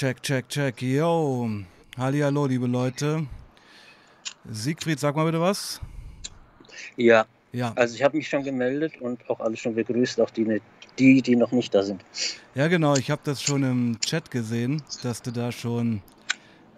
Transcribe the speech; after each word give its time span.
Check, 0.00 0.22
check, 0.22 0.48
check. 0.48 0.80
Yo. 0.80 1.46
Hallihallo, 1.98 2.46
liebe 2.46 2.66
Leute. 2.66 3.26
Siegfried, 4.50 4.98
sag 4.98 5.14
mal 5.14 5.26
bitte 5.26 5.42
was. 5.42 5.78
Ja, 6.96 7.26
Ja. 7.52 7.74
also 7.76 7.96
ich 7.96 8.02
habe 8.02 8.16
mich 8.16 8.26
schon 8.26 8.42
gemeldet 8.42 8.94
und 9.02 9.28
auch 9.28 9.40
alle 9.40 9.58
schon 9.58 9.74
begrüßt, 9.74 10.18
auch 10.22 10.30
die, 10.30 10.62
die, 10.98 11.20
die 11.20 11.36
noch 11.36 11.52
nicht 11.52 11.74
da 11.74 11.82
sind. 11.82 12.02
Ja, 12.54 12.68
genau. 12.68 12.96
Ich 12.96 13.10
habe 13.10 13.20
das 13.24 13.42
schon 13.42 13.62
im 13.62 14.00
Chat 14.00 14.30
gesehen, 14.30 14.82
dass 15.02 15.20
du 15.20 15.32
da 15.32 15.52
schon 15.52 16.00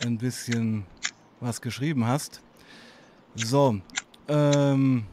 ein 0.05 0.19
bisschen 0.19 0.85
was 1.39 1.61
geschrieben 1.61 2.05
hast. 2.05 2.43
So. 3.37 3.77
Ähm, 4.27 5.05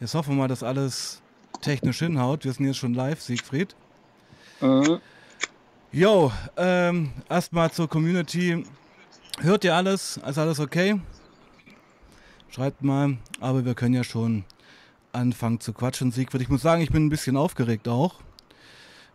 jetzt 0.00 0.14
hoffen 0.14 0.30
wir 0.30 0.36
mal, 0.38 0.48
dass 0.48 0.62
alles 0.62 1.20
technisch 1.60 1.98
hinhaut. 1.98 2.46
Wir 2.46 2.54
sind 2.54 2.64
jetzt 2.64 2.78
schon 2.78 2.94
live, 2.94 3.20
Siegfried. 3.20 3.76
Mhm. 4.62 4.98
Jo, 5.96 6.30
ähm, 6.58 7.10
erstmal 7.30 7.72
zur 7.72 7.88
Community. 7.88 8.66
Hört 9.40 9.64
ihr 9.64 9.74
alles? 9.74 10.18
Ist 10.18 10.36
alles 10.36 10.60
okay? 10.60 11.00
Schreibt 12.50 12.82
mal, 12.82 13.16
aber 13.40 13.64
wir 13.64 13.72
können 13.72 13.94
ja 13.94 14.04
schon 14.04 14.44
anfangen 15.12 15.58
zu 15.58 15.72
quatschen, 15.72 16.12
Siegfried. 16.12 16.42
Ich 16.42 16.50
muss 16.50 16.60
sagen, 16.60 16.82
ich 16.82 16.90
bin 16.90 17.06
ein 17.06 17.08
bisschen 17.08 17.38
aufgeregt 17.38 17.88
auch. 17.88 18.16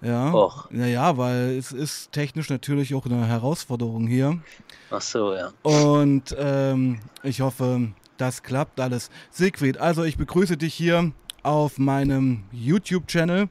Ja. 0.01 0.33
Och. 0.33 0.71
Naja, 0.71 1.17
weil 1.17 1.55
es 1.55 1.71
ist 1.71 2.13
technisch 2.13 2.49
natürlich 2.49 2.95
auch 2.95 3.05
eine 3.05 3.27
Herausforderung 3.27 4.07
hier. 4.07 4.41
Ach 4.89 5.01
so, 5.01 5.35
ja. 5.35 5.51
Und 5.61 6.35
ähm, 6.35 6.97
ich 7.21 7.41
hoffe, 7.41 7.89
das 8.17 8.41
klappt 8.41 8.79
alles. 8.79 9.11
Siegfried, 9.29 9.77
also 9.77 10.03
ich 10.03 10.17
begrüße 10.17 10.57
dich 10.57 10.73
hier 10.73 11.11
auf 11.43 11.77
meinem 11.77 12.45
YouTube-Channel. 12.51 13.49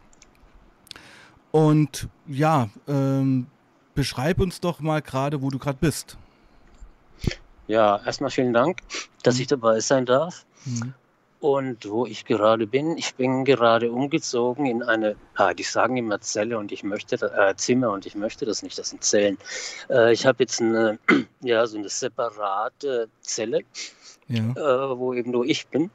Und 1.51 2.09
ja, 2.27 2.69
ähm, 2.87 3.47
beschreib 3.95 4.41
uns 4.41 4.61
doch 4.61 4.81
mal 4.81 5.03
gerade, 5.03 5.43
wo 5.43 5.51
du 5.51 5.59
gerade 5.59 5.79
bist. 5.81 6.17
Ja, 7.67 8.01
erstmal 8.05 8.31
vielen 8.31 8.53
Dank, 8.53 8.81
dass 9.23 9.39
ich 9.39 9.47
dabei 9.47 9.81
sein 9.81 10.07
darf. 10.07 10.45
Mhm. 10.65 10.95
Und 11.41 11.89
wo 11.89 12.05
ich 12.05 12.27
gerade 12.27 12.67
bin, 12.67 12.99
ich 12.99 13.15
bin 13.15 13.47
gerade 13.47 13.91
umgezogen 13.91 14.67
in 14.67 14.83
eine, 14.83 15.17
ah, 15.37 15.55
die 15.55 15.63
sagen 15.63 15.97
immer 15.97 16.21
Zelle 16.21 16.59
und 16.59 16.71
ich 16.71 16.83
möchte, 16.83 17.17
äh, 17.17 17.55
Zimmer 17.57 17.91
und 17.93 18.05
ich 18.05 18.15
möchte 18.15 18.45
das 18.45 18.63
nicht, 18.63 18.79
das 18.79 18.91
sind 18.91 19.03
Zellen. 19.03 19.39
Äh, 19.89 20.13
ich 20.13 20.27
habe 20.27 20.43
jetzt 20.43 20.61
eine, 20.61 20.99
ja, 21.41 21.67
so 21.67 21.79
eine 21.79 21.89
separate 21.89 23.09
Zelle, 23.23 23.61
Ja. 24.29 24.51
äh, 24.51 24.99
wo 24.99 25.15
eben 25.15 25.31
nur 25.31 25.47
ich 25.47 25.67
bin. 25.69 25.91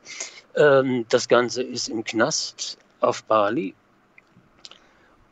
Ähm, 0.55 1.05
das 1.09 1.27
Ganze 1.27 1.61
ist 1.61 1.89
im 1.89 2.03
Knast 2.03 2.79
auf 3.01 3.23
Bali. 3.25 3.75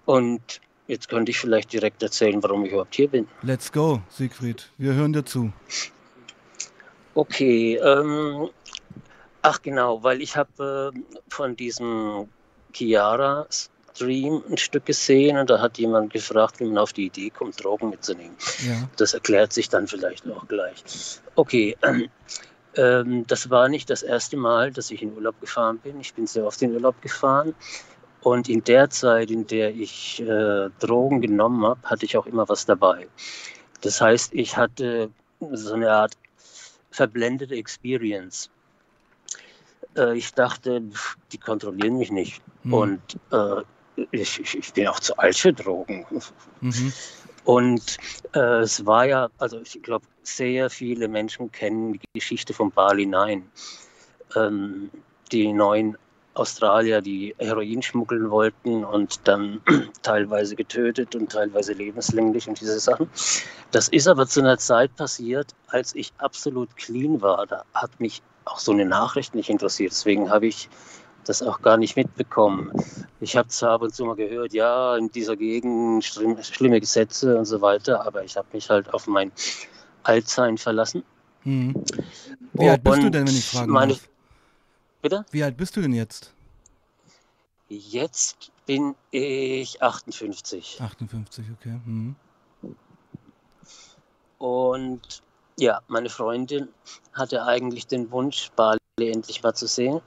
Und 0.06 0.62
jetzt 0.88 1.09
könnte 1.09 1.32
ich 1.32 1.40
vielleicht 1.40 1.72
direkt 1.72 2.04
erzählen, 2.04 2.42
warum 2.44 2.66
ich 2.66 2.72
überhaupt 2.72 2.96
hier 2.96 3.08
bin. 3.08 3.28
Let's 3.42 3.72
go, 3.72 4.02
Siegfried. 4.09 4.70
Wir 4.78 4.94
hören 4.94 5.14
dir 5.14 5.23
zu. 5.23 5.52
Okay, 7.16 7.76
ähm, 7.76 8.50
ach 9.42 9.62
genau, 9.62 10.04
weil 10.04 10.22
ich 10.22 10.36
habe 10.36 10.92
äh, 10.94 11.00
von 11.30 11.56
diesem 11.56 12.28
Chiara-Stream 12.74 14.44
ein 14.50 14.58
Stück 14.58 14.88
gesehen 14.88 15.38
und 15.38 15.50
da 15.50 15.62
hat 15.62 15.78
jemand 15.78 16.12
gefragt, 16.12 16.59
wie 16.59 16.66
man 16.66 16.80
auf 16.80 16.92
die 16.92 17.06
Idee 17.06 17.30
kommt, 17.30 17.64
Drogen 17.64 17.92
mitzunehmen. 17.92 18.36
Ja. 18.66 18.90
Das 18.98 19.14
erklärt 19.14 19.54
sich 19.54 19.70
dann 19.70 19.88
vielleicht 19.88 20.28
auch 20.28 20.48
gleich. 20.48 20.84
Okay, 21.36 21.78
ähm, 21.84 22.09
ähm, 22.76 23.28
das 23.28 23.52
war 23.52 23.70
nicht 23.70 23.92
das 23.92 24.02
erste 24.02 24.38
Mal, 24.38 24.72
dass 24.72 24.90
ich 24.90 25.04
in 25.04 25.14
Urlaub 25.14 25.40
gefahren 25.40 25.78
bin. 25.78 26.00
Ich 26.00 26.16
bin 26.16 26.26
sehr 26.26 26.46
oft 26.46 26.62
in 26.64 26.74
Urlaub 26.74 27.00
gefahren. 27.02 27.54
Und 28.23 28.47
in 28.47 28.63
der 28.63 28.89
Zeit, 28.89 29.31
in 29.31 29.45
der 29.47 29.75
ich 29.75 30.21
äh, 30.21 30.69
Drogen 30.79 31.19
genommen 31.19 31.66
habe, 31.66 31.81
hatte 31.83 32.05
ich 32.05 32.16
auch 32.16 32.25
immer 32.25 32.47
was 32.47 32.66
dabei. 32.66 33.07
Das 33.81 33.99
heißt, 33.99 34.33
ich 34.33 34.55
hatte 34.55 35.09
so 35.52 35.73
eine 35.73 35.91
Art 35.91 36.13
verblendete 36.89 37.55
Experience. 37.55 38.49
Äh, 39.97 40.17
ich 40.17 40.33
dachte, 40.33 40.81
die 41.33 41.38
kontrollieren 41.38 41.97
mich 41.97 42.12
nicht. 42.12 42.41
Mhm. 42.63 42.73
Und 42.73 43.01
äh, 43.31 43.62
ich, 44.12 44.39
ich, 44.39 44.57
ich 44.57 44.73
bin 44.73 44.88
auch 44.88 45.01
zu 45.01 45.17
alt 45.17 45.35
für 45.35 45.51
Drogen. 45.51 46.06
Mhm. 46.62 46.94
Und 47.44 47.97
äh, 48.33 48.62
es 48.62 48.85
war 48.85 49.06
ja, 49.06 49.29
also 49.38 49.59
ich 49.59 49.83
glaube, 49.83 50.06
sehr 50.22 50.69
viele 50.69 51.09
Menschen 51.09 51.51
kennen 51.51 51.91
die 51.91 52.00
Geschichte 52.13 52.53
von 52.53 52.72
Bali 52.72 53.06
9. 53.06 53.44
Ähm, 54.38 54.89
die 55.33 55.51
neuen 55.51 55.97
Australier, 56.35 57.01
die 57.01 57.35
Heroin 57.38 57.81
schmuggeln 57.81 58.29
wollten 58.31 58.83
und 58.83 59.19
dann 59.27 59.61
teilweise 60.01 60.55
getötet 60.55 61.16
und 61.16 61.31
teilweise 61.31 61.73
lebenslänglich 61.73 62.47
und 62.47 62.59
diese 62.59 62.79
Sachen. 62.79 63.09
Das 63.71 63.88
ist 63.88 64.07
aber 64.07 64.27
zu 64.27 64.39
einer 64.41 64.57
Zeit 64.57 64.95
passiert, 64.95 65.53
als 65.67 65.94
ich 65.95 66.11
absolut 66.17 66.75
clean 66.75 67.21
war. 67.21 67.45
Da 67.45 67.63
hat 67.73 67.99
mich 67.99 68.21
auch 68.45 68.59
so 68.59 68.71
eine 68.71 68.85
Nachricht 68.85 69.35
nicht 69.35 69.49
interessiert. 69.49 69.91
Deswegen 69.91 70.29
habe 70.29 70.47
ich 70.47 70.69
das 71.25 71.41
auch 71.41 71.61
gar 71.61 71.77
nicht 71.77 71.95
mitbekommen. 71.95 72.71
Ich 73.21 73.38
habe 73.38 73.47
zwar 73.47 73.71
ab 73.71 73.81
und 73.83 73.95
zu 73.95 74.05
mal 74.05 74.15
gehört, 74.15 74.53
ja, 74.53 74.97
in 74.97 75.09
dieser 75.11 75.38
Gegend 75.38 76.03
schlimm, 76.03 76.41
schlimme 76.41 76.79
Gesetze 76.79 77.38
und 77.38 77.45
so 77.45 77.61
weiter, 77.61 78.05
aber 78.05 78.23
ich 78.23 78.35
habe 78.35 78.47
mich 78.53 78.69
halt 78.69 78.94
auf 78.94 79.07
mein 79.07 79.31
Altsein 80.03 80.57
verlassen. 80.57 81.03
Mhm. 81.44 81.83
Wie 82.53 82.69
alt 82.69 82.83
bist 82.83 83.01
du 83.01 83.05
Und 83.05 83.15
denn, 83.15 83.27
wenn 83.27 83.33
ich 83.33 83.45
fragen 83.45 83.71
meine, 83.71 83.94
darf? 83.94 84.09
Bitte? 85.03 85.25
Wie 85.31 85.44
alt 85.44 85.58
bist 85.58 85.75
du 85.75 85.81
denn 85.81 85.91
jetzt? 85.91 86.34
Jetzt 87.68 88.53
bin 88.66 88.96
ich 89.12 89.81
58. 89.81 90.80
58, 90.80 91.46
okay. 91.59 91.78
Mhm. 91.86 92.16
Und 94.38 95.22
ja, 95.59 95.81
meine 95.90 96.09
Freundin 96.09 96.69
hatte 97.12 97.44
eigentlich 97.44 97.86
den 97.86 98.12
Wunsch, 98.12 98.50
Bali 98.56 98.80
endlich 98.97 99.44
mal 99.44 99.53
zu 99.53 99.68
sehen. 99.68 100.00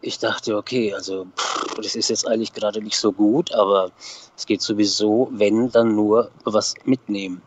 Ich 0.00 0.18
dachte, 0.18 0.56
okay, 0.56 0.92
also 0.92 1.26
pff, 1.36 1.76
das 1.76 1.94
ist 1.94 2.10
jetzt 2.10 2.26
eigentlich 2.26 2.52
gerade 2.52 2.82
nicht 2.82 2.98
so 2.98 3.12
gut, 3.12 3.52
aber 3.52 3.92
es 4.36 4.46
geht 4.46 4.62
sowieso, 4.62 5.28
wenn, 5.30 5.70
dann 5.70 5.94
nur 5.94 6.32
was 6.42 6.74
mitnehmen. 6.86 7.40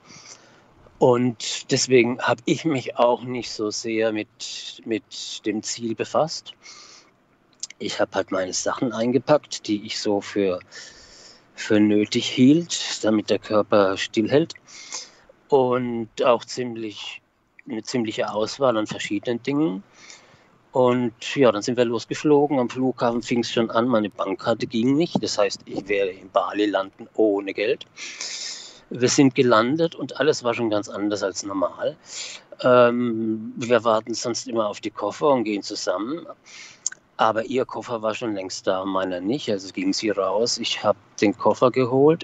Und 1.03 1.69
deswegen 1.69 2.17
habe 2.21 2.41
ich 2.45 2.63
mich 2.63 2.95
auch 2.95 3.23
nicht 3.23 3.51
so 3.51 3.71
sehr 3.71 4.13
mit, 4.13 4.81
mit 4.85 5.45
dem 5.45 5.61
Ziel 5.61 5.95
befasst. 5.95 6.53
Ich 7.77 7.99
habe 7.99 8.11
halt 8.13 8.31
meine 8.31 8.53
Sachen 8.53 8.93
eingepackt, 8.93 9.67
die 9.67 9.85
ich 9.85 9.99
so 9.99 10.21
für, 10.21 10.61
für 11.55 11.81
nötig 11.81 12.29
hielt, 12.29 13.03
damit 13.03 13.29
der 13.29 13.39
Körper 13.39 13.97
stillhält 13.97 14.53
und 15.49 16.07
auch 16.23 16.45
ziemlich 16.45 17.21
eine 17.69 17.83
ziemliche 17.83 18.31
Auswahl 18.31 18.77
an 18.77 18.87
verschiedenen 18.87 19.43
Dingen. 19.43 19.83
Und 20.71 21.35
ja, 21.35 21.51
dann 21.51 21.63
sind 21.63 21.75
wir 21.75 21.83
losgeflogen. 21.83 22.59
Am 22.59 22.69
Flughafen 22.69 23.21
fing 23.21 23.41
es 23.41 23.51
schon 23.51 23.69
an, 23.71 23.89
meine 23.89 24.09
Bankkarte 24.09 24.67
ging 24.67 24.95
nicht. 24.95 25.21
Das 25.21 25.37
heißt, 25.37 25.63
ich 25.65 25.85
werde 25.89 26.11
in 26.11 26.29
Bali 26.29 26.65
landen 26.65 27.09
ohne 27.15 27.53
Geld. 27.53 27.87
Wir 28.95 29.09
sind 29.09 29.33
gelandet 29.33 29.95
und 29.95 30.19
alles 30.19 30.43
war 30.43 30.53
schon 30.53 30.69
ganz 30.69 30.87
anders 30.87 31.23
als 31.23 31.43
normal. 31.43 31.97
Ähm, 32.61 33.51
wir 33.57 33.83
warten 33.83 34.13
sonst 34.13 34.47
immer 34.47 34.67
auf 34.67 34.81
die 34.81 34.91
Koffer 34.91 35.29
und 35.29 35.45
gehen 35.45 35.63
zusammen. 35.63 36.25
Aber 37.17 37.43
ihr 37.45 37.65
Koffer 37.65 38.01
war 38.01 38.13
schon 38.13 38.35
längst 38.35 38.67
da, 38.67 38.85
meiner 38.85 39.19
nicht. 39.19 39.49
Also 39.49 39.73
ging 39.73 39.93
sie 39.93 40.11
raus. 40.11 40.59
Ich 40.59 40.83
habe 40.83 40.97
den 41.21 41.35
Koffer 41.35 41.71
geholt, 41.71 42.23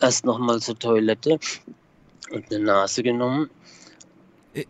erst 0.00 0.24
nochmal 0.24 0.60
zur 0.60 0.78
Toilette 0.78 1.38
und 2.30 2.52
eine 2.52 2.64
Nase 2.64 3.02
genommen. 3.02 3.50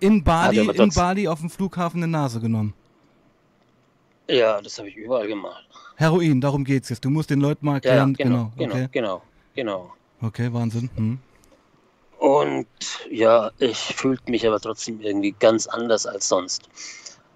In 0.01 0.25
Bali, 0.25 0.67
in 0.67 0.91
Bali 0.91 1.29
auf 1.29 1.41
dem 1.41 1.51
Flughafen 1.51 2.03
eine 2.03 2.11
Nase 2.11 2.41
genommen. 2.41 2.75
Ja, 4.29 4.61
das 4.61 4.79
habe 4.79 4.89
ich 4.89 4.97
überall 4.97 5.29
gemacht. 5.29 5.65
Heroin, 5.97 6.41
darum 6.41 6.65
geht's 6.65 6.89
jetzt. 6.89 7.05
Du 7.05 7.11
musst 7.11 7.31
den 7.31 7.41
Leuten 7.41 7.65
mal 7.67 7.81
Ja, 7.85 7.95
ja, 7.95 8.01
erklären. 8.01 8.15
genau, 8.15 8.53
genau, 8.57 8.75
genau, 8.75 8.75
okay. 8.75 8.89
genau, 8.93 9.23
genau. 9.55 9.96
Okay, 10.23 10.53
Wahnsinn. 10.53 10.91
Hm. 10.97 11.19
Und 12.19 12.67
ja, 13.11 13.51
ich 13.59 13.77
fühlte 13.77 14.31
mich 14.31 14.47
aber 14.47 14.59
trotzdem 14.59 15.01
irgendwie 15.01 15.33
ganz 15.39 15.67
anders 15.67 16.07
als 16.07 16.29
sonst. 16.29 16.69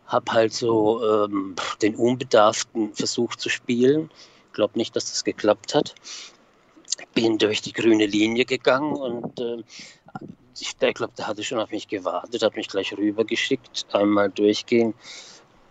Hab 0.07 0.31
halt 0.31 0.53
so 0.53 1.03
ähm, 1.05 1.55
den 1.83 1.95
Unbedarften 1.95 2.95
versucht 2.95 3.41
zu 3.41 3.49
spielen. 3.49 4.11
Glaub 4.53 4.75
nicht, 4.77 4.97
dass 4.97 5.05
das 5.05 5.23
geklappt 5.23 5.75
hat. 5.75 5.95
Bin 7.15 7.39
durch 7.39 7.63
die 7.63 7.73
grüne 7.73 8.07
Linie 8.07 8.45
gegangen 8.45 8.95
und 8.95 9.39
äh, 9.39 9.63
ich 10.59 10.77
glaube, 10.79 11.13
der 11.17 11.27
hatte 11.27 11.45
schon 11.45 11.61
auf 11.61 11.71
mich 11.71 11.89
gewartet, 11.89 12.43
hat 12.43 12.57
mich 12.57 12.69
gleich 12.69 12.93
rübergeschickt, 12.97 13.87
einmal 13.93 14.31
durchgehen 14.31 14.95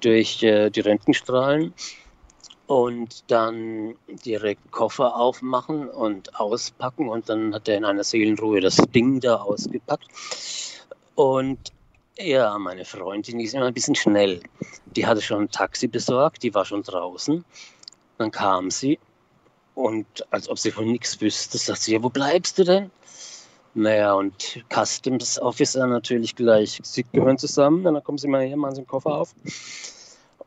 durch 0.02 0.42
äh, 0.44 0.70
die 0.70 0.80
Röntgenstrahlen 0.80 1.74
und 2.70 3.24
dann 3.32 3.96
direkt 4.26 4.72
Koffer 4.72 5.16
aufmachen 5.16 5.90
und 5.90 6.40
auspacken 6.40 7.10
und 7.10 7.28
dann 7.28 7.56
hat 7.56 7.68
er 7.68 7.78
in 7.78 7.86
einer 7.86 8.04
Seelenruhe 8.04 8.62
das 8.62 8.78
Ding 8.94 9.20
da 9.20 9.38
ausgepackt 9.38 10.08
und 11.16 11.74
ja, 12.20 12.60
meine 12.60 12.86
Freundin 12.86 13.40
ist 13.40 13.56
immer 13.56 13.68
ein 13.68 13.74
bisschen 13.74 13.96
schnell. 13.96 14.42
Die 14.96 15.06
hatte 15.08 15.22
schon 15.22 15.44
ein 15.44 15.52
Taxi 15.52 15.88
besorgt, 15.88 16.44
die 16.44 16.54
war 16.54 16.66
schon 16.66 16.84
draußen. 16.84 17.44
Dann 18.18 18.32
kam 18.32 18.70
sie 18.72 19.00
Und 19.74 20.06
als 20.30 20.50
ob 20.50 20.60
sie 20.60 20.72
von 20.72 20.92
nichts 20.92 21.22
wüsste, 21.22 21.58
sagt 21.58 21.82
sie, 21.82 21.94
ja, 21.94 22.04
wo 22.04 22.10
bleibst 22.10 22.60
du 22.60 22.66
denn? 22.66 22.92
Naja, 23.74 24.14
und 24.14 24.64
Customs 24.70 25.40
Officer 25.40 25.88
natürlich 25.88 26.36
gleich, 26.36 26.80
sie 26.84 27.04
gehören 27.04 27.38
zusammen, 27.38 27.84
dann 27.84 28.04
kommen 28.04 28.18
sie 28.18 28.28
mal 28.28 28.46
her, 28.46 28.58
machen 28.58 28.76
sie 28.76 28.82
den 28.82 28.88
Koffer 28.88 29.16
auf. 29.16 29.34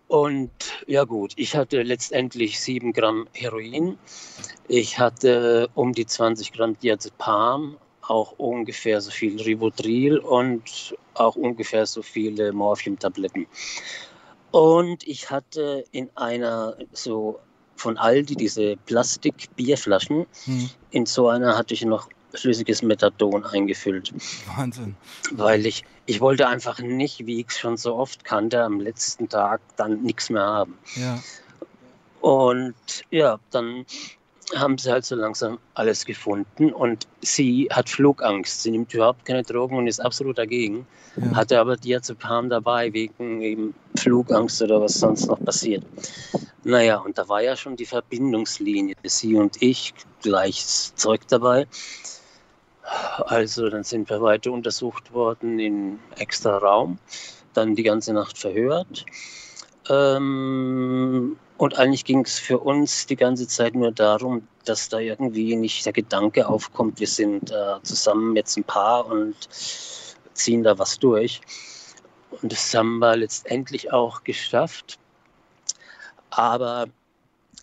Und 0.08 0.50
ja 0.86 1.04
gut, 1.04 1.32
ich 1.36 1.56
hatte 1.56 1.82
letztendlich 1.82 2.60
7 2.60 2.92
Gramm 2.92 3.26
Heroin. 3.32 3.98
Ich 4.68 4.98
hatte 4.98 5.68
um 5.74 5.92
die 5.92 6.06
20 6.06 6.52
Gramm 6.52 6.78
Diazepam, 6.78 7.76
auch 8.02 8.32
ungefähr 8.38 9.00
so 9.00 9.10
viel 9.10 9.40
Rivotril 9.40 10.18
und 10.18 10.94
auch 11.14 11.36
ungefähr 11.36 11.86
so 11.86 12.02
viele 12.02 12.52
Morphium-Tabletten. 12.52 13.46
Und 14.50 15.06
ich 15.06 15.30
hatte 15.30 15.84
in 15.92 16.10
einer 16.14 16.76
so 16.92 17.38
von 17.76 17.96
Aldi 17.96 18.36
diese 18.36 18.76
Plastik-Bierflaschen. 18.86 20.26
Hm. 20.44 20.70
In 20.90 21.06
so 21.06 21.28
einer 21.28 21.56
hatte 21.56 21.74
ich 21.74 21.84
noch 21.84 22.08
flüssiges 22.34 22.82
Methadon 22.82 23.44
eingefüllt. 23.44 24.12
Wahnsinn. 24.56 24.96
Weil 25.32 25.66
ich, 25.66 25.84
ich 26.06 26.20
wollte 26.20 26.48
einfach 26.48 26.80
nicht, 26.80 27.26
wie 27.26 27.40
ich 27.40 27.48
es 27.48 27.58
schon 27.58 27.76
so 27.76 27.94
oft 27.96 28.24
kannte, 28.24 28.62
am 28.62 28.80
letzten 28.80 29.28
Tag 29.28 29.60
dann 29.76 30.02
nichts 30.02 30.30
mehr 30.30 30.42
haben. 30.42 30.78
Ja. 30.96 31.22
Und 32.20 32.74
ja, 33.10 33.38
dann 33.50 33.84
haben 34.54 34.78
sie 34.78 34.90
halt 34.90 35.04
so 35.04 35.14
langsam 35.14 35.58
alles 35.74 36.04
gefunden 36.04 36.72
und 36.72 37.06
sie 37.20 37.68
hat 37.70 37.88
Flugangst. 37.88 38.62
Sie 38.62 38.70
nimmt 38.70 38.92
überhaupt 38.92 39.24
keine 39.24 39.42
Drogen 39.42 39.76
und 39.76 39.86
ist 39.86 40.00
absolut 40.00 40.38
dagegen. 40.38 40.86
Ja. 41.16 41.36
Hatte 41.36 41.60
aber 41.60 41.76
Diazepam 41.76 42.48
dabei 42.48 42.92
wegen 42.92 43.40
eben 43.40 43.74
Flugangst 43.96 44.60
oder 44.62 44.80
was 44.80 44.94
sonst 44.94 45.26
noch 45.26 45.42
passiert. 45.42 45.84
Naja, 46.64 46.98
und 46.98 47.18
da 47.18 47.28
war 47.28 47.42
ja 47.42 47.56
schon 47.56 47.76
die 47.76 47.86
Verbindungslinie. 47.86 48.94
Sie 49.04 49.34
und 49.34 49.60
ich, 49.60 49.94
gleiches 50.22 50.94
Zeug 50.94 51.26
dabei. 51.28 51.66
Also 53.26 53.68
dann 53.68 53.84
sind 53.84 54.10
wir 54.10 54.20
weiter 54.20 54.52
untersucht 54.52 55.12
worden 55.12 55.58
in 55.58 55.98
extra 56.16 56.58
Raum, 56.58 56.98
dann 57.54 57.74
die 57.74 57.82
ganze 57.82 58.12
Nacht 58.12 58.36
verhört. 58.38 59.04
Ähm, 59.88 61.36
und 61.56 61.78
eigentlich 61.78 62.04
ging 62.04 62.24
es 62.24 62.38
für 62.38 62.58
uns 62.58 63.06
die 63.06 63.16
ganze 63.16 63.46
Zeit 63.48 63.74
nur 63.74 63.92
darum, 63.92 64.46
dass 64.64 64.88
da 64.88 64.98
irgendwie 64.98 65.56
nicht 65.56 65.84
der 65.86 65.92
Gedanke 65.92 66.48
aufkommt, 66.48 67.00
wir 67.00 67.06
sind 67.06 67.50
äh, 67.50 67.82
zusammen 67.82 68.36
jetzt 68.36 68.56
ein 68.56 68.64
Paar 68.64 69.06
und 69.06 69.36
ziehen 70.34 70.62
da 70.62 70.78
was 70.78 70.98
durch. 70.98 71.40
Und 72.42 72.52
das 72.52 72.74
haben 72.74 72.98
wir 72.98 73.16
letztendlich 73.16 73.92
auch 73.92 74.24
geschafft. 74.24 74.98
Aber 76.30 76.86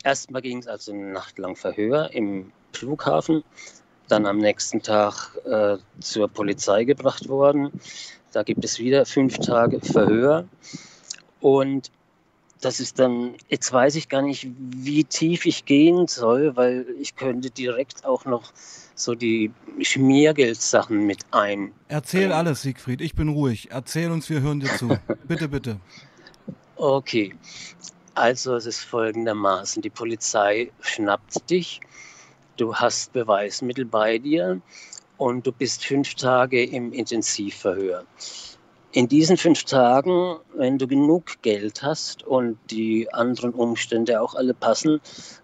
erstmal 0.03 0.41
ging 0.41 0.59
es 0.59 0.67
also 0.67 0.91
eine 0.91 1.11
Nacht 1.11 1.39
lang 1.39 1.55
Verhör 1.55 2.11
im 2.13 2.51
Flughafen 2.73 3.43
dann 4.11 4.25
am 4.25 4.37
nächsten 4.37 4.81
Tag 4.81 5.31
äh, 5.45 5.77
zur 5.99 6.27
Polizei 6.27 6.83
gebracht 6.83 7.27
worden. 7.29 7.71
Da 8.31 8.43
gibt 8.43 8.63
es 8.63 8.79
wieder 8.79 9.05
fünf 9.05 9.39
Tage 9.39 9.79
Verhör. 9.79 10.45
Und 11.39 11.91
das 12.61 12.79
ist 12.79 12.99
dann, 12.99 13.35
jetzt 13.47 13.71
weiß 13.71 13.95
ich 13.95 14.09
gar 14.09 14.21
nicht, 14.21 14.47
wie 14.57 15.03
tief 15.05 15.45
ich 15.45 15.65
gehen 15.65 16.07
soll, 16.07 16.55
weil 16.55 16.85
ich 16.99 17.15
könnte 17.15 17.49
direkt 17.49 18.05
auch 18.05 18.25
noch 18.25 18.51
so 18.95 19.15
die 19.15 19.51
Schmiergeldsachen 19.81 21.05
mit 21.05 21.19
ein. 21.31 21.71
Erzähl 21.87 22.33
alles, 22.33 22.61
Siegfried, 22.63 22.99
ich 22.99 23.15
bin 23.15 23.29
ruhig. 23.29 23.69
Erzähl 23.71 24.11
uns, 24.11 24.29
wir 24.29 24.41
hören 24.41 24.59
dir 24.59 24.75
zu. 24.75 24.99
bitte, 25.27 25.47
bitte. 25.47 25.79
Okay, 26.75 27.33
also 28.13 28.55
es 28.55 28.65
ist 28.65 28.81
folgendermaßen, 28.81 29.81
die 29.81 29.89
Polizei 29.89 30.71
schnappt 30.81 31.49
dich 31.49 31.79
du 32.59 32.75
hast 32.75 33.13
Beweismittel 33.13 33.85
bei 33.85 34.17
dir 34.17 34.61
und 35.17 35.45
du 35.45 35.51
bist 35.51 35.85
fünf 35.85 36.15
Tage 36.15 36.63
im 36.63 36.91
Intensivverhör. 36.93 38.05
In 38.91 39.07
diesen 39.07 39.37
fünf 39.37 39.65
Tagen, 39.65 40.37
wenn 40.55 40.79
du 40.79 40.87
genug 40.87 41.41
Geld 41.43 41.83
hast 41.83 42.23
und 42.23 42.57
die 42.71 43.11
anderen 43.13 43.53
Umstände 43.53 44.19
auch 44.19 44.33
alle 44.33 44.53
passen, 44.53 44.99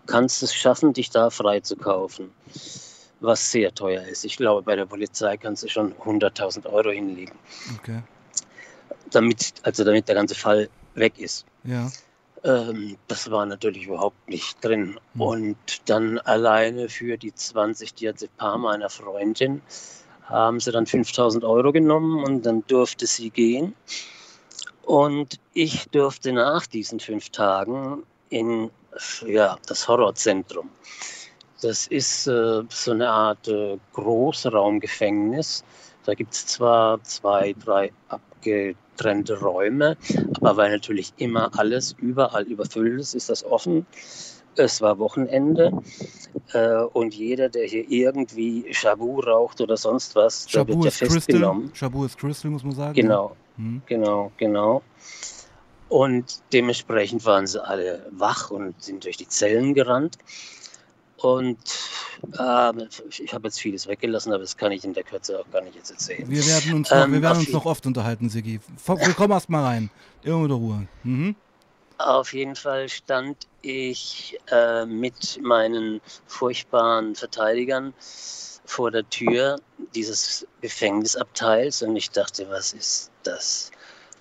kannst 0.07 0.41
du 0.41 0.47
es 0.47 0.55
schaffen, 0.55 0.93
dich 0.93 1.11
da 1.11 1.29
freizukaufen. 1.29 2.31
Was 3.19 3.51
sehr 3.51 3.73
teuer 3.73 4.03
ist. 4.03 4.25
Ich 4.25 4.37
glaube, 4.37 4.63
bei 4.63 4.75
der 4.75 4.85
Polizei 4.85 5.37
kannst 5.37 5.63
du 5.63 5.67
schon 5.67 5.93
100.000 5.93 6.65
Euro 6.65 6.89
hinlegen. 6.89 7.35
Okay. 7.79 8.01
Damit, 9.11 9.53
also 9.61 9.83
damit 9.83 10.07
der 10.07 10.15
ganze 10.15 10.35
Fall 10.35 10.67
weg 10.95 11.13
ist. 11.19 11.45
Ja. 11.63 11.91
Ähm, 12.45 12.97
das 13.07 13.31
war 13.31 13.45
natürlich 13.45 13.87
überhaupt 13.87 14.29
nicht 14.29 14.63
drin. 14.63 14.99
Mhm. 15.15 15.21
Und 15.21 15.57
dann 15.89 16.19
alleine 16.19 16.87
für 16.87 17.17
die 17.17 17.33
20 17.33 17.95
Diazepam 17.95 18.61
meiner 18.61 18.89
Freundin 18.89 19.61
haben 20.23 20.59
sie 20.59 20.71
dann 20.71 20.85
5000 20.85 21.43
Euro 21.43 21.71
genommen 21.71 22.23
und 22.23 22.45
dann 22.45 22.63
durfte 22.67 23.07
sie 23.07 23.31
gehen. 23.31 23.75
Und 24.83 25.39
ich 25.53 25.89
durfte 25.89 26.31
nach 26.31 26.67
diesen 26.67 26.99
fünf 26.99 27.31
Tagen 27.31 28.03
in 28.29 28.69
ja, 29.25 29.57
das 29.67 29.87
Horrorzentrum. 29.87 30.69
Das 31.61 31.87
ist 31.87 32.27
äh, 32.27 32.61
so 32.69 32.91
eine 32.91 33.09
Art 33.09 33.47
äh, 33.47 33.77
Großraumgefängnis. 33.93 35.63
Da 36.05 36.13
gibt 36.13 36.33
es 36.33 36.45
zwar 36.45 37.01
zwei, 37.03 37.53
drei 37.53 37.91
abge 38.09 38.34
getrennte 38.45 39.39
Räume, 39.39 39.97
aber 40.37 40.57
weil 40.57 40.71
natürlich 40.71 41.13
immer 41.17 41.51
alles 41.57 41.95
überall 41.99 42.43
überfüllt 42.43 42.99
ist, 43.01 43.15
ist 43.15 43.29
das 43.29 43.43
offen. 43.43 43.85
Es 44.55 44.81
war 44.81 44.97
Wochenende 44.99 45.71
äh, 46.53 46.83
und 46.93 47.13
jeder, 47.13 47.49
der 47.49 47.65
hier 47.67 47.89
irgendwie 47.89 48.65
Shabu 48.71 49.19
raucht 49.19 49.59
oder 49.59 49.75
sonst 49.75 50.15
was, 50.15 50.49
Shabu 50.49 50.73
der 50.73 50.83
wird 50.83 50.99
ja 50.99 51.07
festgenommen. 51.07 51.63
Crystal. 51.63 51.77
Shabu 51.77 52.05
ist 52.05 52.17
Crystal, 52.17 52.51
muss 52.51 52.63
man 52.63 52.73
sagen. 52.73 52.93
Genau, 52.93 53.35
hm. 53.57 53.81
genau, 53.85 54.31
genau. 54.37 54.81
Und 55.89 56.41
dementsprechend 56.53 57.25
waren 57.25 57.47
sie 57.47 57.63
alle 57.63 58.05
wach 58.11 58.49
und 58.49 58.81
sind 58.81 59.03
durch 59.03 59.17
die 59.17 59.27
Zellen 59.27 59.73
gerannt. 59.73 60.17
Und 61.17 61.57
äh, 62.37 62.71
ich 63.09 63.33
habe 63.33 63.47
jetzt 63.47 63.59
vieles 63.59 63.87
weggelassen, 63.87 64.33
aber 64.33 64.41
das 64.41 64.57
kann 64.57 64.71
ich 64.71 64.83
in 64.83 64.93
der 64.93 65.03
Kürze 65.03 65.39
auch 65.39 65.49
gar 65.51 65.61
nicht 65.61 65.75
jetzt 65.75 65.91
erzählen. 65.91 66.29
Wir 66.29 66.45
werden 66.45 66.73
uns 66.73 66.89
noch, 66.89 67.05
ähm, 67.05 67.13
wir 67.13 67.21
werden 67.21 67.39
uns 67.39 67.51
noch 67.51 67.65
oft 67.65 67.85
unterhalten, 67.85 68.29
Sigi. 68.29 68.59
Willkommen 68.85 69.31
erst 69.31 69.49
mal 69.49 69.63
rein. 69.63 69.89
Irgendwo 70.23 70.47
der 70.47 70.57
Ruhe. 70.57 70.87
Mhm. 71.03 71.35
Auf 71.97 72.33
jeden 72.33 72.55
Fall 72.55 72.89
stand 72.89 73.47
ich 73.61 74.37
äh, 74.51 74.85
mit 74.85 75.39
meinen 75.41 76.01
furchtbaren 76.27 77.15
Verteidigern 77.15 77.93
vor 78.65 78.91
der 78.91 79.09
Tür 79.09 79.57
dieses 79.93 80.45
Gefängnisabteils 80.61 81.81
und 81.83 81.95
ich 81.95 82.09
dachte, 82.09 82.49
was 82.49 82.73
ist 82.73 83.11
das? 83.23 83.71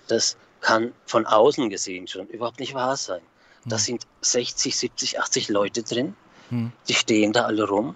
Das 0.07 0.37
kann 0.61 0.93
von 1.05 1.25
außen 1.25 1.69
gesehen 1.69 2.07
schon 2.07 2.27
überhaupt 2.27 2.59
nicht 2.59 2.73
wahr 2.73 2.95
sein. 2.95 3.21
Da 3.65 3.75
mhm. 3.75 3.79
sind 3.79 4.07
60, 4.21 4.77
70, 4.77 5.19
80 5.19 5.49
Leute 5.49 5.83
drin 5.83 6.15
Die 6.51 6.93
stehen 6.93 7.33
da 7.33 7.45
alle 7.45 7.67
rum. 7.67 7.95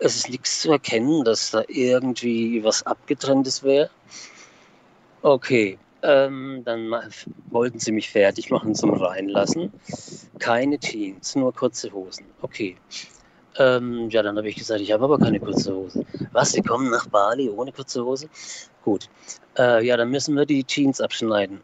Es 0.00 0.16
ist 0.16 0.30
nichts 0.30 0.62
zu 0.62 0.72
erkennen, 0.72 1.24
dass 1.24 1.50
da 1.50 1.62
irgendwie 1.68 2.64
was 2.64 2.84
Abgetrenntes 2.84 3.62
wäre. 3.62 3.90
Okay, 5.22 5.78
ähm, 6.02 6.62
dann 6.64 6.90
wollten 7.50 7.78
sie 7.78 7.92
mich 7.92 8.08
fertig 8.08 8.50
machen 8.50 8.74
zum 8.74 8.94
Reinlassen. 8.94 9.72
Keine 10.38 10.78
Jeans, 10.78 11.36
nur 11.36 11.52
kurze 11.52 11.92
Hosen. 11.92 12.24
Okay. 12.40 12.76
Ähm, 13.58 14.08
ja, 14.08 14.22
dann 14.22 14.38
habe 14.38 14.48
ich 14.48 14.56
gesagt, 14.56 14.80
ich 14.80 14.92
habe 14.92 15.04
aber 15.04 15.18
keine 15.18 15.40
kurze 15.40 15.74
Hose. 15.74 16.06
Was, 16.32 16.52
Sie 16.52 16.62
kommen 16.62 16.88
nach 16.88 17.06
Bali 17.08 17.50
ohne 17.50 17.72
kurze 17.72 18.04
Hose? 18.04 18.28
Gut. 18.84 19.08
Äh, 19.58 19.84
ja, 19.84 19.96
dann 19.96 20.10
müssen 20.10 20.36
wir 20.36 20.46
die 20.46 20.64
Jeans 20.64 21.00
abschneiden. 21.00 21.60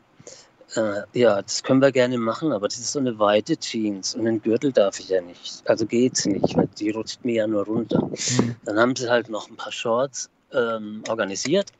Äh, 0.76 1.02
ja, 1.14 1.40
das 1.40 1.62
können 1.62 1.80
wir 1.80 1.92
gerne 1.92 2.18
machen, 2.18 2.52
aber 2.52 2.68
das 2.68 2.78
ist 2.78 2.92
so 2.92 2.98
eine 2.98 3.18
weite 3.18 3.56
Jeans 3.56 4.14
und 4.14 4.26
einen 4.26 4.42
Gürtel 4.42 4.72
darf 4.72 5.00
ich 5.00 5.08
ja 5.08 5.22
nicht. 5.22 5.62
Also 5.64 5.86
geht's 5.86 6.26
nicht, 6.26 6.54
weil 6.56 6.68
die 6.78 6.90
rutscht 6.90 7.24
mir 7.24 7.36
ja 7.36 7.46
nur 7.46 7.64
runter. 7.64 8.02
Mhm. 8.02 8.56
Dann 8.64 8.78
haben 8.78 8.94
sie 8.94 9.08
halt 9.08 9.30
noch 9.30 9.48
ein 9.48 9.56
paar 9.56 9.72
Shorts 9.72 10.28
ähm, 10.52 11.02
organisiert. 11.08 11.72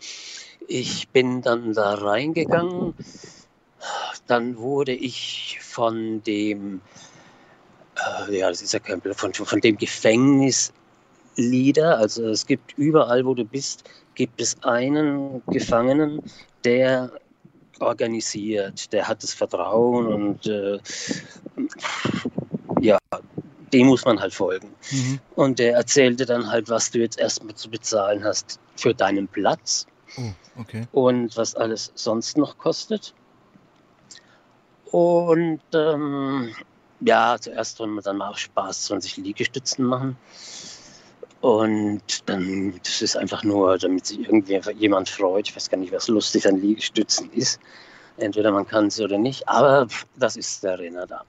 Ich 0.66 1.08
bin 1.08 1.42
dann 1.42 1.74
da 1.74 1.92
reingegangen. 1.94 2.94
Dann 4.26 4.56
wurde 4.56 4.92
ich 4.92 5.58
von 5.62 6.22
dem, 6.22 6.80
äh, 8.28 8.38
ja, 8.38 8.48
das 8.48 8.62
ist 8.62 8.72
ja 8.72 8.78
kein 8.78 9.02
von, 9.02 9.34
von 9.34 9.60
dem 9.60 9.76
Gefängnisleader, 9.76 11.98
also 11.98 12.28
es 12.28 12.46
gibt 12.46 12.78
überall, 12.78 13.26
wo 13.26 13.34
du 13.34 13.44
bist, 13.44 13.84
gibt 14.14 14.40
es 14.40 14.56
einen 14.64 15.42
Gefangenen, 15.46 16.22
der 16.64 17.12
organisiert, 17.80 18.92
der 18.92 19.08
hat 19.08 19.22
das 19.22 19.34
Vertrauen 19.34 20.06
und 20.06 20.46
äh, 20.46 20.78
ja, 22.80 22.98
dem 23.72 23.86
muss 23.88 24.04
man 24.04 24.20
halt 24.20 24.34
folgen. 24.34 24.74
Mhm. 24.90 25.20
Und 25.34 25.58
der 25.58 25.74
erzählte 25.74 26.26
dann 26.26 26.50
halt, 26.50 26.68
was 26.68 26.90
du 26.90 26.98
jetzt 26.98 27.18
erstmal 27.18 27.54
zu 27.54 27.70
bezahlen 27.70 28.24
hast 28.24 28.60
für 28.76 28.94
deinen 28.94 29.28
Platz 29.28 29.86
oh, 30.16 30.60
okay. 30.60 30.86
und 30.92 31.36
was 31.36 31.54
alles 31.54 31.92
sonst 31.94 32.36
noch 32.36 32.58
kostet. 32.58 33.14
Und 34.86 35.60
ähm, 35.74 36.54
ja, 37.00 37.36
zuerst 37.38 37.78
wollen 37.80 37.94
wir 37.94 38.02
dann 38.02 38.16
mal 38.16 38.30
auch 38.30 38.38
Spaß 38.38 38.84
20 38.84 39.18
Liegestützen 39.18 39.84
machen. 39.84 40.16
Und 41.40 42.28
dann, 42.28 42.80
das 42.82 43.02
ist 43.02 43.16
einfach 43.16 43.44
nur, 43.44 43.78
damit 43.78 44.06
sich 44.06 44.20
irgendwie 44.20 44.58
jemand 44.74 45.08
freut. 45.08 45.48
Ich 45.48 45.56
weiß 45.56 45.70
gar 45.70 45.78
nicht, 45.78 45.92
was 45.92 46.08
lustig 46.08 46.46
an 46.48 46.60
Liegestützen 46.60 47.30
ist. 47.32 47.60
Entweder 48.16 48.50
man 48.50 48.66
kann 48.66 48.86
es 48.86 48.98
oder 49.00 49.18
nicht, 49.18 49.46
aber 49.48 49.86
das 50.16 50.36
ist 50.36 50.62
der 50.64 50.78
Renner 50.78 51.06
da. 51.06 51.24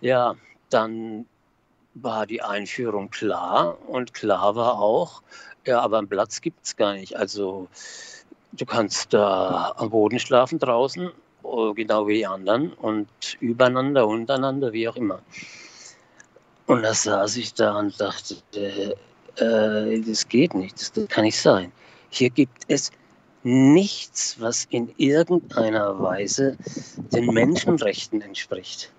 Ja, 0.00 0.36
dann 0.70 1.26
war 1.94 2.26
die 2.26 2.42
Einführung 2.42 3.10
klar 3.10 3.76
und 3.88 4.14
klar 4.14 4.54
war 4.54 4.80
auch, 4.80 5.22
ja, 5.66 5.80
aber 5.80 5.98
einen 5.98 6.08
Platz 6.08 6.40
gibt 6.40 6.64
es 6.64 6.76
gar 6.76 6.94
nicht. 6.94 7.16
Also 7.16 7.68
du 8.52 8.64
kannst 8.64 9.12
da 9.12 9.74
am 9.76 9.90
Boden 9.90 10.20
schlafen 10.20 10.58
draußen, 10.58 11.10
oh, 11.42 11.74
genau 11.74 12.06
wie 12.06 12.18
die 12.18 12.26
anderen 12.26 12.72
und 12.74 13.08
übereinander, 13.40 14.06
untereinander, 14.06 14.72
wie 14.72 14.88
auch 14.88 14.96
immer. 14.96 15.20
Und 16.70 16.82
da 16.84 16.94
saß 16.94 17.36
ich 17.38 17.52
da 17.54 17.76
und 17.80 18.00
dachte, 18.00 18.36
äh, 18.54 18.94
äh, 19.42 20.00
das 20.02 20.28
geht 20.28 20.54
nicht, 20.54 20.80
das, 20.80 21.08
kann 21.08 21.24
nicht 21.24 21.36
sein. 21.36 21.72
Hier 22.10 22.30
gibt 22.30 22.62
es 22.68 22.92
nichts, 23.42 24.36
was 24.38 24.66
in 24.70 24.94
irgendeiner 24.96 26.00
Weise 26.00 26.56
den 27.12 27.26
Menschenrechten 27.26 28.22
entspricht. 28.22 28.92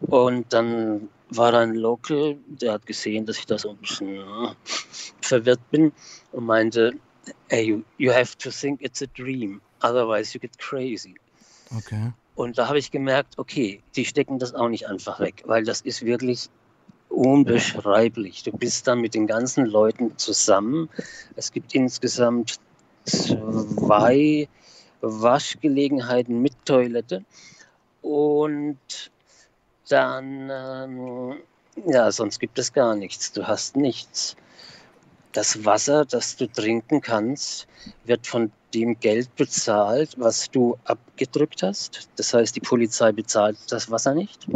Und 0.00 0.52
dann 0.52 1.08
war 1.30 1.52
da 1.52 1.60
ein 1.60 1.76
Local, 1.76 2.36
der 2.48 2.72
hat 2.72 2.86
gesehen, 2.86 3.24
dass 3.24 3.38
ich 3.38 3.46
da 3.46 3.56
so 3.56 3.70
ein 3.70 3.76
bisschen 3.76 4.16
äh, 4.16 4.54
verwirrt 5.20 5.70
bin 5.70 5.92
und 6.32 6.44
meinte, 6.44 6.90
hey, 7.50 7.66
you, 7.68 7.82
you 7.98 8.12
have 8.12 8.36
to 8.38 8.50
think 8.50 8.82
it's 8.82 9.00
a 9.00 9.06
dream, 9.16 9.60
otherwise 9.80 10.34
you 10.34 10.40
get 10.40 10.58
crazy. 10.58 11.14
Okay. 11.76 12.12
Und 12.34 12.58
da 12.58 12.66
habe 12.66 12.80
ich 12.80 12.90
gemerkt, 12.90 13.38
okay, 13.38 13.80
die 13.94 14.04
stecken 14.04 14.40
das 14.40 14.54
auch 14.56 14.68
nicht 14.68 14.88
einfach 14.88 15.20
weg, 15.20 15.44
weil 15.46 15.62
das 15.62 15.80
ist 15.80 16.04
wirklich 16.04 16.50
unbeschreiblich. 17.14 18.42
Du 18.42 18.52
bist 18.52 18.86
dann 18.86 19.00
mit 19.00 19.14
den 19.14 19.26
ganzen 19.26 19.66
Leuten 19.66 20.16
zusammen. 20.18 20.88
Es 21.36 21.52
gibt 21.52 21.74
insgesamt 21.74 22.58
zwei 23.04 24.48
Waschgelegenheiten 25.00 26.40
mit 26.40 26.54
Toilette 26.64 27.24
und 28.02 28.78
dann, 29.88 30.50
ähm, 30.50 31.40
ja, 31.86 32.10
sonst 32.10 32.38
gibt 32.38 32.58
es 32.58 32.72
gar 32.72 32.94
nichts. 32.96 33.32
Du 33.32 33.46
hast 33.46 33.76
nichts. 33.76 34.36
Das 35.32 35.64
Wasser, 35.64 36.04
das 36.04 36.36
du 36.36 36.46
trinken 36.46 37.00
kannst, 37.00 37.66
wird 38.04 38.26
von 38.26 38.52
dem 38.72 38.98
Geld 38.98 39.34
bezahlt, 39.36 40.14
was 40.18 40.50
du 40.50 40.78
abgedrückt 40.84 41.62
hast. 41.62 42.08
Das 42.16 42.32
heißt, 42.32 42.54
die 42.56 42.60
Polizei 42.60 43.12
bezahlt 43.12 43.58
das 43.70 43.90
Wasser 43.90 44.14
nicht. 44.14 44.46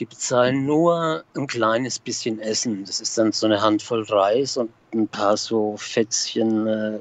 Die 0.00 0.06
bezahlen 0.06 0.64
nur 0.64 1.24
ein 1.36 1.46
kleines 1.46 1.98
bisschen 1.98 2.40
Essen. 2.40 2.86
Das 2.86 3.00
ist 3.00 3.18
dann 3.18 3.32
so 3.32 3.44
eine 3.44 3.60
Handvoll 3.60 4.02
Reis 4.04 4.56
und 4.56 4.70
ein 4.94 5.06
paar 5.06 5.36
so 5.36 5.76
Fätzchen 5.76 6.66
äh, 6.66 6.98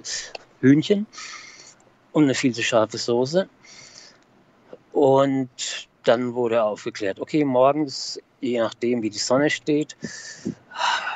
Hühnchen 0.60 1.08
und 2.12 2.24
eine 2.24 2.36
viel 2.36 2.53
zu 2.53 2.62
scharfe 2.62 2.98
Soße. 2.98 3.48
Und 4.91 5.50
dann 6.03 6.34
wurde 6.34 6.62
aufgeklärt, 6.62 7.22
okay, 7.22 7.46
morgens, 7.46 8.20
je 8.41 8.60
nachdem 8.60 9.01
wie 9.01 9.10
die 9.10 9.18
Sonne 9.18 9.50
steht, 9.50 9.96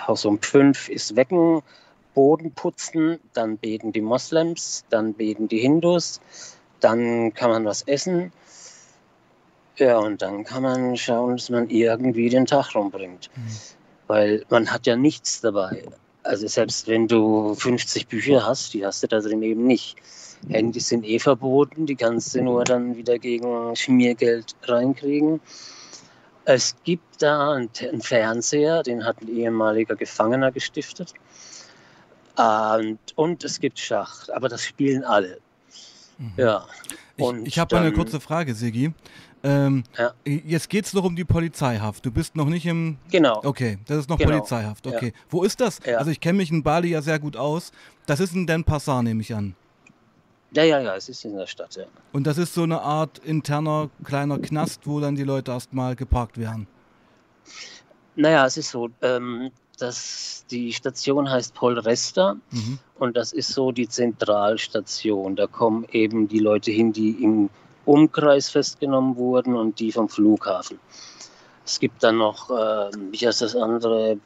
auch 0.08 0.24
um 0.24 0.42
fünf 0.42 0.88
ist 0.88 1.18
Wecken, 1.18 1.62
Boden 2.14 2.52
putzen, 2.52 3.20
dann 3.34 3.58
beten 3.58 3.92
die 3.92 4.02
Moslems, 4.02 4.86
dann 4.90 5.14
beten 5.14 5.50
die 5.50 5.60
Hindus, 5.60 6.22
dann 6.80 7.34
kann 7.34 7.50
man 7.50 7.66
was 7.66 7.82
essen. 7.84 8.32
Ja, 9.78 9.98
und 9.98 10.22
dann 10.22 10.44
kann 10.44 10.64
man 10.64 10.96
schauen, 10.98 11.38
dass 11.38 11.50
man 11.50 11.70
irgendwie 11.70 12.30
den 12.30 12.46
Tag 12.46 12.76
rumbringt. 12.76 13.30
Mhm. 13.36 13.42
Weil 14.08 14.46
man 14.50 14.70
hat 14.72 14.86
ja 14.86 14.96
nichts 14.96 15.42
dabei. 15.42 15.84
Also 16.24 16.48
selbst 16.48 16.88
wenn 16.88 17.08
du 17.08 17.56
50 17.56 18.08
Bücher 18.08 18.46
hast, 18.46 18.74
die 18.74 18.86
hast 18.86 19.04
du 19.04 19.08
da 19.08 19.20
drin 19.20 19.42
eben 19.42 19.66
nicht. 19.66 19.98
Handys 20.50 20.90
sind 20.90 21.06
eh 21.06 21.20
verboten, 21.20 21.86
die 21.86 21.96
kannst 21.96 22.36
du 22.36 22.42
nur 22.42 22.64
dann 22.64 22.98
wieder 22.98 23.18
gegen 23.18 23.76
Schmiergeld 23.76 24.56
reinkriegen. 24.64 25.40
Es 26.46 26.76
gibt 26.84 27.22
da 27.22 27.54
einen, 27.54 28.02
Fernseher, 28.02 28.84
den 28.84 29.06
hat 29.06 29.22
ein 29.22 29.30
ehemaliger 29.30 29.96
Gefangener 29.96 30.52
gestiftet. 30.52 31.14
Und, 32.36 33.00
und 33.16 33.44
es 33.44 33.60
gibt 33.60 33.80
Schach, 33.80 34.28
aber 34.30 34.50
das 34.50 34.64
spielen 34.64 35.04
alle. 35.04 35.40
Mhm. 36.18 36.34
Ja. 36.36 36.66
Und 37.18 37.44
ich, 37.44 37.54
ich 37.54 37.60
habe 37.60 37.78
eine 37.78 37.94
kurze 37.94 38.20
Frage, 38.20 38.54
Sigi. 38.54 38.92
Ähm, 39.46 39.84
ja. 39.98 40.14
Jetzt 40.26 40.70
geht 40.70 40.86
es 40.86 40.94
noch 40.94 41.04
um 41.04 41.16
die 41.16 41.26
Polizeihaft. 41.26 42.06
Du 42.06 42.12
bist 42.12 42.36
noch 42.36 42.46
nicht 42.46 42.66
im. 42.66 42.98
Genau. 43.12 43.42
Okay, 43.44 43.78
das 43.88 43.98
ist 43.98 44.10
noch 44.10 44.18
genau. 44.18 44.32
Polizeihaft. 44.32 44.88
Okay. 44.88 45.08
Ja. 45.08 45.22
Wo 45.30 45.44
ist 45.44 45.60
das? 45.60 45.80
Ja. 45.86 45.98
Also, 45.98 46.12
ich 46.12 46.22
kenne 46.22 46.38
mich 46.38 46.50
in 46.50 46.64
Bali 46.64 46.90
ja 46.90 47.02
sehr 47.02 47.20
gut 47.20 47.36
aus. 47.36 47.72
Das 48.06 48.22
ist 48.22 48.34
in 48.34 48.48
Den 48.48 48.64
Passar, 48.64 49.04
nehme 49.04 49.22
ich 49.22 49.36
an. 49.36 49.56
Ja, 50.56 50.64
ja, 50.64 50.80
ja, 50.80 50.96
es 50.96 51.10
ist 51.10 51.26
in 51.26 51.36
der 51.36 51.48
Stadt, 51.48 51.76
ja. 51.76 51.86
Und 52.12 52.28
das 52.28 52.38
ist 52.38 52.54
so 52.54 52.64
eine 52.64 52.82
Art 52.82 53.18
interner 53.20 53.90
kleiner 54.04 54.38
Knast, 54.40 54.82
wo 54.86 55.00
dann 55.00 55.16
die 55.16 55.24
Leute 55.24 55.52
erstmal 55.52 55.96
geparkt 55.96 56.38
werden. 56.38 56.68
Naja, 58.16 58.46
es 58.46 58.58
ist 58.58 58.70
so, 58.70 58.90
ähm, 59.02 59.50
dass 59.80 60.46
die 60.52 60.72
Station 60.72 61.30
heißt 61.30 61.56
Paul 61.56 61.80
Rester 61.80 62.36
mhm. 62.52 62.78
und 63.00 63.18
das 63.18 63.34
ist 63.34 63.50
so 63.50 63.72
die 63.72 63.88
Zentralstation. 63.88 65.36
Da 65.36 65.48
kommen 65.48 65.88
eben 65.92 66.28
die 66.28 66.40
Leute 66.40 66.70
hin, 66.70 66.94
die 66.94 67.24
im 67.24 67.50
Umkreis 67.86 68.50
festgenommen 68.50 69.16
wurden 69.18 69.56
und 69.56 69.80
die 69.80 69.92
vom 69.92 70.10
Flughafen. 70.10 70.80
Es 71.66 71.80
gibt 71.80 72.04
dann 72.04 72.18
noch, 72.18 72.50
äh, 72.50 72.92
wie 73.12 73.26
heißt 73.26 73.42
das 73.42 73.56
andere? 73.56 74.18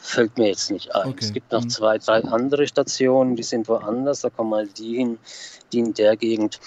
Fällt 0.00 0.38
mir 0.38 0.48
jetzt 0.48 0.70
nicht 0.70 0.94
ein. 0.94 1.08
Okay. 1.10 1.18
Es 1.20 1.32
gibt 1.32 1.52
noch 1.52 1.62
mhm. 1.62 1.68
zwei, 1.68 1.98
drei 1.98 2.22
andere 2.24 2.66
Stationen, 2.66 3.36
die 3.36 3.42
sind 3.42 3.68
woanders. 3.68 4.20
Da 4.20 4.30
kommen 4.30 4.50
mal 4.50 4.66
die 4.66 4.96
hin, 4.96 5.18
die 5.72 5.80
in 5.80 5.94
der 5.94 6.16
Gegend 6.16 6.60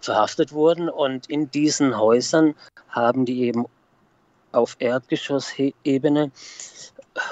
verhaftet 0.00 0.52
wurden. 0.52 0.88
Und 0.88 1.28
in 1.28 1.50
diesen 1.50 1.98
Häusern 1.98 2.54
haben 2.88 3.24
die 3.24 3.42
eben 3.42 3.66
auf 4.52 4.76
Erdgeschossebene 4.78 6.32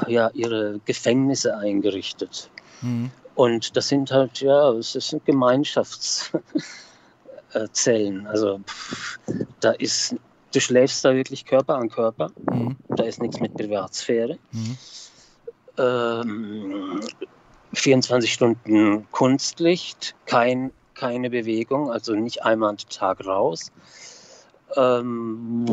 ja, 0.07 0.31
ihre 0.35 0.81
Gefängnisse 0.85 1.57
eingerichtet. 1.57 2.51
Mhm. 2.83 3.11
Und 3.39 3.77
das 3.77 3.87
sind 3.87 4.11
halt, 4.11 4.41
ja, 4.41 4.73
es 4.73 4.95
sind 4.95 5.25
Gemeinschaftszellen. 5.25 6.43
Also 8.27 8.59
pff, 8.59 9.21
da 9.61 9.71
ist, 9.71 10.17
du 10.53 10.61
schläfst 10.61 11.05
da 11.05 11.15
wirklich 11.15 11.45
Körper 11.45 11.77
an 11.77 11.89
Körper. 11.89 12.33
Mhm. 12.51 12.75
Da 12.89 13.05
ist 13.05 13.23
nichts 13.23 13.39
mit 13.39 13.55
Privatsphäre. 13.55 14.41
Mhm. 14.51 14.77
Ähm, 15.79 17.01
24 17.75 18.33
Stunden 18.33 19.09
Kunstlicht, 19.13 20.17
kein, 20.27 20.73
keine 20.95 21.31
Bewegung, 21.31 21.93
also 21.93 22.17
nicht 22.17 22.43
einmal 22.43 22.71
am 22.71 22.77
Tag 22.77 23.25
raus. 23.25 23.71
Ähm, 24.75 25.65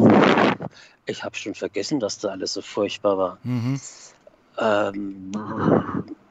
ich 1.07 1.24
habe 1.24 1.36
schon 1.36 1.55
vergessen, 1.55 2.00
dass 2.00 2.19
da 2.19 2.27
alles 2.27 2.53
so 2.53 2.62
furchtbar 2.62 3.17
war. 3.17 3.39
Mhm. 3.41 3.81
Ähm, 4.60 5.31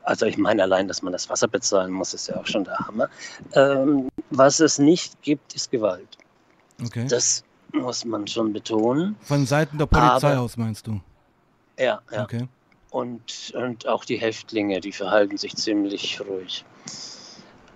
also 0.05 0.27
ich 0.27 0.39
meine 0.39 0.63
allein, 0.63 0.89
dass 0.89 1.03
man 1.03 1.13
das 1.13 1.29
Wasser 1.29 1.49
bezahlen 1.49 1.91
muss, 1.91 2.15
ist 2.15 2.29
ja 2.29 2.37
auch 2.37 2.47
schon 2.47 2.65
der 2.65 2.79
Hammer. 2.79 3.09
Ähm, 3.55 4.09
was 4.31 4.61
es 4.61 4.79
nicht 4.79 5.21
gibt, 5.23 5.55
ist 5.55 5.71
Gewalt. 5.71 6.19
Okay. 6.85 7.07
Das 7.09 7.45
muss 7.73 8.05
man 8.05 8.27
schon 8.27 8.53
betonen. 8.53 9.17
Von 9.23 9.47
Seiten 9.47 9.79
der 9.79 9.87
Polizei 9.87 10.33
Aber, 10.33 10.41
aus 10.41 10.57
meinst 10.57 10.87
du? 10.87 11.01
Ja, 11.79 12.01
ja. 12.13 12.23
Okay. 12.23 12.49
Und, 12.91 13.53
und 13.57 13.89
auch 13.89 14.05
die 14.05 14.17
Häftlinge, 14.17 14.81
die 14.81 14.93
verhalten 14.93 15.37
sich 15.37 15.57
ziemlich 15.57 16.21
ruhig. 16.21 16.65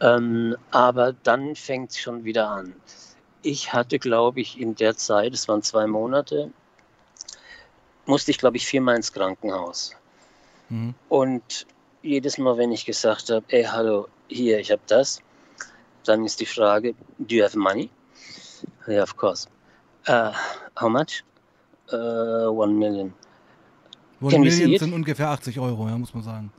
Ähm, 0.00 0.56
aber 0.70 1.12
dann 1.12 1.56
fängt 1.56 1.90
es 1.90 1.98
schon 1.98 2.24
wieder 2.24 2.48
an. 2.48 2.72
Ich 3.42 3.72
hatte, 3.72 3.98
glaube 3.98 4.40
ich, 4.40 4.60
in 4.60 4.76
der 4.76 4.96
Zeit, 4.96 5.34
es 5.34 5.48
waren 5.48 5.62
zwei 5.62 5.86
Monate, 5.88 6.52
musste 8.06 8.30
ich, 8.30 8.38
glaube 8.38 8.56
ich, 8.56 8.66
viermal 8.66 8.96
ins 8.96 9.12
Krankenhaus. 9.12 9.96
Mhm. 10.68 10.94
Und 11.08 11.66
jedes 12.02 12.38
Mal, 12.38 12.56
wenn 12.56 12.72
ich 12.72 12.84
gesagt 12.84 13.30
habe, 13.30 13.44
ey, 13.48 13.64
hallo, 13.64 14.08
hier, 14.28 14.58
ich 14.58 14.70
habe 14.70 14.82
das, 14.86 15.20
dann 16.04 16.24
ist 16.24 16.40
die 16.40 16.46
Frage, 16.46 16.94
do 17.18 17.36
you 17.36 17.44
have 17.44 17.58
money? 17.58 17.90
Yeah, 18.86 19.02
of 19.02 19.16
course. 19.16 19.48
Uh, 20.08 20.32
how 20.76 20.88
much? 20.88 21.22
Uh, 21.92 22.50
one 22.50 22.78
million. 22.78 23.12
One 24.20 24.32
Can 24.32 24.40
million 24.42 24.78
sind 24.78 24.92
ungefähr 24.92 25.28
80 25.28 25.58
Euro, 25.58 25.88
ja, 25.88 25.96
muss 25.96 26.14
man 26.14 26.22
sagen. 26.22 26.52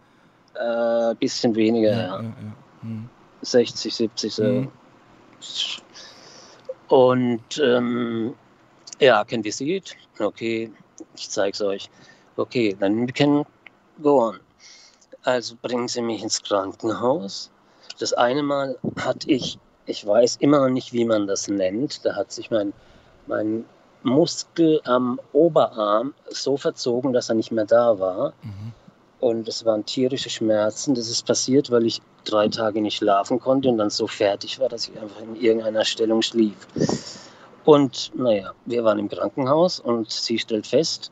Ein 0.56 1.12
uh, 1.12 1.16
bisschen 1.16 1.56
weniger, 1.56 1.92
ja. 1.92 1.98
ja. 1.98 2.22
ja, 2.22 2.24
ja. 2.24 2.56
Hm. 2.82 3.10
60, 3.42 3.94
70 3.94 4.34
so. 4.34 4.44
Hm. 4.44 4.72
Und 6.90 7.62
ähm, 7.64 8.36
ja, 9.00 9.24
can 9.24 9.44
we 9.44 9.52
see 9.52 9.78
it? 9.78 9.96
Okay, 10.20 10.72
ich 11.16 11.30
zeige 11.30 11.54
es 11.54 11.62
euch. 11.62 11.90
Okay, 12.36 12.76
dann 12.80 13.08
we 13.08 13.14
can 13.14 13.46
go 14.02 14.20
on. 14.28 14.40
Also 15.24 15.56
bringen 15.62 15.88
Sie 15.88 16.02
mich 16.02 16.24
ins 16.24 16.42
Krankenhaus. 16.42 17.52
Das 18.00 18.14
eine 18.14 18.44
Mal 18.44 18.78
hatte 18.98 19.30
ich, 19.30 19.60
ich 19.86 20.06
weiß 20.06 20.38
immer 20.38 20.60
noch 20.60 20.70
nicht, 20.70 20.94
wie 20.94 21.06
man 21.06 21.28
das 21.28 21.48
nennt, 21.48 22.06
da 22.06 22.16
hat 22.16 22.32
sich 22.32 22.50
mein 22.52 22.74
mein 23.30 23.66
Muskel 24.04 24.82
am 24.86 25.20
Oberarm 25.32 26.14
so 26.30 26.58
verzogen, 26.58 27.14
dass 27.14 27.30
er 27.30 27.36
nicht 27.36 27.52
mehr 27.52 27.66
da 27.66 28.00
war. 28.00 28.34
Mhm. 28.42 28.74
Und 29.20 29.48
es 29.48 29.66
waren 29.66 29.86
tierische 29.86 30.30
Schmerzen. 30.30 30.96
Das 30.96 31.10
ist 31.10 31.26
passiert, 31.26 31.70
weil 31.72 31.86
ich 31.86 32.02
drei 32.24 32.48
Tage 32.48 32.82
nicht 32.82 32.98
schlafen 32.98 33.40
konnte 33.40 33.70
und 33.70 33.78
dann 33.78 33.90
so 33.90 34.08
fertig 34.08 34.60
war, 34.60 34.70
dass 34.70 34.88
ich 34.88 35.00
einfach 35.00 35.22
in 35.22 35.36
irgendeiner 35.36 35.84
Stellung 35.84 36.22
schlief. 36.22 36.56
Und 37.66 38.12
naja, 38.16 38.54
wir 38.66 38.84
waren 38.84 39.00
im 39.00 39.10
Krankenhaus 39.10 39.80
und 39.80 40.10
sie 40.10 40.40
stellt 40.40 40.66
fest, 40.66 41.12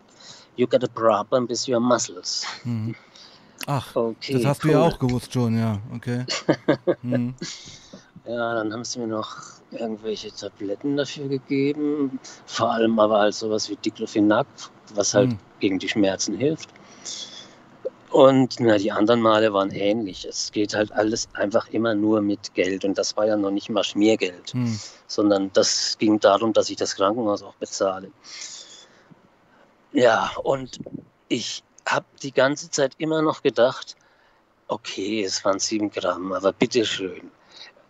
you 0.55 0.65
got 0.65 0.83
a 0.83 0.87
problem 0.87 1.47
with 1.49 1.67
your 1.67 1.81
muscles. 1.81 2.45
Mhm. 2.63 2.95
Ach, 3.69 3.95
Okay, 3.95 4.33
das 4.33 4.45
hast 4.45 4.63
du 4.63 4.69
cool. 4.69 4.73
ja 4.73 4.79
auch 4.81 4.97
gewusst 4.97 5.33
schon, 5.33 5.57
ja, 5.59 5.79
okay. 5.93 6.25
Mhm. 7.01 7.35
Ja, 8.25 8.55
dann 8.55 8.73
haben 8.73 8.83
sie 8.83 8.99
mir 8.99 9.07
noch 9.07 9.37
irgendwelche 9.71 10.33
Tabletten 10.33 10.97
dafür 10.97 11.29
gegeben. 11.29 12.19
Vor 12.45 12.71
allem 12.73 12.99
aber 12.99 13.19
halt 13.19 13.33
sowas 13.33 13.69
wie 13.69 13.77
Diclofenac, 13.77 14.45
was 14.95 15.13
halt 15.13 15.29
Hm. 15.31 15.39
gegen 15.61 15.79
die 15.79 15.87
Schmerzen 15.87 16.35
hilft. 16.35 16.67
Und 18.09 18.59
na, 18.59 18.77
die 18.77 18.91
anderen 18.91 19.21
Male 19.21 19.53
waren 19.53 19.71
ähnlich. 19.71 20.25
Es 20.25 20.51
geht 20.51 20.73
halt 20.75 20.91
alles 20.91 21.29
einfach 21.35 21.69
immer 21.69 21.95
nur 21.95 22.21
mit 22.21 22.53
Geld. 22.53 22.83
Und 22.83 22.97
das 22.97 23.15
war 23.15 23.27
ja 23.27 23.37
noch 23.37 23.51
nicht 23.51 23.69
mal 23.69 23.85
Schmiergeld, 23.85 24.53
Mhm. 24.53 24.77
sondern 25.07 25.49
das 25.53 25.97
ging 25.97 26.19
darum, 26.19 26.51
dass 26.51 26.69
ich 26.69 26.75
das 26.75 26.95
Krankenhaus 26.95 27.43
auch 27.43 27.55
bezahle. 27.55 28.11
Ja, 29.93 30.31
und 30.43 30.79
ich 31.29 31.63
habe 31.87 32.05
die 32.21 32.31
ganze 32.31 32.69
Zeit 32.69 32.93
immer 32.97 33.21
noch 33.21 33.41
gedacht, 33.41 33.95
okay, 34.67 35.23
es 35.23 35.43
waren 35.45 35.59
sieben 35.59 35.89
Gramm, 35.89 36.33
aber 36.33 36.53
bitteschön. 36.53 37.31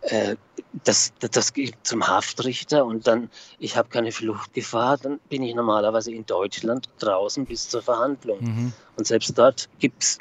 Äh, 0.01 0.36
das, 0.84 1.12
das, 1.20 1.32
das 1.32 1.54
geht 1.54 1.75
zum 1.84 2.08
Haftrichter 2.08 2.86
und 2.86 3.08
dann, 3.08 3.30
ich 3.60 3.75
habe 3.75 3.89
keine 3.89 4.12
Fluchtgefahr, 4.12 4.98
dann 4.98 5.20
bin 5.30 5.44
ich 5.44 5.56
normalerweise 5.56 6.12
in 6.12 6.25
Deutschland 6.25 6.88
draußen 7.00 7.46
bis 7.46 7.68
zur 7.68 7.82
Verhandlung. 7.82 8.38
Mhm. 8.42 8.74
Und 8.96 9.08
selbst 9.08 9.38
dort 9.38 9.68
gibt 9.80 10.04
es 10.04 10.20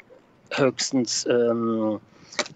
höchstens 0.51 1.25
ähm, 1.29 1.99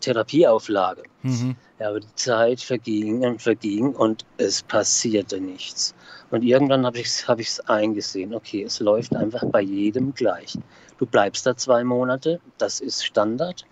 Therapieauflage. 0.01 1.03
Mhm. 1.21 1.55
Ja, 1.79 1.89
aber 1.89 1.99
die 1.99 2.15
Zeit 2.15 2.61
verging 2.61 3.23
und 3.23 3.41
verging 3.41 3.93
und 3.93 4.25
es 4.37 4.63
passierte 4.63 5.39
nichts. 5.39 5.93
Und 6.31 6.43
irgendwann 6.43 6.85
habe 6.85 7.00
ich 7.00 7.07
es 7.07 7.27
hab 7.27 7.39
eingesehen, 7.69 8.33
okay, 8.33 8.63
es 8.63 8.79
läuft 8.79 9.15
einfach 9.15 9.43
bei 9.45 9.61
jedem 9.61 10.13
gleich. 10.13 10.57
Du 10.97 11.05
bleibst 11.05 11.45
da 11.45 11.55
zwei 11.55 11.83
Monate, 11.83 12.39
das 12.57 12.79
ist 12.79 13.05
Standard, 13.05 13.65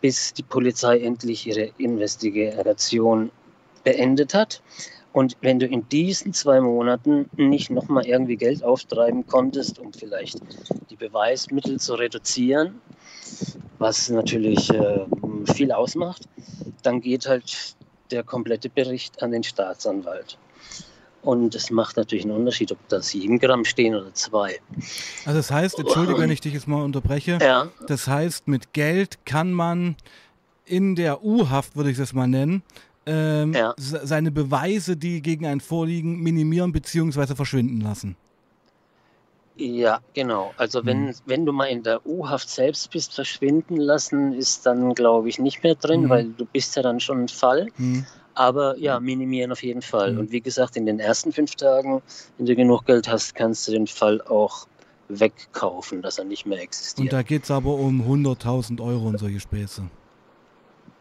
bis 0.00 0.34
die 0.34 0.42
Polizei 0.42 1.00
endlich 1.00 1.46
ihre 1.46 1.70
Investigation 1.78 3.30
beendet 3.84 4.34
hat. 4.34 4.62
Und 5.12 5.36
wenn 5.40 5.58
du 5.58 5.66
in 5.66 5.88
diesen 5.88 6.34
zwei 6.34 6.60
Monaten 6.60 7.30
nicht 7.36 7.70
nochmal 7.70 8.06
irgendwie 8.06 8.36
Geld 8.36 8.62
auftreiben 8.62 9.26
konntest, 9.26 9.78
um 9.78 9.92
vielleicht 9.92 10.38
die 10.90 10.96
Beweismittel 10.96 11.80
zu 11.80 11.94
reduzieren, 11.94 12.80
was 13.78 14.10
natürlich 14.10 14.70
äh, 14.70 15.06
viel 15.54 15.72
ausmacht, 15.72 16.28
dann 16.82 17.00
geht 17.00 17.26
halt 17.26 17.74
der 18.10 18.22
komplette 18.22 18.68
Bericht 18.68 19.22
an 19.22 19.30
den 19.30 19.42
Staatsanwalt. 19.42 20.38
Und 21.28 21.54
es 21.54 21.70
macht 21.70 21.98
natürlich 21.98 22.24
einen 22.24 22.34
Unterschied, 22.36 22.72
ob 22.72 22.78
da 22.88 23.02
sieben 23.02 23.38
Gramm 23.38 23.66
stehen 23.66 23.94
oder 23.94 24.14
zwei. 24.14 24.60
Also 25.26 25.36
das 25.38 25.50
heißt, 25.50 25.78
entschuldige, 25.78 26.18
wenn 26.18 26.30
ich 26.30 26.40
dich 26.40 26.54
jetzt 26.54 26.66
mal 26.66 26.82
unterbreche, 26.82 27.36
Ja, 27.38 27.68
das 27.86 28.08
heißt, 28.08 28.48
mit 28.48 28.72
Geld 28.72 29.18
kann 29.26 29.52
man 29.52 29.96
in 30.64 30.94
der 30.96 31.22
U-Haft, 31.22 31.76
würde 31.76 31.90
ich 31.90 31.98
das 31.98 32.14
mal 32.14 32.26
nennen, 32.28 32.62
ähm, 33.04 33.52
Ja. 33.52 33.74
se- 33.76 34.00
seine 34.06 34.30
Beweise, 34.30 34.96
die 34.96 35.20
gegen 35.20 35.44
einen 35.44 35.60
vorliegen, 35.60 36.18
minimieren 36.20 36.72
bzw. 36.72 37.34
verschwinden 37.34 37.82
lassen. 37.82 38.16
ja, 39.60 39.98
genau. 40.14 40.52
Also 40.56 40.86
wenn, 40.86 41.06
Mhm. 41.06 41.14
wenn 41.26 41.44
du 41.44 41.52
mal 41.52 41.66
in 41.66 41.82
der 41.82 42.06
U-Haft 42.06 42.48
selbst 42.48 42.90
bist, 42.92 43.12
verschwinden 43.12 43.76
lassen, 43.76 44.32
ist 44.32 44.64
dann, 44.64 44.94
glaube 44.94 45.28
ich, 45.28 45.38
nicht 45.40 45.62
mehr 45.64 45.74
drin, 45.74 46.02
Mhm. 46.04 46.08
weil 46.08 46.24
du 46.28 46.44
bist 46.46 46.76
ja 46.76 46.82
dann 46.82 47.00
schon 47.00 47.24
ein 47.24 47.28
Fall. 47.28 47.66
Hm. 47.76 48.06
Aber 48.38 48.78
ja, 48.78 49.00
minimieren 49.00 49.50
auf 49.50 49.64
jeden 49.64 49.82
Fall. 49.82 50.12
Mhm. 50.12 50.20
Und 50.20 50.30
wie 50.30 50.40
gesagt, 50.40 50.76
in 50.76 50.86
den 50.86 51.00
ersten 51.00 51.32
fünf 51.32 51.56
Tagen, 51.56 52.00
wenn 52.36 52.46
du 52.46 52.54
genug 52.54 52.86
Geld 52.86 53.08
hast, 53.08 53.34
kannst 53.34 53.66
du 53.66 53.72
den 53.72 53.88
Fall 53.88 54.22
auch 54.22 54.68
wegkaufen, 55.08 56.02
dass 56.02 56.18
er 56.18 56.24
nicht 56.24 56.46
mehr 56.46 56.58
Und 56.58 56.62
existiert. 56.62 57.12
da 57.12 57.22
geht 57.22 57.42
es 57.42 57.50
aber 57.50 57.74
um 57.74 58.00
100.000 58.00 58.80
Euro 58.80 59.08
und 59.08 59.18
solche 59.18 59.40
Späße. 59.40 59.82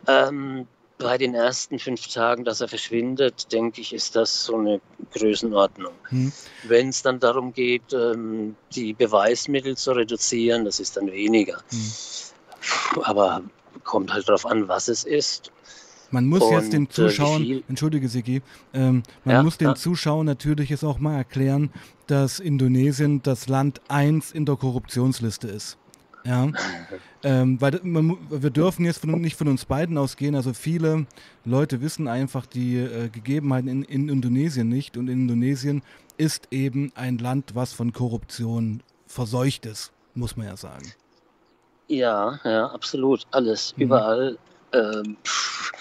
Ähm, 0.08 0.65
bei 0.97 1.19
den 1.19 1.36
ersten 1.36 1.78
fünf 1.78 2.08
Tagen, 2.08 2.43
dass 2.43 2.60
er 2.62 2.69
verschwindet, 2.69 3.54
denke 3.54 3.82
ich, 3.82 3.93
ist 3.93 4.15
das 4.15 4.45
so 4.45 4.58
eine 4.58 4.82
Größenordnung. 5.13 5.93
Hm. 6.10 6.32
Wenn 6.63 6.89
es 6.89 7.04
dann 7.04 7.19
darum 7.19 7.54
geht, 7.54 7.93
ähm, 7.93 8.56
die 8.73 8.93
Beweismittel 8.93 9.78
zu 9.78 9.91
reduzieren, 9.91 10.65
das 10.65 10.80
ist 10.80 10.97
dann 10.97 11.12
weniger. 11.12 11.62
Hm. 11.69 13.04
Aber 13.04 13.43
kommt 13.84 14.12
halt 14.12 14.28
darauf 14.28 14.47
an, 14.47 14.67
was 14.67 14.88
es 14.88 15.04
ist. 15.04 15.52
Man 16.12 16.26
muss 16.28 16.50
jetzt 16.50 16.74
den 16.74 16.84
Und, 16.84 17.00
äh, 17.00 17.10
wie 17.10 17.10
Zuschauern, 17.10 17.41
viel? 17.43 17.63
entschuldige 17.67 18.08
Sigi, 18.10 18.41
ähm, 18.74 19.04
man 19.24 19.36
Ja, 19.36 19.43
muss 19.43 19.58
den 19.58 19.70
ja. 19.70 19.76
Zuschauern 19.76 20.26
natürlich 20.26 20.70
jetzt 20.70 20.84
auch 20.84 21.00
mal 21.00 21.15
erklären, 21.17 21.72
dass 22.08 22.39
Indonesien 22.39 23.22
das 23.22 23.48
Land 23.50 23.82
1 23.89 24.32
in 24.32 24.46
der 24.46 24.56
Korruptionsliste 24.56 25.48
ist. 25.48 25.78
Ja, 26.26 26.50
ähm, 27.24 27.60
weil 27.62 27.80
man, 27.84 28.17
wir 28.30 28.50
dürfen 28.50 28.86
jetzt 28.86 29.00
von, 29.00 29.12
nicht 29.22 29.38
von 29.38 29.48
uns 29.48 29.65
beiden 29.65 29.98
ausgehen. 29.98 30.36
Also 30.36 30.54
viele 30.54 31.08
Leute 31.46 31.82
wissen 31.82 32.08
einfach 32.08 32.46
die 32.46 32.78
äh, 32.78 33.10
Gegebenheiten 33.10 33.67
in, 33.70 33.84
in 33.84 34.10
Indonesien 34.10 34.67
nicht. 34.70 34.98
Und 34.98 35.08
Indonesien 35.10 35.84
ist 36.17 36.48
eben 36.52 36.91
ein 36.96 37.17
Land, 37.17 37.56
was 37.56 37.74
von 37.74 37.93
Korruption 37.93 38.82
verseucht 39.06 39.65
ist, 39.65 39.91
muss 40.15 40.36
man 40.36 40.48
ja 40.48 40.58
sagen. 40.58 40.91
Ja, 41.88 42.39
ja, 42.43 42.67
absolut. 42.67 43.26
Alles, 43.32 43.74
Mhm. 43.78 43.84
überall. 43.84 44.38
Ähm, 44.74 45.15
pff, 45.24 45.72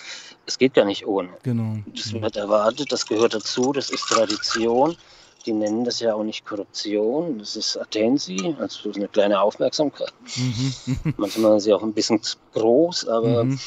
es 0.47 0.59
geht 0.59 0.75
gar 0.75 0.85
nicht 0.85 1.07
ohne. 1.07 1.29
Genau. 1.43 1.79
Das 1.95 2.13
wird 2.13 2.37
erwartet, 2.37 2.91
das 2.93 3.07
gehört 3.07 3.35
dazu, 3.35 3.73
das 3.73 3.91
ist 3.91 4.07
Tradition. 4.09 4.97
Die 5.45 5.53
nennen 5.53 5.85
das 5.85 6.01
ja 6.01 6.13
auch 6.15 6.25
nicht 6.25 6.45
Korruption, 6.45 7.39
das 7.39 7.55
ist 7.55 7.77
Attensi, 7.77 8.57
also 8.59 8.91
eine 8.93 9.07
kleine 9.07 9.41
Aufmerksamkeit. 9.41 10.13
Mhm. 10.37 10.75
Manchmal 11.17 11.57
ist 11.59 11.65
sie 11.65 11.73
auch 11.73 11.83
ein 11.83 11.93
bisschen 11.93 12.21
zu 12.23 12.37
groß, 12.55 13.07
aber 13.07 13.45
Mhm. 13.45 13.59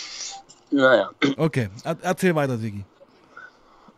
naja. 0.72 1.10
Okay, 1.38 1.70
er 1.84 1.98
erzähl 2.02 2.36
weiter, 2.36 2.58
Sigi. 2.58 2.84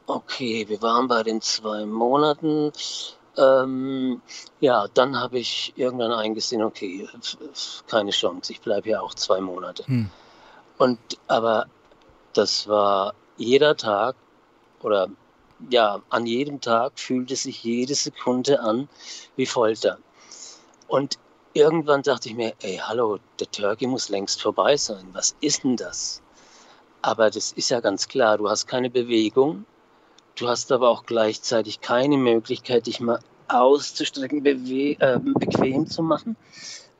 Okay, 0.05 0.65
wir 0.67 0.81
waren 0.81 1.07
bei 1.07 1.23
den 1.23 1.41
zwei 1.41 1.85
Monaten. 1.85 2.71
Ähm, 3.37 4.21
ja, 4.59 4.87
dann 4.93 5.17
habe 5.17 5.39
ich 5.39 5.73
irgendwann 5.77 6.11
eingesehen, 6.11 6.61
okay, 6.61 7.07
keine 7.87 8.11
Chance, 8.11 8.51
ich 8.51 8.61
bleibe 8.61 8.89
hier 8.89 9.01
auch 9.01 9.13
zwei 9.13 9.39
Monate. 9.39 9.87
Hm. 9.87 10.09
Und 10.77 10.99
aber 11.27 11.65
das 12.33 12.67
war 12.67 13.13
jeder 13.37 13.75
Tag 13.75 14.15
oder 14.81 15.09
ja, 15.69 16.01
an 16.09 16.25
jedem 16.25 16.59
Tag 16.59 16.93
fühlte 16.99 17.35
sich 17.35 17.63
jede 17.63 17.93
Sekunde 17.93 18.61
an 18.61 18.89
wie 19.35 19.45
Folter. 19.45 19.99
Und 20.87 21.19
irgendwann 21.53 22.01
dachte 22.01 22.29
ich 22.29 22.35
mir, 22.35 22.53
ey, 22.61 22.77
hallo, 22.77 23.19
der 23.39 23.51
Turkey 23.51 23.87
muss 23.87 24.09
längst 24.09 24.41
vorbei 24.41 24.75
sein. 24.77 25.09
Was 25.13 25.35
ist 25.41 25.63
denn 25.63 25.75
das? 25.75 26.21
Aber 27.01 27.29
das 27.29 27.51
ist 27.51 27.69
ja 27.69 27.79
ganz 27.79 28.07
klar, 28.07 28.37
du 28.37 28.49
hast 28.49 28.67
keine 28.67 28.89
Bewegung, 28.89 29.65
du 30.35 30.47
hast 30.47 30.71
aber 30.71 30.89
auch 30.89 31.05
gleichzeitig 31.05 31.81
keine 31.81 32.17
Möglichkeit, 32.17 32.87
dich 32.87 32.99
mal 32.99 33.19
auszustrecken, 33.47 34.45
äh, 34.45 35.19
bequem 35.19 35.87
zu 35.87 36.03
machen. 36.03 36.35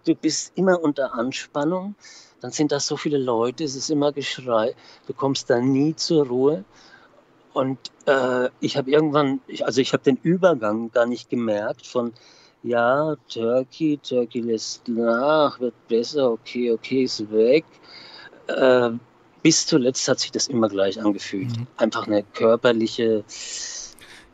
Du 0.06 0.15
bist 0.15 0.54
immer 0.56 0.82
unter 0.82 1.13
Anspannung 1.13 1.96
dann 2.41 2.51
sind 2.51 2.71
da 2.71 2.80
so 2.80 2.97
viele 2.97 3.17
Leute, 3.17 3.63
es 3.63 3.75
ist 3.75 3.89
immer 3.89 4.12
Geschrei, 4.12 4.75
du 5.08 5.13
kommst 5.13 5.49
da 5.49 5.60
nie 5.60 5.95
zur 5.95 6.27
Ruhe. 6.27 6.65
Und 7.54 7.77
äh, 8.06 8.49
ich 8.60 8.77
habe 8.77 8.89
irgendwann, 8.89 9.41
also 9.63 9.82
ich 9.82 9.93
habe 9.93 10.04
den 10.04 10.17
Übergang 10.23 10.91
gar 10.91 11.06
nicht 11.06 11.30
gemerkt 11.30 11.86
von, 11.86 12.13
ja, 12.63 13.15
Turkey, 13.27 13.97
Turkey 13.97 14.41
lässt 14.41 14.88
nach, 14.88 15.60
wird 15.60 15.73
besser, 15.88 16.32
okay, 16.32 16.71
okay, 16.71 17.04
ist 17.04 17.32
weg. 17.32 17.65
Äh, 18.47 18.91
bis 19.43 19.65
zuletzt 19.65 20.08
hat 20.08 20.19
sich 20.19 20.32
das 20.32 20.47
immer 20.47 20.69
gleich 20.69 21.01
angefühlt. 21.01 21.58
Mhm. 21.58 21.67
Einfach 21.77 22.08
eine 22.08 22.23
körperliche, 22.23 23.23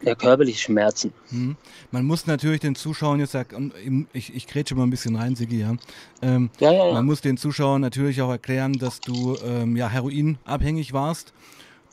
ja, 0.01 0.15
körperliche 0.15 0.59
Schmerzen. 0.59 1.13
Hm. 1.29 1.55
Man 1.91 2.05
muss 2.05 2.27
natürlich 2.27 2.59
den 2.59 2.75
Zuschauern 2.75 3.19
jetzt 3.19 3.31
sagen, 3.31 4.07
ich, 4.13 4.35
ich 4.35 4.47
grätsche 4.47 4.75
mal 4.75 4.83
ein 4.83 4.89
bisschen 4.89 5.15
rein, 5.15 5.35
Sigi, 5.35 5.59
ja. 5.61 5.75
Ähm, 6.21 6.49
Ja, 6.59 6.71
ja, 6.71 6.87
ja. 6.87 6.93
Man 6.93 7.05
muss 7.05 7.21
den 7.21 7.37
Zuschauern 7.37 7.81
natürlich 7.81 8.21
auch 8.21 8.29
erklären, 8.29 8.73
dass 8.73 8.99
du 8.99 9.37
ähm, 9.43 9.75
ja 9.75 9.89
heroinabhängig 9.89 10.93
warst. 10.93 11.33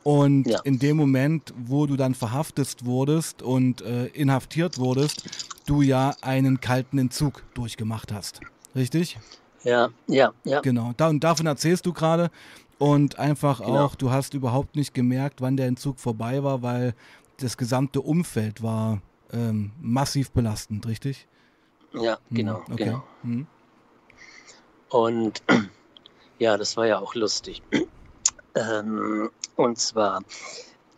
Und 0.02 0.46
Ja. 0.48 0.60
in 0.64 0.78
dem 0.78 0.98
Moment, 0.98 1.54
wo 1.56 1.86
du 1.86 1.96
dann 1.96 2.14
verhaftet 2.14 2.84
wurdest 2.84 3.40
und 3.42 3.80
äh, 3.80 4.06
inhaftiert 4.08 4.76
wurdest, 4.78 5.22
du 5.66 5.80
ja 5.80 6.14
einen 6.20 6.60
kalten 6.60 6.98
Entzug 6.98 7.42
durchgemacht 7.54 8.12
hast. 8.12 8.40
Richtig? 8.76 9.18
Ja, 9.62 9.88
ja, 10.08 10.32
ja. 10.44 10.60
Genau. 10.60 10.92
Da, 10.98 11.08
und 11.08 11.24
davon 11.24 11.46
erzählst 11.46 11.86
du 11.86 11.94
gerade. 11.94 12.30
Und 12.76 13.18
einfach 13.18 13.60
Genau. 13.64 13.84
auch, 13.84 13.94
du 13.94 14.10
hast 14.10 14.34
überhaupt 14.34 14.76
nicht 14.76 14.92
gemerkt, 14.92 15.40
wann 15.40 15.56
der 15.56 15.68
Entzug 15.68 15.98
vorbei 16.00 16.42
war, 16.42 16.60
weil 16.60 16.94
das 17.38 17.56
gesamte 17.56 18.00
Umfeld 18.00 18.62
war 18.62 19.02
ähm, 19.32 19.72
massiv 19.80 20.30
belastend, 20.30 20.86
richtig? 20.86 21.26
Ja, 21.92 22.18
Hm, 22.28 22.36
genau, 22.36 22.56
okay. 22.70 22.84
genau. 22.84 23.04
Hm. 23.22 23.46
Und 24.88 25.42
ja, 26.38 26.56
das 26.56 26.76
war 26.76 26.86
ja 26.86 26.98
auch 26.98 27.14
lustig. 27.14 27.62
Ähm, 28.56 29.32
und 29.56 29.78
zwar, 29.80 30.22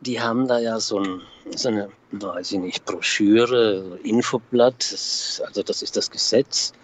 die 0.02 0.20
haben 0.20 0.46
da 0.46 0.58
ja 0.58 0.78
so, 0.78 0.98
ein, 0.98 1.22
so 1.54 1.68
eine, 1.68 1.88
weiß 2.12 2.52
ich 2.52 2.58
nicht, 2.58 2.84
Broschüre, 2.84 3.98
Infoblatt, 4.02 4.92
das, 4.92 5.40
also 5.42 5.62
das 5.62 5.80
ist 5.80 5.96
das 5.96 6.10
Gesetz. 6.10 6.74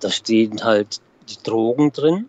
Da 0.00 0.10
stehen 0.10 0.64
halt 0.64 1.00
die 1.28 1.40
Drogen 1.44 1.92
drin 1.92 2.28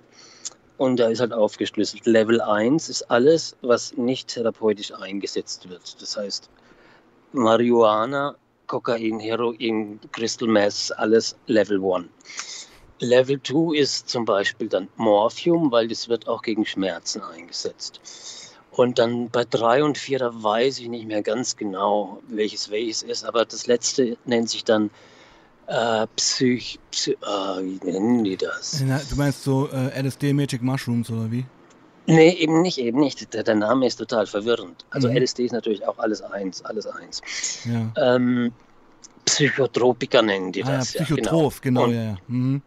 und 0.81 0.97
da 0.97 1.09
ist 1.09 1.19
halt 1.19 1.31
aufgeschlüsselt. 1.31 2.07
Level 2.07 2.41
1 2.41 2.89
ist 2.89 3.03
alles, 3.03 3.55
was 3.61 3.95
nicht 3.97 4.29
therapeutisch 4.29 4.91
eingesetzt 4.91 5.69
wird. 5.69 6.01
Das 6.01 6.17
heißt, 6.17 6.49
Marihuana, 7.33 8.35
Kokain, 8.65 9.19
Heroin, 9.19 9.99
Crystal 10.11 10.47
Meth, 10.47 10.91
alles 10.97 11.35
Level 11.45 11.79
1. 11.85 12.07
Level 12.97 13.39
2 13.43 13.77
ist 13.77 14.09
zum 14.09 14.25
Beispiel 14.25 14.69
dann 14.69 14.87
Morphium, 14.95 15.71
weil 15.71 15.87
das 15.87 16.09
wird 16.09 16.27
auch 16.27 16.41
gegen 16.41 16.65
Schmerzen 16.65 17.21
eingesetzt. 17.21 17.99
Und 18.71 18.97
dann 18.97 19.29
bei 19.29 19.45
3 19.47 19.83
und 19.83 19.99
4, 19.99 20.17
da 20.17 20.31
weiß 20.33 20.79
ich 20.79 20.87
nicht 20.87 21.05
mehr 21.05 21.21
ganz 21.21 21.57
genau, 21.57 22.23
welches 22.27 22.71
welches 22.71 23.03
ist, 23.03 23.23
aber 23.23 23.45
das 23.45 23.67
letzte 23.67 24.17
nennt 24.25 24.49
sich 24.49 24.63
dann 24.63 24.89
äh, 25.67 26.07
Psych... 26.15 26.79
Psy 26.91 27.11
äh, 27.11 27.15
wie 27.81 27.91
nennen 27.91 28.23
die 28.23 28.37
das? 28.37 28.81
Na, 28.85 28.99
Du 29.09 29.15
meinst 29.15 29.43
so 29.43 29.69
äh, 29.69 30.01
LSD 30.01 30.33
Magic 30.33 30.61
Mushrooms 30.61 31.09
oder 31.09 31.31
wie? 31.31 31.45
Nee, 32.07 32.31
eben 32.33 32.61
nicht, 32.61 32.77
eben 32.79 32.99
nicht. 32.99 33.33
Der, 33.33 33.43
der 33.43 33.55
Name 33.55 33.85
ist 33.85 33.95
total 33.97 34.25
verwirrend. 34.25 34.85
Also 34.89 35.07
Mhm. 35.09 35.17
LSD 35.17 35.45
ist 35.45 35.51
natürlich 35.51 35.85
auch 35.87 35.97
alles 35.99 36.21
eins, 36.21 36.63
alles 36.65 36.87
eins. 36.87 37.21
Ja. 37.65 38.15
Ähm, 38.15 38.51
Psychotropika 39.25 40.21
nennen 40.21 40.51
die 40.51 40.63
Ah, 40.63 40.77
das. 40.77 40.93
ja, 40.93 41.03
Psychotroph, 41.03 41.61
genau, 41.61 41.83
Und- 41.85 41.93
ja. 41.95 42.17
Mhm. 42.27 42.61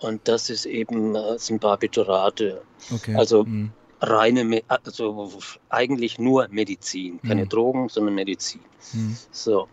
Und 0.00 0.26
das 0.26 0.48
ist 0.48 0.64
eben 0.64 1.14
äh, 1.14 1.38
sind 1.38 1.60
Barbiturate. 1.60 2.62
Okay. 2.92 3.14
Also- 3.14 3.44
mhm. 3.44 3.70
Reine, 4.02 4.62
also 4.68 5.30
eigentlich 5.68 6.18
nur 6.18 6.48
Medizin. 6.50 7.20
Keine 7.20 7.44
Mhm. 7.44 7.48
Drogen, 7.50 7.88
sondern 7.90 8.14
Medizin. 8.14 8.62
Mhm. 8.94 9.14
So. 9.30 9.68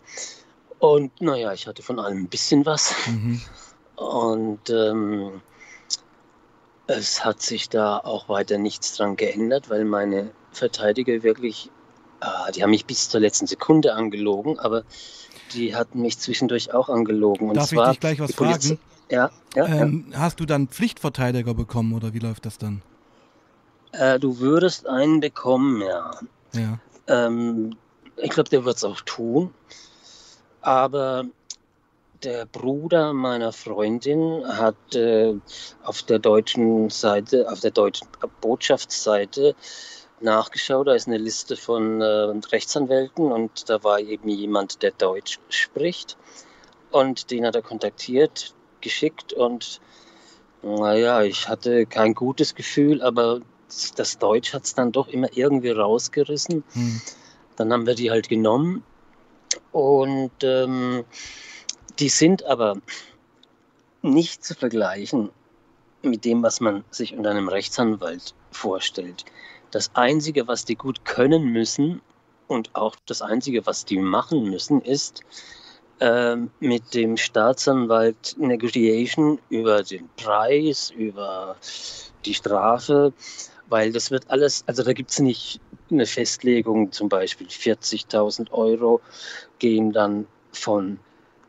Und 0.78 1.20
naja, 1.20 1.52
ich 1.52 1.66
hatte 1.66 1.82
von 1.82 1.98
allem 1.98 2.22
ein 2.22 2.28
bisschen 2.28 2.64
was. 2.66 2.94
Mhm. 3.06 3.40
Und 3.96 4.70
ähm, 4.70 5.40
es 6.86 7.24
hat 7.24 7.42
sich 7.42 7.68
da 7.68 7.98
auch 7.98 8.28
weiter 8.28 8.58
nichts 8.58 8.96
dran 8.96 9.16
geändert, 9.16 9.70
weil 9.70 9.84
meine 9.84 10.30
Verteidiger 10.52 11.22
wirklich, 11.22 11.70
ah, 12.20 12.50
die 12.50 12.62
haben 12.62 12.70
mich 12.70 12.86
bis 12.86 13.08
zur 13.08 13.20
letzten 13.20 13.46
Sekunde 13.46 13.94
angelogen, 13.94 14.58
aber 14.58 14.84
die 15.52 15.74
hatten 15.74 16.00
mich 16.00 16.18
zwischendurch 16.18 16.72
auch 16.72 16.88
angelogen. 16.88 17.48
Und 17.48 17.56
Darf 17.56 17.72
ich 17.72 17.76
zwar 17.76 17.90
dich 17.90 18.00
gleich 18.00 18.20
was 18.20 18.34
fragen? 18.34 18.78
Ja, 19.10 19.30
ja, 19.54 19.66
Ähm, 19.66 20.12
hast 20.14 20.38
du 20.38 20.44
dann 20.44 20.68
Pflichtverteidiger 20.68 21.54
bekommen 21.54 21.92
oder 21.94 22.14
wie 22.14 22.18
läuft 22.18 22.46
das 22.46 22.58
dann? 22.58 22.82
ja. 23.94 24.14
Äh, 24.14 24.20
du 24.20 24.38
würdest 24.38 24.86
einen 24.86 25.20
bekommen, 25.20 25.80
ja. 25.80 26.10
Ja. 26.52 26.78
Ähm, 27.06 27.74
ich 28.16 28.30
glaube, 28.30 28.50
der 28.50 28.64
wird 28.64 28.76
es 28.76 28.84
auch 28.84 29.00
tun. 29.00 29.52
Aber 30.60 31.24
der 32.22 32.46
Bruder 32.46 33.12
meiner 33.12 33.52
Freundin 33.52 34.44
hat 34.46 34.94
äh, 34.94 35.34
auf 35.84 36.02
der 36.02 36.18
deutschen 36.18 36.90
Seite, 36.90 37.50
auf 37.50 37.60
der 37.60 37.70
deutschen 37.70 38.08
Botschaftsseite 38.40 39.54
nachgeschaut. 40.20 40.88
Da 40.88 40.94
ist 40.94 41.06
eine 41.06 41.18
Liste 41.18 41.56
von 41.56 42.00
äh, 42.00 42.04
Rechtsanwälten 42.04 43.30
und 43.30 43.68
da 43.68 43.84
war 43.84 44.00
eben 44.00 44.28
jemand, 44.28 44.82
der 44.82 44.90
Deutsch 44.92 45.38
spricht. 45.48 46.16
Und 46.90 47.30
den 47.30 47.46
hat 47.46 47.54
er 47.54 47.62
kontaktiert, 47.62 48.54
geschickt 48.80 49.32
und 49.32 49.80
naja, 50.62 51.22
ich 51.22 51.48
hatte 51.48 51.86
kein 51.86 52.14
gutes 52.14 52.54
Gefühl, 52.54 53.00
aber 53.02 53.40
das 53.96 54.18
Deutsch 54.18 54.54
hat 54.54 54.64
es 54.64 54.74
dann 54.74 54.90
doch 54.90 55.06
immer 55.06 55.28
irgendwie 55.32 55.70
rausgerissen. 55.70 56.64
Hm. 56.72 57.00
Dann 57.56 57.72
haben 57.72 57.86
wir 57.86 57.94
die 57.94 58.10
halt 58.10 58.28
genommen 58.28 58.82
und 59.72 60.32
ähm, 60.42 61.04
die 61.98 62.08
sind 62.08 62.44
aber 62.44 62.76
nicht 64.02 64.44
zu 64.44 64.54
vergleichen 64.54 65.30
mit 66.02 66.24
dem, 66.24 66.42
was 66.42 66.60
man 66.60 66.84
sich 66.90 67.14
unter 67.14 67.30
einem 67.30 67.48
Rechtsanwalt 67.48 68.34
vorstellt. 68.50 69.24
Das 69.70 69.90
Einzige, 69.94 70.46
was 70.48 70.64
die 70.64 70.76
gut 70.76 71.04
können 71.04 71.52
müssen 71.52 72.00
und 72.46 72.74
auch 72.74 72.96
das 73.06 73.20
Einzige, 73.20 73.66
was 73.66 73.84
die 73.84 73.98
machen 73.98 74.48
müssen, 74.48 74.80
ist 74.80 75.22
ähm, 76.00 76.50
mit 76.60 76.94
dem 76.94 77.16
Staatsanwalt 77.16 78.36
Negotiation 78.38 79.38
über 79.50 79.82
den 79.82 80.08
Preis, 80.16 80.90
über 80.90 81.56
die 82.24 82.34
Strafe, 82.34 83.12
weil 83.68 83.92
das 83.92 84.10
wird 84.10 84.24
alles, 84.28 84.64
also 84.66 84.82
da 84.82 84.92
gibt 84.92 85.10
es 85.10 85.18
nicht 85.18 85.60
eine 85.90 86.06
Festlegung, 86.06 86.92
zum 86.92 87.08
Beispiel 87.08 87.46
40.000 87.46 88.50
Euro 88.52 89.00
gehen 89.58 89.92
dann 89.92 90.26
von 90.52 90.98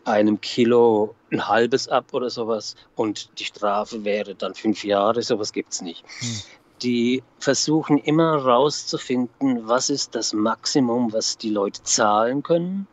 einem 0.05 0.41
Kilo 0.41 1.15
ein 1.31 1.47
halbes 1.47 1.87
ab 1.87 2.13
oder 2.13 2.29
sowas 2.29 2.75
und 2.95 3.29
die 3.39 3.45
Strafe 3.45 4.03
wäre 4.03 4.35
dann 4.35 4.55
fünf 4.55 4.83
Jahre, 4.83 5.21
sowas 5.21 5.53
gibt 5.53 5.73
es 5.73 5.81
nicht. 5.81 6.03
Hm. 6.19 6.41
Die 6.81 7.23
versuchen 7.39 7.97
immer 7.97 8.41
herauszufinden, 8.41 9.67
was 9.67 9.89
ist 9.89 10.15
das 10.15 10.33
Maximum, 10.33 11.11
was 11.11 11.37
die 11.37 11.49
Leute 11.49 11.83
zahlen 11.83 12.41
können 12.41 12.87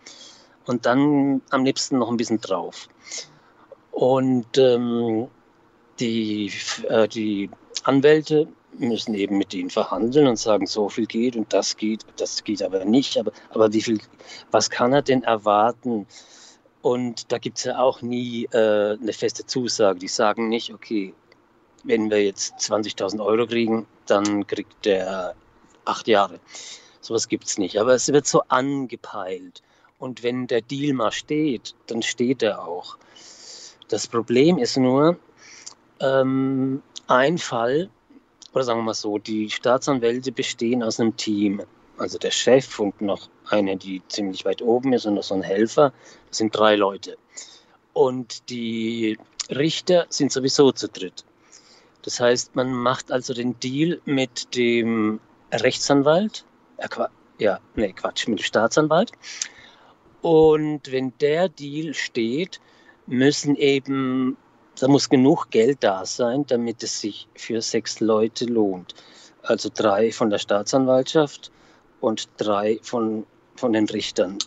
und 0.66 0.86
dann 0.86 1.40
am 1.50 1.64
liebsten 1.64 1.98
noch 1.98 2.10
ein 2.10 2.16
bisschen 2.16 2.40
drauf. 2.40 2.88
Und 3.92 4.58
ähm, 4.58 5.28
die, 6.00 6.52
äh, 6.88 7.08
die 7.08 7.48
Anwälte 7.84 8.48
müssen 8.78 9.14
eben 9.14 9.38
mit 9.38 9.52
denen 9.52 9.70
verhandeln 9.70 10.26
und 10.26 10.38
sagen, 10.38 10.66
so 10.66 10.88
viel 10.88 11.06
geht 11.06 11.36
und 11.36 11.52
das 11.52 11.76
geht, 11.76 12.04
das 12.16 12.44
geht 12.44 12.62
aber 12.62 12.84
nicht. 12.84 13.18
Aber, 13.18 13.32
aber 13.50 13.72
wie 13.72 13.82
viel, 13.82 13.98
was 14.50 14.70
kann 14.70 14.92
er 14.92 15.02
denn 15.02 15.22
erwarten? 15.22 16.06
Und 16.82 17.32
da 17.32 17.38
gibt 17.38 17.58
es 17.58 17.64
ja 17.64 17.78
auch 17.78 18.02
nie 18.02 18.44
äh, 18.52 18.96
eine 19.00 19.12
feste 19.12 19.46
Zusage. 19.46 19.98
Die 19.98 20.08
sagen 20.08 20.48
nicht, 20.48 20.72
okay, 20.72 21.14
wenn 21.84 22.10
wir 22.10 22.24
jetzt 22.24 22.54
20.000 22.58 23.24
Euro 23.24 23.46
kriegen, 23.46 23.86
dann 24.06 24.46
kriegt 24.46 24.84
der 24.84 25.34
acht 25.84 26.08
Jahre. 26.08 26.40
Sowas 27.00 27.28
gibt 27.28 27.44
es 27.44 27.58
nicht. 27.58 27.78
Aber 27.80 27.94
es 27.94 28.08
wird 28.08 28.26
so 28.26 28.42
angepeilt. 28.48 29.62
Und 29.98 30.22
wenn 30.22 30.46
der 30.46 30.60
Deal 30.60 30.92
mal 30.92 31.12
steht, 31.12 31.74
dann 31.86 32.02
steht 32.02 32.42
er 32.42 32.66
auch. 32.66 32.98
Das 33.88 34.06
Problem 34.06 34.58
ist 34.58 34.76
nur, 34.76 35.16
ähm, 36.00 36.82
ein 37.06 37.38
Fall, 37.38 37.88
oder 38.56 38.64
sagen 38.64 38.78
wir 38.80 38.84
mal 38.84 38.94
so, 38.94 39.18
die 39.18 39.50
Staatsanwälte 39.50 40.32
bestehen 40.32 40.82
aus 40.82 40.98
einem 40.98 41.14
Team. 41.14 41.62
Also 41.98 42.16
der 42.16 42.30
Chef 42.30 42.80
und 42.80 43.02
noch 43.02 43.28
eine, 43.50 43.76
die 43.76 44.00
ziemlich 44.08 44.46
weit 44.46 44.62
oben 44.62 44.94
ist 44.94 45.04
und 45.04 45.12
noch 45.12 45.24
so 45.24 45.34
ein 45.34 45.42
Helfer. 45.42 45.92
Das 46.28 46.38
sind 46.38 46.56
drei 46.56 46.74
Leute. 46.74 47.18
Und 47.92 48.48
die 48.48 49.18
Richter 49.50 50.06
sind 50.08 50.32
sowieso 50.32 50.72
zu 50.72 50.88
dritt. 50.88 51.26
Das 52.00 52.18
heißt, 52.18 52.56
man 52.56 52.72
macht 52.72 53.12
also 53.12 53.34
den 53.34 53.60
Deal 53.60 54.00
mit 54.06 54.56
dem 54.56 55.20
Rechtsanwalt, 55.52 56.46
äh, 56.78 56.88
ja, 57.38 57.60
nee, 57.74 57.92
Quatsch, 57.92 58.26
mit 58.26 58.38
dem 58.38 58.42
Staatsanwalt. 58.42 59.12
Und 60.22 60.90
wenn 60.90 61.12
der 61.20 61.50
Deal 61.50 61.92
steht, 61.92 62.58
müssen 63.06 63.54
eben, 63.54 64.38
da 64.78 64.88
muss 64.88 65.08
genug 65.08 65.50
Geld 65.50 65.78
da 65.82 66.04
sein, 66.04 66.46
damit 66.46 66.82
es 66.82 67.00
sich 67.00 67.28
für 67.34 67.60
sechs 67.62 68.00
Leute 68.00 68.44
lohnt. 68.44 68.94
Also 69.42 69.70
drei 69.72 70.12
von 70.12 70.30
der 70.30 70.38
Staatsanwaltschaft 70.38 71.50
und 72.00 72.28
drei 72.36 72.78
von, 72.82 73.26
von 73.54 73.72
den 73.72 73.88
Richtern, 73.88 74.38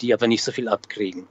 die 0.00 0.12
aber 0.12 0.26
nicht 0.26 0.42
so 0.42 0.52
viel 0.52 0.68
abkriegen. 0.68 1.28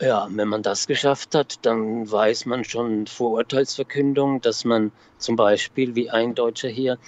Ja, 0.00 0.28
wenn 0.30 0.46
man 0.46 0.62
das 0.62 0.86
geschafft 0.86 1.34
hat, 1.34 1.58
dann 1.66 2.10
weiß 2.10 2.46
man 2.46 2.64
schon 2.64 3.08
vor 3.08 3.32
Urteilsverkündung, 3.32 4.40
dass 4.40 4.64
man 4.64 4.92
zum 5.18 5.34
Beispiel, 5.34 5.96
wie 5.96 6.08
ein 6.08 6.36
Deutscher 6.36 6.68
hier, 6.68 6.98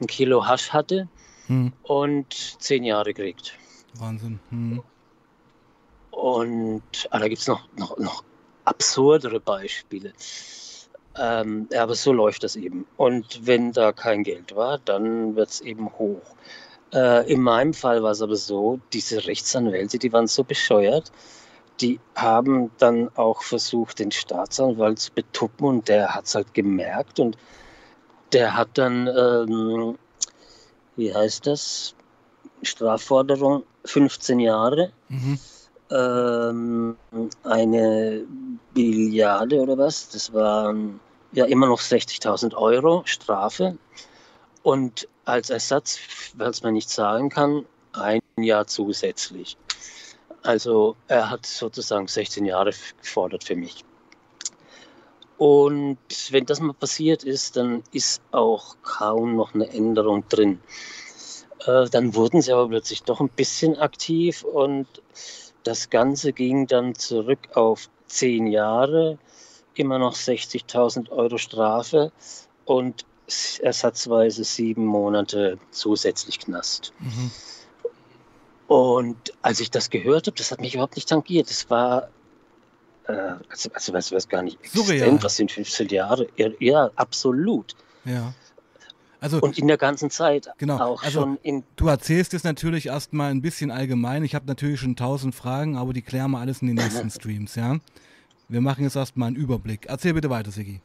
ein 0.00 0.06
Kilo 0.06 0.46
Hasch 0.46 0.70
hatte 0.70 1.08
Hm. 1.48 1.72
und 1.82 2.32
zehn 2.60 2.84
Jahre 2.84 3.14
kriegt. 3.14 3.54
Wahnsinn. 3.94 4.38
Hm. 4.50 4.82
Und 6.10 7.08
ah, 7.10 7.18
da 7.18 7.28
gibt 7.28 7.40
es 7.40 7.48
noch, 7.48 7.66
noch, 7.76 7.96
noch 7.98 8.22
absurdere 8.68 9.40
Beispiele. 9.40 10.12
Ähm, 11.16 11.68
aber 11.76 11.94
so 11.94 12.12
läuft 12.12 12.44
das 12.44 12.56
eben. 12.56 12.86
Und 12.96 13.46
wenn 13.46 13.72
da 13.72 13.92
kein 13.92 14.22
Geld 14.22 14.54
war, 14.54 14.78
dann 14.78 15.34
wird 15.34 15.50
es 15.50 15.60
eben 15.60 15.90
hoch. 15.98 16.22
Äh, 16.92 17.30
in 17.30 17.42
meinem 17.42 17.74
Fall 17.74 18.02
war 18.02 18.12
es 18.12 18.22
aber 18.22 18.36
so, 18.36 18.80
diese 18.92 19.26
Rechtsanwälte, 19.26 19.98
die 19.98 20.12
waren 20.12 20.26
so 20.26 20.44
bescheuert, 20.44 21.10
die 21.80 22.00
haben 22.14 22.70
dann 22.78 23.10
auch 23.16 23.42
versucht, 23.42 23.98
den 23.98 24.10
Staatsanwalt 24.10 24.98
zu 24.98 25.12
betuppen 25.12 25.66
und 25.66 25.88
der 25.88 26.14
hat 26.14 26.26
es 26.26 26.34
halt 26.34 26.54
gemerkt 26.54 27.20
und 27.20 27.36
der 28.32 28.56
hat 28.56 28.70
dann, 28.74 29.06
ähm, 29.06 29.98
wie 30.96 31.14
heißt 31.14 31.46
das, 31.46 31.94
Strafforderung 32.62 33.62
15 33.84 34.40
Jahre 34.40 34.92
Mhm. 35.08 35.38
Ähm, 35.90 36.96
eine 37.44 38.24
Billiarde 38.74 39.60
oder 39.60 39.78
was. 39.78 40.10
Das 40.10 40.32
waren 40.32 41.00
ja 41.32 41.44
immer 41.46 41.66
noch 41.66 41.80
60.000 41.80 42.54
Euro 42.54 43.02
Strafe. 43.04 43.78
Und 44.62 45.08
als 45.24 45.50
Ersatz, 45.50 45.98
weil 46.34 46.50
es 46.50 46.62
man 46.62 46.74
nicht 46.74 46.90
zahlen 46.90 47.28
kann, 47.28 47.64
ein 47.92 48.20
Jahr 48.38 48.66
zusätzlich. 48.66 49.56
Also 50.42 50.96
er 51.08 51.30
hat 51.30 51.46
sozusagen 51.46 52.06
16 52.06 52.44
Jahre 52.44 52.72
gefordert 53.00 53.44
für 53.44 53.56
mich. 53.56 53.84
Und 55.36 55.98
wenn 56.30 56.46
das 56.46 56.60
mal 56.60 56.74
passiert 56.74 57.22
ist, 57.22 57.56
dann 57.56 57.84
ist 57.92 58.20
auch 58.32 58.76
kaum 58.82 59.36
noch 59.36 59.54
eine 59.54 59.68
Änderung 59.68 60.28
drin. 60.28 60.60
Äh, 61.64 61.88
dann 61.90 62.14
wurden 62.14 62.42
sie 62.42 62.52
aber 62.52 62.68
plötzlich 62.68 63.04
doch 63.04 63.20
ein 63.20 63.28
bisschen 63.28 63.78
aktiv 63.78 64.42
und 64.42 64.86
das 65.68 65.90
Ganze 65.90 66.32
ging 66.32 66.66
dann 66.66 66.94
zurück 66.94 67.50
auf 67.54 67.90
zehn 68.06 68.46
Jahre, 68.46 69.18
immer 69.74 69.98
noch 69.98 70.16
60.000 70.16 71.10
Euro 71.10 71.36
Strafe 71.36 72.10
und 72.64 73.04
ersatzweise 73.60 74.44
sieben 74.44 74.86
Monate 74.86 75.58
zusätzlich 75.70 76.38
Knast. 76.38 76.94
Mhm. 76.98 77.30
Und 78.66 79.34
als 79.42 79.60
ich 79.60 79.70
das 79.70 79.90
gehört 79.90 80.26
habe, 80.26 80.38
das 80.38 80.50
hat 80.50 80.62
mich 80.62 80.72
überhaupt 80.72 80.96
nicht 80.96 81.08
tangiert. 81.10 81.50
Das 81.50 81.68
war, 81.68 82.08
äh, 83.06 83.34
also, 83.50 83.70
also 83.74 83.92
weiß, 83.92 84.12
weiß 84.12 84.28
gar 84.30 84.42
nicht, 84.42 84.58
existent, 84.62 85.22
was 85.22 85.36
sind 85.36 85.52
15 85.52 85.88
Jahre? 85.88 86.28
Ja, 86.60 86.90
absolut. 86.96 87.76
Ja. 88.06 88.32
Also, 89.20 89.40
und 89.40 89.58
in 89.58 89.66
der 89.66 89.78
ganzen 89.78 90.10
Zeit 90.10 90.48
genau, 90.58 90.78
auch 90.78 91.02
also 91.02 91.22
schon 91.22 91.38
in. 91.42 91.64
Du 91.76 91.88
erzählst 91.88 92.34
es 92.34 92.44
natürlich 92.44 92.86
erstmal 92.86 93.30
ein 93.32 93.42
bisschen 93.42 93.70
allgemein. 93.70 94.22
Ich 94.22 94.34
habe 94.34 94.46
natürlich 94.46 94.80
schon 94.80 94.94
tausend 94.94 95.34
Fragen, 95.34 95.76
aber 95.76 95.92
die 95.92 96.02
klären 96.02 96.30
wir 96.30 96.38
alles 96.38 96.62
in 96.62 96.68
den 96.68 96.76
nächsten 96.76 97.10
Streams, 97.10 97.56
ja? 97.56 97.78
Wir 98.48 98.60
machen 98.60 98.84
jetzt 98.84 98.96
erstmal 98.96 99.28
einen 99.28 99.36
Überblick. 99.36 99.86
Erzähl 99.86 100.14
bitte 100.14 100.30
weiter, 100.30 100.50
Sigi. 100.50 100.80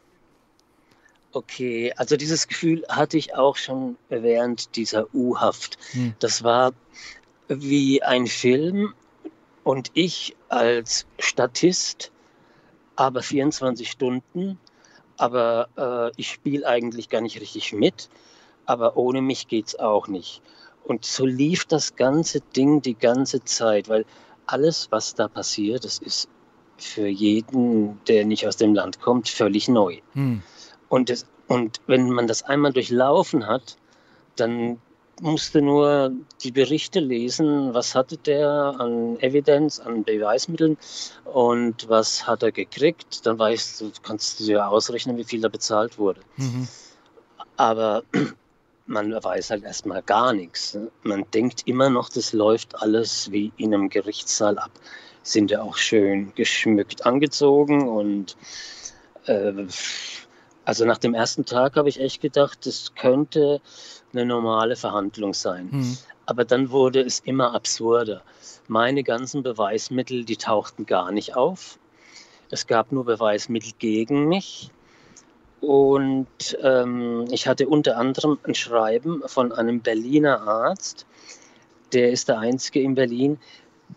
Okay, 1.31 1.93
also 1.95 2.15
dieses 2.15 2.47
Gefühl 2.47 2.83
hatte 2.89 3.17
ich 3.17 3.35
auch 3.35 3.55
schon 3.55 3.97
während 4.09 4.75
dieser 4.75 5.13
U-Haft. 5.15 5.77
Hm. 5.91 6.13
Das 6.19 6.43
war 6.43 6.73
wie 7.47 8.03
ein 8.03 8.27
Film 8.27 8.93
und 9.63 9.91
ich 9.93 10.35
als 10.49 11.05
Statist, 11.19 12.11
aber 12.95 13.23
24 13.23 13.89
Stunden, 13.89 14.59
aber 15.17 15.67
äh, 15.77 16.11
ich 16.17 16.29
spiele 16.31 16.67
eigentlich 16.67 17.09
gar 17.09 17.21
nicht 17.21 17.39
richtig 17.39 17.73
mit, 17.73 18.09
aber 18.65 18.97
ohne 18.97 19.21
mich 19.21 19.47
geht 19.47 19.67
es 19.67 19.79
auch 19.79 20.07
nicht. 20.07 20.41
Und 20.83 21.05
so 21.05 21.25
lief 21.25 21.65
das 21.65 21.95
ganze 21.95 22.41
Ding 22.41 22.81
die 22.81 22.95
ganze 22.95 23.43
Zeit, 23.43 23.89
weil 23.89 24.05
alles, 24.45 24.91
was 24.91 25.15
da 25.15 25.27
passiert, 25.27 25.85
das 25.85 25.99
ist 25.99 26.29
für 26.77 27.07
jeden, 27.07 28.03
der 28.05 28.25
nicht 28.25 28.47
aus 28.47 28.57
dem 28.57 28.73
Land 28.73 28.99
kommt, 28.99 29.29
völlig 29.29 29.67
neu. 29.67 29.99
Hm. 30.13 30.41
Und, 30.89 31.09
das, 31.09 31.25
und 31.47 31.79
wenn 31.87 32.09
man 32.09 32.27
das 32.27 32.43
einmal 32.43 32.73
durchlaufen 32.73 33.47
hat, 33.47 33.77
dann 34.35 34.81
musste 35.23 35.61
nur 35.61 36.11
die 36.43 36.51
Berichte 36.51 36.99
lesen, 36.99 37.73
was 37.73 37.95
hatte 37.95 38.17
der 38.17 38.75
an 38.77 39.17
Evidenz, 39.21 39.79
an 39.79 40.03
Beweismitteln 40.03 40.77
und 41.23 41.87
was 41.87 42.27
hat 42.27 42.43
er 42.43 42.51
gekriegt. 42.51 43.25
Dann 43.25 43.39
weißt 43.39 43.81
du, 43.81 43.91
kannst 44.03 44.39
du 44.39 44.43
dir 44.43 44.67
ausrechnen, 44.67 45.17
wie 45.17 45.23
viel 45.23 45.39
da 45.39 45.47
bezahlt 45.47 45.97
wurde. 45.97 46.19
Mhm. 46.35 46.67
Aber 47.55 48.03
man 48.85 49.11
weiß 49.13 49.51
halt 49.51 49.63
erstmal 49.63 50.01
gar 50.01 50.33
nichts. 50.33 50.77
Man 51.03 51.23
denkt 51.33 51.61
immer 51.67 51.89
noch, 51.89 52.09
das 52.09 52.33
läuft 52.33 52.81
alles 52.81 53.31
wie 53.31 53.53
in 53.55 53.73
einem 53.73 53.89
Gerichtssaal 53.89 54.57
ab. 54.57 54.71
Sind 55.23 55.51
ja 55.51 55.61
auch 55.61 55.77
schön 55.77 56.35
geschmückt 56.35 57.05
angezogen 57.05 57.87
und 57.87 58.35
äh, 59.27 59.53
also 60.65 60.83
nach 60.83 60.97
dem 60.97 61.13
ersten 61.13 61.45
Tag 61.45 61.77
habe 61.77 61.87
ich 61.87 62.01
echt 62.01 62.21
gedacht, 62.21 62.65
das 62.65 62.93
könnte 62.95 63.61
eine 64.13 64.25
normale 64.25 64.75
Verhandlung 64.75 65.33
sein. 65.33 65.69
Mhm. 65.71 65.97
Aber 66.25 66.45
dann 66.45 66.71
wurde 66.71 67.01
es 67.01 67.19
immer 67.19 67.53
absurder. 67.53 68.21
Meine 68.67 69.03
ganzen 69.03 69.43
Beweismittel, 69.43 70.23
die 70.23 70.37
tauchten 70.37 70.85
gar 70.85 71.11
nicht 71.11 71.35
auf. 71.35 71.77
Es 72.49 72.67
gab 72.67 72.91
nur 72.91 73.05
Beweismittel 73.05 73.71
gegen 73.79 74.27
mich. 74.27 74.71
Und 75.59 76.57
ähm, 76.61 77.25
ich 77.31 77.47
hatte 77.47 77.67
unter 77.67 77.97
anderem 77.97 78.37
ein 78.43 78.53
Schreiben 78.53 79.23
von 79.25 79.51
einem 79.53 79.79
Berliner 79.79 80.41
Arzt, 80.41 81.05
der 81.93 82.11
ist 82.11 82.27
der 82.27 82.39
einzige 82.39 82.81
in 82.81 82.95
Berlin, 82.95 83.39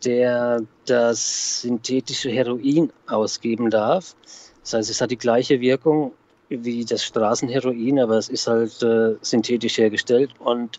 der 0.04 0.62
das 0.84 1.62
synthetische 1.62 2.30
Heroin 2.30 2.92
ausgeben 3.08 3.70
darf. 3.70 4.14
Das 4.62 4.74
heißt, 4.74 4.90
es 4.90 5.00
hat 5.00 5.10
die 5.10 5.18
gleiche 5.18 5.60
Wirkung 5.60 6.12
wie 6.48 6.84
das 6.84 7.04
Straßenheroin, 7.04 7.98
aber 7.98 8.18
es 8.18 8.28
ist 8.28 8.46
halt 8.46 8.82
äh, 8.82 9.16
synthetisch 9.20 9.78
hergestellt 9.78 10.30
und 10.38 10.78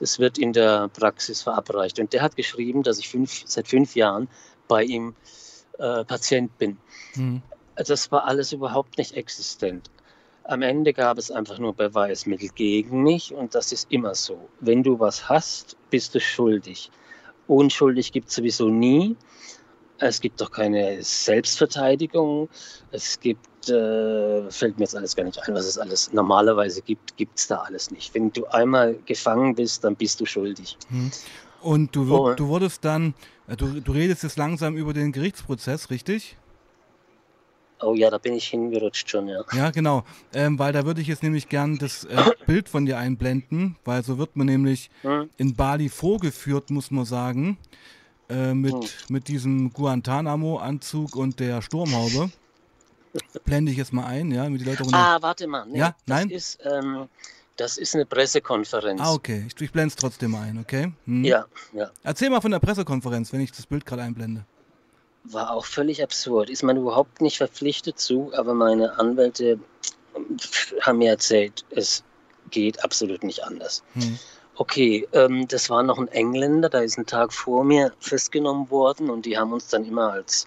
es 0.00 0.18
wird 0.18 0.38
in 0.38 0.52
der 0.52 0.88
Praxis 0.88 1.42
verabreicht. 1.42 1.98
Und 1.98 2.12
der 2.12 2.22
hat 2.22 2.36
geschrieben, 2.36 2.82
dass 2.82 2.98
ich 2.98 3.08
fünf, 3.08 3.42
seit 3.46 3.68
fünf 3.68 3.96
Jahren 3.96 4.28
bei 4.68 4.84
ihm 4.84 5.14
äh, 5.78 6.04
Patient 6.04 6.56
bin. 6.58 6.76
Mhm. 7.14 7.42
Das 7.76 8.10
war 8.10 8.24
alles 8.24 8.52
überhaupt 8.52 8.98
nicht 8.98 9.16
existent. 9.16 9.90
Am 10.44 10.62
Ende 10.62 10.92
gab 10.92 11.18
es 11.18 11.30
einfach 11.30 11.58
nur 11.58 11.74
Beweismittel 11.74 12.48
gegen 12.54 13.02
mich 13.02 13.34
und 13.34 13.54
das 13.54 13.72
ist 13.72 13.90
immer 13.90 14.14
so. 14.14 14.48
Wenn 14.60 14.82
du 14.82 15.00
was 15.00 15.28
hast, 15.28 15.76
bist 15.90 16.14
du 16.14 16.20
schuldig. 16.20 16.90
Unschuldig 17.48 18.12
gibt 18.12 18.28
es 18.28 18.36
sowieso 18.36 18.68
nie. 18.68 19.16
Es 19.98 20.20
gibt 20.20 20.40
doch 20.40 20.50
keine 20.50 21.02
Selbstverteidigung. 21.02 22.48
Es 22.92 23.18
gibt, 23.18 23.46
äh, 23.68 24.50
fällt 24.50 24.78
mir 24.78 24.84
jetzt 24.84 24.96
alles 24.96 25.16
gar 25.16 25.24
nicht 25.24 25.40
ein, 25.46 25.54
was 25.54 25.66
es 25.66 25.78
alles 25.78 26.12
normalerweise 26.12 26.82
gibt, 26.82 27.16
gibt 27.16 27.38
es 27.38 27.46
da 27.46 27.56
alles 27.58 27.90
nicht. 27.90 28.14
Wenn 28.14 28.32
du 28.32 28.46
einmal 28.46 28.96
gefangen 29.06 29.54
bist, 29.54 29.84
dann 29.84 29.96
bist 29.96 30.20
du 30.20 30.26
schuldig. 30.26 30.76
Hm. 30.88 31.10
Und 31.60 31.96
du, 31.96 32.14
oh. 32.14 32.34
du 32.34 32.48
wurdest 32.48 32.84
dann, 32.84 33.14
äh, 33.48 33.56
du, 33.56 33.80
du 33.80 33.92
redest 33.92 34.22
jetzt 34.22 34.36
langsam 34.36 34.76
über 34.76 34.92
den 34.92 35.12
Gerichtsprozess, 35.12 35.90
richtig? 35.90 36.36
Oh 37.82 37.94
ja, 37.94 38.08
da 38.08 38.18
bin 38.18 38.32
ich 38.32 38.46
hingerutscht 38.48 39.10
schon, 39.10 39.28
ja. 39.28 39.42
Ja, 39.52 39.70
genau. 39.70 40.04
Ähm, 40.32 40.58
weil 40.58 40.72
da 40.72 40.86
würde 40.86 41.00
ich 41.00 41.08
jetzt 41.08 41.22
nämlich 41.22 41.48
gern 41.48 41.76
das 41.78 42.04
äh, 42.04 42.16
Bild 42.46 42.68
von 42.68 42.86
dir 42.86 42.98
einblenden, 42.98 43.76
weil 43.84 44.02
so 44.02 44.18
wird 44.18 44.36
man 44.36 44.46
nämlich 44.46 44.90
hm. 45.02 45.28
in 45.36 45.54
Bali 45.54 45.88
vorgeführt, 45.88 46.70
muss 46.70 46.90
man 46.90 47.04
sagen. 47.04 47.58
Äh, 48.28 48.54
mit, 48.54 48.72
hm. 48.72 48.88
mit 49.08 49.28
diesem 49.28 49.72
Guantanamo-Anzug 49.72 51.14
und 51.14 51.38
der 51.38 51.62
Sturmhaube. 51.62 52.30
Blende 53.44 53.72
ich 53.72 53.78
jetzt 53.78 53.92
mal 53.92 54.06
ein, 54.06 54.30
ja, 54.30 54.48
mit 54.48 54.60
die 54.60 54.64
Leute 54.64 54.82
runter. 54.82 54.98
Ah, 54.98 55.18
warte 55.20 55.46
mal. 55.46 55.66
Nee, 55.66 55.78
ja, 55.78 55.94
nein? 56.06 56.28
Das 56.28 56.36
ist, 56.36 56.58
ähm, 56.64 57.08
das 57.56 57.78
ist 57.78 57.94
eine 57.94 58.06
Pressekonferenz. 58.06 59.00
Ah, 59.00 59.12
okay. 59.12 59.46
Ich, 59.46 59.60
ich 59.60 59.72
blende 59.72 59.88
es 59.88 59.96
trotzdem 59.96 60.34
ein, 60.34 60.58
okay? 60.58 60.92
Hm. 61.06 61.24
Ja, 61.24 61.46
ja. 61.72 61.90
Erzähl 62.02 62.30
mal 62.30 62.40
von 62.40 62.50
der 62.50 62.58
Pressekonferenz, 62.58 63.32
wenn 63.32 63.40
ich 63.40 63.52
das 63.52 63.66
Bild 63.66 63.86
gerade 63.86 64.02
einblende. 64.02 64.44
War 65.24 65.50
auch 65.50 65.64
völlig 65.64 66.02
absurd. 66.02 66.50
Ist 66.50 66.62
man 66.62 66.76
überhaupt 66.76 67.20
nicht 67.20 67.38
verpflichtet 67.38 67.98
zu, 67.98 68.32
aber 68.34 68.54
meine 68.54 68.98
Anwälte 68.98 69.58
haben 70.82 70.98
mir 70.98 71.10
erzählt, 71.10 71.64
es 71.70 72.04
geht 72.50 72.82
absolut 72.84 73.24
nicht 73.24 73.44
anders. 73.44 73.82
Hm. 73.94 74.18
Okay, 74.58 75.06
ähm, 75.12 75.46
das 75.48 75.68
war 75.68 75.82
noch 75.82 75.98
ein 75.98 76.08
Engländer, 76.08 76.70
da 76.70 76.80
ist 76.80 76.98
ein 76.98 77.06
Tag 77.06 77.32
vor 77.32 77.62
mir 77.62 77.92
festgenommen 78.00 78.70
worden 78.70 79.10
und 79.10 79.26
die 79.26 79.36
haben 79.36 79.52
uns 79.52 79.68
dann 79.68 79.84
immer 79.84 80.12
als 80.12 80.46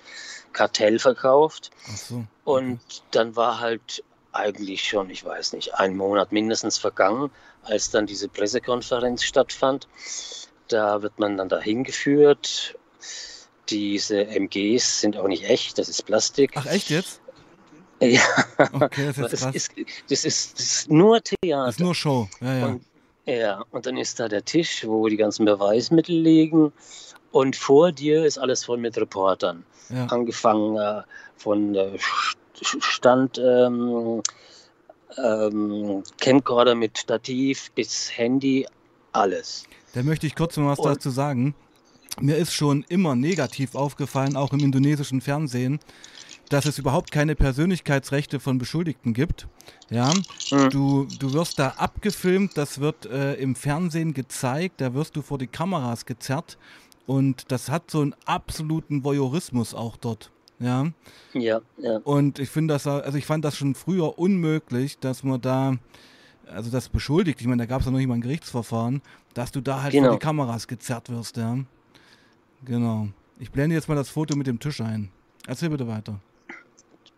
Kartell 0.51 0.97
verkauft. 0.97 1.69
Ach 1.87 1.97
so. 1.97 2.23
Und 2.43 2.79
dann 3.11 3.35
war 3.35 3.59
halt 3.59 4.03
eigentlich 4.31 4.83
schon, 4.83 5.09
ich 5.09 5.23
weiß 5.23 5.53
nicht, 5.53 5.75
ein 5.75 5.95
Monat 5.95 6.31
mindestens 6.31 6.77
vergangen, 6.77 7.29
als 7.63 7.91
dann 7.91 8.07
diese 8.07 8.27
Pressekonferenz 8.27 9.23
stattfand. 9.23 9.87
Da 10.67 11.01
wird 11.01 11.19
man 11.19 11.37
dann 11.37 11.49
dahin 11.49 11.83
geführt. 11.83 12.75
Diese 13.69 14.25
MGs 14.25 15.01
sind 15.01 15.17
auch 15.17 15.27
nicht 15.27 15.43
echt, 15.43 15.77
das 15.77 15.89
ist 15.89 16.03
Plastik. 16.03 16.51
Ach 16.55 16.65
echt 16.65 16.89
jetzt? 16.89 17.21
Ja. 18.01 18.21
Okay, 18.71 19.07
das 19.07 19.17
ist, 19.17 19.43
das 19.43 19.55
ist, 19.55 19.71
das 20.09 20.23
ist, 20.23 20.53
das 20.57 20.65
ist 20.65 20.89
nur 20.89 21.21
Theater. 21.21 21.65
Das 21.65 21.75
ist 21.75 21.81
nur 21.81 21.93
Show. 21.93 22.29
Ja, 22.39 22.57
ja. 22.57 22.65
Und 22.67 22.85
ja, 23.37 23.63
und 23.71 23.85
dann 23.85 23.97
ist 23.97 24.19
da 24.19 24.27
der 24.27 24.43
Tisch, 24.43 24.85
wo 24.85 25.07
die 25.07 25.17
ganzen 25.17 25.45
Beweismittel 25.45 26.19
liegen. 26.19 26.71
Und 27.31 27.55
vor 27.55 27.91
dir 27.91 28.25
ist 28.25 28.37
alles 28.37 28.65
voll 28.65 28.77
mit 28.77 28.97
Reportern. 28.97 29.63
Ja. 29.89 30.05
Angefangen 30.07 30.77
äh, 30.77 31.01
von 31.37 31.75
äh, 31.75 31.97
Stand 32.61 33.37
ähm, 33.37 34.21
ähm, 35.17 36.03
Camcorder 36.19 36.75
mit 36.75 36.97
Stativ 36.97 37.71
bis 37.73 38.15
Handy, 38.17 38.65
alles. 39.11 39.65
Da 39.93 40.03
möchte 40.03 40.27
ich 40.27 40.35
kurz 40.35 40.57
mal 40.57 40.71
was 40.71 40.79
und, 40.79 40.85
dazu 40.87 41.09
sagen. 41.09 41.55
Mir 42.19 42.35
ist 42.37 42.53
schon 42.53 42.83
immer 42.89 43.15
negativ 43.15 43.75
aufgefallen, 43.75 44.35
auch 44.35 44.51
im 44.53 44.59
indonesischen 44.59 45.21
Fernsehen, 45.21 45.79
dass 46.49 46.65
es 46.65 46.79
überhaupt 46.79 47.11
keine 47.11 47.35
Persönlichkeitsrechte 47.35 48.39
von 48.39 48.57
Beschuldigten 48.57 49.13
gibt. 49.13 49.47
Ja, 49.89 50.11
mhm. 50.51 50.69
du, 50.69 51.07
du 51.19 51.33
wirst 51.33 51.59
da 51.59 51.69
abgefilmt, 51.77 52.57
das 52.57 52.79
wird 52.79 53.05
äh, 53.05 53.35
im 53.35 53.55
Fernsehen 53.55 54.13
gezeigt, 54.13 54.81
da 54.81 54.93
wirst 54.93 55.15
du 55.15 55.21
vor 55.21 55.37
die 55.37 55.47
Kameras 55.47 56.05
gezerrt 56.05 56.57
und 57.05 57.51
das 57.51 57.69
hat 57.69 57.89
so 57.89 58.01
einen 58.01 58.15
absoluten 58.25 59.03
Voyeurismus 59.03 59.73
auch 59.73 59.95
dort. 59.97 60.31
Ja. 60.59 60.91
Ja, 61.33 61.61
ja. 61.77 61.97
Und 62.03 62.39
ich 62.39 62.49
finde 62.49 62.73
das, 62.73 62.85
also 62.85 63.17
ich 63.17 63.25
fand 63.25 63.45
das 63.45 63.55
schon 63.55 63.75
früher 63.75 64.19
unmöglich, 64.19 64.99
dass 64.99 65.23
man 65.23 65.39
da, 65.39 65.77
also 66.47 66.69
das 66.69 66.89
beschuldigt, 66.89 67.39
ich 67.39 67.47
meine, 67.47 67.63
da 67.63 67.65
gab 67.65 67.79
es 67.79 67.85
ja 67.85 67.91
noch 67.91 67.99
nicht 67.99 68.07
mal 68.07 68.15
ein 68.15 68.21
Gerichtsverfahren, 68.21 69.01
dass 69.33 69.51
du 69.51 69.61
da 69.61 69.83
halt 69.83 69.93
Genau. 69.93 70.09
vor 70.09 70.17
die 70.17 70.23
Kameras 70.23 70.67
gezerrt 70.67 71.09
wirst, 71.09 71.37
ja. 71.37 71.57
Genau. 72.65 73.07
Ich 73.39 73.51
blende 73.51 73.75
jetzt 73.75 73.87
mal 73.87 73.95
das 73.95 74.09
Foto 74.09 74.35
mit 74.35 74.47
dem 74.47 74.59
Tisch 74.59 74.81
ein. 74.81 75.09
Erzähl 75.47 75.69
bitte 75.69 75.87
weiter. 75.87 76.19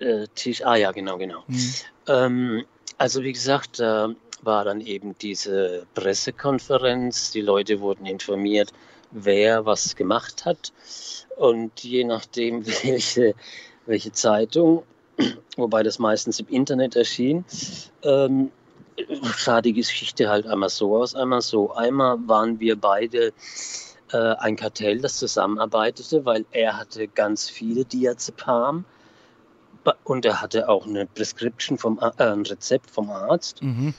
Äh, 0.02 0.28
Tisch, 0.34 0.66
ah 0.66 0.76
ja, 0.76 0.92
genau, 0.92 1.18
genau. 1.18 1.44
Hm. 1.48 1.74
Ähm, 2.08 2.66
also 2.98 3.22
wie 3.22 3.34
gesagt, 3.34 3.80
da 3.80 4.10
war 4.42 4.66
dann 4.66 4.82
eben 4.82 5.16
diese 5.20 5.86
Pressekonferenz, 5.94 7.32
die 7.32 7.42
Leute 7.42 7.80
wurden 7.80 8.08
informiert, 8.08 8.72
wer 9.12 9.66
was 9.66 9.96
gemacht 9.96 10.46
hat 10.46 10.74
und 11.38 11.84
je 11.84 12.04
nachdem, 12.04 12.66
welche, 12.84 13.36
welche 13.86 14.12
Zeitung, 14.12 14.84
wobei 15.56 15.84
das 15.84 16.00
meistens 16.00 16.40
im 16.40 16.48
Internet 16.48 16.96
erschien, 16.96 17.46
ähm, 18.02 18.52
sah 19.38 19.62
die 19.62 19.74
Geschichte 19.74 20.30
halt 20.30 20.48
einmal 20.48 20.70
so 20.70 20.98
aus, 20.98 21.14
einmal 21.14 21.42
so. 21.42 21.74
Einmal 21.74 22.18
waren 22.28 22.60
wir 22.60 22.76
beide 22.76 23.34
äh, 24.12 24.18
ein 24.18 24.56
Kartell, 24.56 25.00
das 25.00 25.18
zusammenarbeitete, 25.18 26.26
weil 26.26 26.46
er 26.52 26.78
hatte 26.78 27.08
ganz 27.08 27.50
viele 27.50 27.86
Diazepam 27.86 28.84
Ba- 28.84 28.90
und 30.04 30.26
er 30.26 30.42
hatte 30.42 30.70
auch 30.70 30.86
eine 30.86 31.06
Prescription 31.06 31.78
vom 31.78 32.00
äh, 32.00 32.24
ein 32.24 32.46
Rezept 32.46 32.90
vom 32.92 33.10
Arzt. 33.10 33.62
Mhm. 33.62 33.94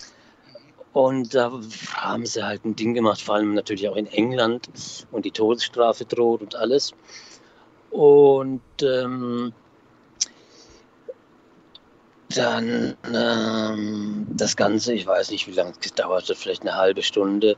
Und 0.92 1.34
da 1.34 1.50
haben 1.94 2.26
sie 2.26 2.44
halt 2.44 2.64
ein 2.64 2.76
Ding 2.76 2.92
gemacht, 2.92 3.22
vor 3.22 3.36
allem 3.36 3.54
natürlich 3.54 3.88
auch 3.88 3.96
in 3.96 4.06
England 4.06 4.68
und 5.10 5.24
die 5.24 5.30
Todesstrafe 5.30 6.04
droht 6.04 6.42
und 6.42 6.54
alles. 6.54 6.92
Und 7.90 8.60
ähm, 8.82 9.52
dann 12.34 12.96
ähm, 13.12 14.26
das 14.30 14.56
Ganze, 14.56 14.94
ich 14.94 15.06
weiß 15.06 15.30
nicht, 15.30 15.46
wie 15.46 15.52
lange 15.52 15.72
es 15.80 15.94
dauerte, 15.94 16.34
vielleicht 16.34 16.62
eine 16.62 16.76
halbe 16.76 17.02
Stunde. 17.02 17.56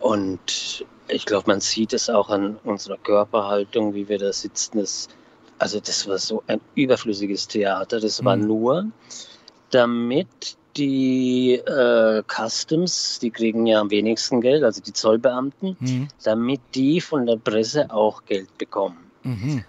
Und 0.00 0.86
ich 1.08 1.26
glaube, 1.26 1.50
man 1.50 1.60
sieht 1.60 1.92
es 1.92 2.08
auch 2.08 2.30
an 2.30 2.58
unserer 2.64 2.98
Körperhaltung, 2.98 3.94
wie 3.94 4.08
wir 4.08 4.18
da 4.18 4.32
sitzen. 4.32 4.78
Das, 4.78 5.08
also 5.58 5.80
das 5.80 6.06
war 6.08 6.18
so 6.18 6.42
ein 6.46 6.60
überflüssiges 6.74 7.46
Theater. 7.48 8.00
Das 8.00 8.24
war 8.24 8.36
Mhm. 8.36 8.46
nur, 8.46 8.86
damit 9.70 10.56
die 10.76 11.54
äh, 11.54 12.22
Customs, 12.28 13.18
die 13.20 13.30
kriegen 13.30 13.66
ja 13.66 13.80
am 13.80 13.90
wenigsten 13.90 14.40
Geld, 14.40 14.62
also 14.62 14.80
die 14.80 14.92
Zollbeamten, 14.92 15.76
Mhm. 15.80 16.08
damit 16.22 16.60
die 16.74 17.00
von 17.00 17.26
der 17.26 17.36
Presse 17.36 17.90
auch 17.90 18.24
Geld 18.26 18.56
bekommen. 18.58 19.10
Mhm. 19.24 19.64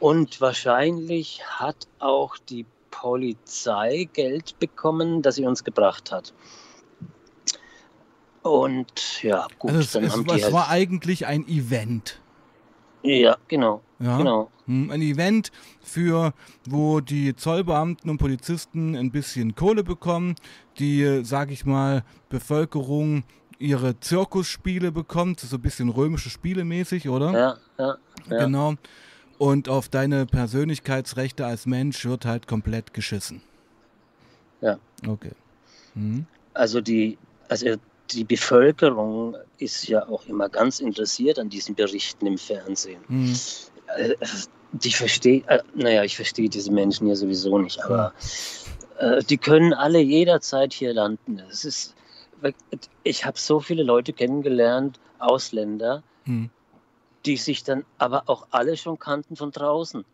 Und 0.00 0.40
wahrscheinlich 0.40 1.42
hat 1.46 1.86
auch 2.00 2.36
die 2.38 2.66
Polizei 2.90 4.08
Geld 4.12 4.58
bekommen, 4.58 5.22
das 5.22 5.36
sie 5.36 5.46
uns 5.46 5.62
gebracht 5.62 6.10
hat. 6.10 6.32
Und 8.42 9.22
ja, 9.22 9.46
gut, 9.58 9.70
Also 9.70 9.80
es, 9.82 9.92
dann 9.92 10.04
es, 10.04 10.12
haben 10.12 10.24
die 10.24 10.34
es 10.36 10.44
halt. 10.44 10.52
war 10.54 10.68
eigentlich 10.70 11.26
ein 11.26 11.46
Event. 11.46 12.19
Ja, 13.02 13.36
genau, 13.48 13.82
Ja? 13.98 14.18
genau. 14.18 14.50
Hm, 14.66 14.90
Ein 14.90 15.02
Event 15.02 15.50
für, 15.80 16.32
wo 16.68 17.00
die 17.00 17.34
Zollbeamten 17.34 18.08
und 18.10 18.18
Polizisten 18.18 18.94
ein 18.94 19.10
bisschen 19.10 19.54
Kohle 19.54 19.82
bekommen, 19.82 20.36
die, 20.78 21.20
sag 21.24 21.50
ich 21.50 21.64
mal, 21.64 22.04
Bevölkerung 22.28 23.24
ihre 23.58 23.98
Zirkusspiele 24.00 24.92
bekommt, 24.92 25.40
so 25.40 25.56
ein 25.56 25.62
bisschen 25.62 25.88
römische 25.88 26.30
Spiele 26.30 26.64
mäßig, 26.64 27.08
oder? 27.08 27.32
Ja, 27.32 27.56
ja, 27.78 27.96
ja. 28.30 28.44
Genau. 28.44 28.74
Und 29.38 29.68
auf 29.68 29.88
deine 29.88 30.26
Persönlichkeitsrechte 30.26 31.46
als 31.46 31.66
Mensch 31.66 32.04
wird 32.04 32.26
halt 32.26 32.46
komplett 32.46 32.92
geschissen. 32.94 33.42
Ja. 34.60 34.78
Okay. 35.06 35.32
Hm. 35.94 36.26
Also 36.54 36.80
die, 36.80 37.16
also 37.48 37.76
die 38.12 38.24
Bevölkerung 38.24 39.36
ist 39.58 39.88
ja 39.88 40.06
auch 40.08 40.26
immer 40.26 40.48
ganz 40.48 40.80
interessiert 40.80 41.38
an 41.38 41.48
diesen 41.48 41.74
Berichten 41.74 42.26
im 42.26 42.38
Fernsehen. 42.38 43.02
Hm. 43.08 43.34
Äh, 43.96 44.14
die 44.72 44.92
verstehe, 44.92 45.42
äh, 45.48 45.60
naja, 45.74 46.04
ich 46.04 46.16
verstehe 46.16 46.48
diese 46.48 46.70
Menschen 46.72 47.08
ja 47.08 47.14
sowieso 47.14 47.58
nicht, 47.58 47.82
aber 47.84 48.12
äh, 48.98 49.22
die 49.24 49.38
können 49.38 49.74
alle 49.74 50.00
jederzeit 50.00 50.72
hier 50.72 50.92
landen. 50.92 51.42
Es 51.50 51.64
ist, 51.64 51.94
ich 53.02 53.24
habe 53.24 53.38
so 53.38 53.60
viele 53.60 53.82
Leute 53.82 54.12
kennengelernt, 54.12 55.00
Ausländer, 55.18 56.02
Hm. 56.24 56.50
die 57.26 57.36
sich 57.36 57.64
dann 57.64 57.84
aber 57.98 58.24
auch 58.26 58.46
alle 58.50 58.76
schon 58.76 58.98
kannten 58.98 59.36
von 59.36 59.50
draußen. 59.50 60.04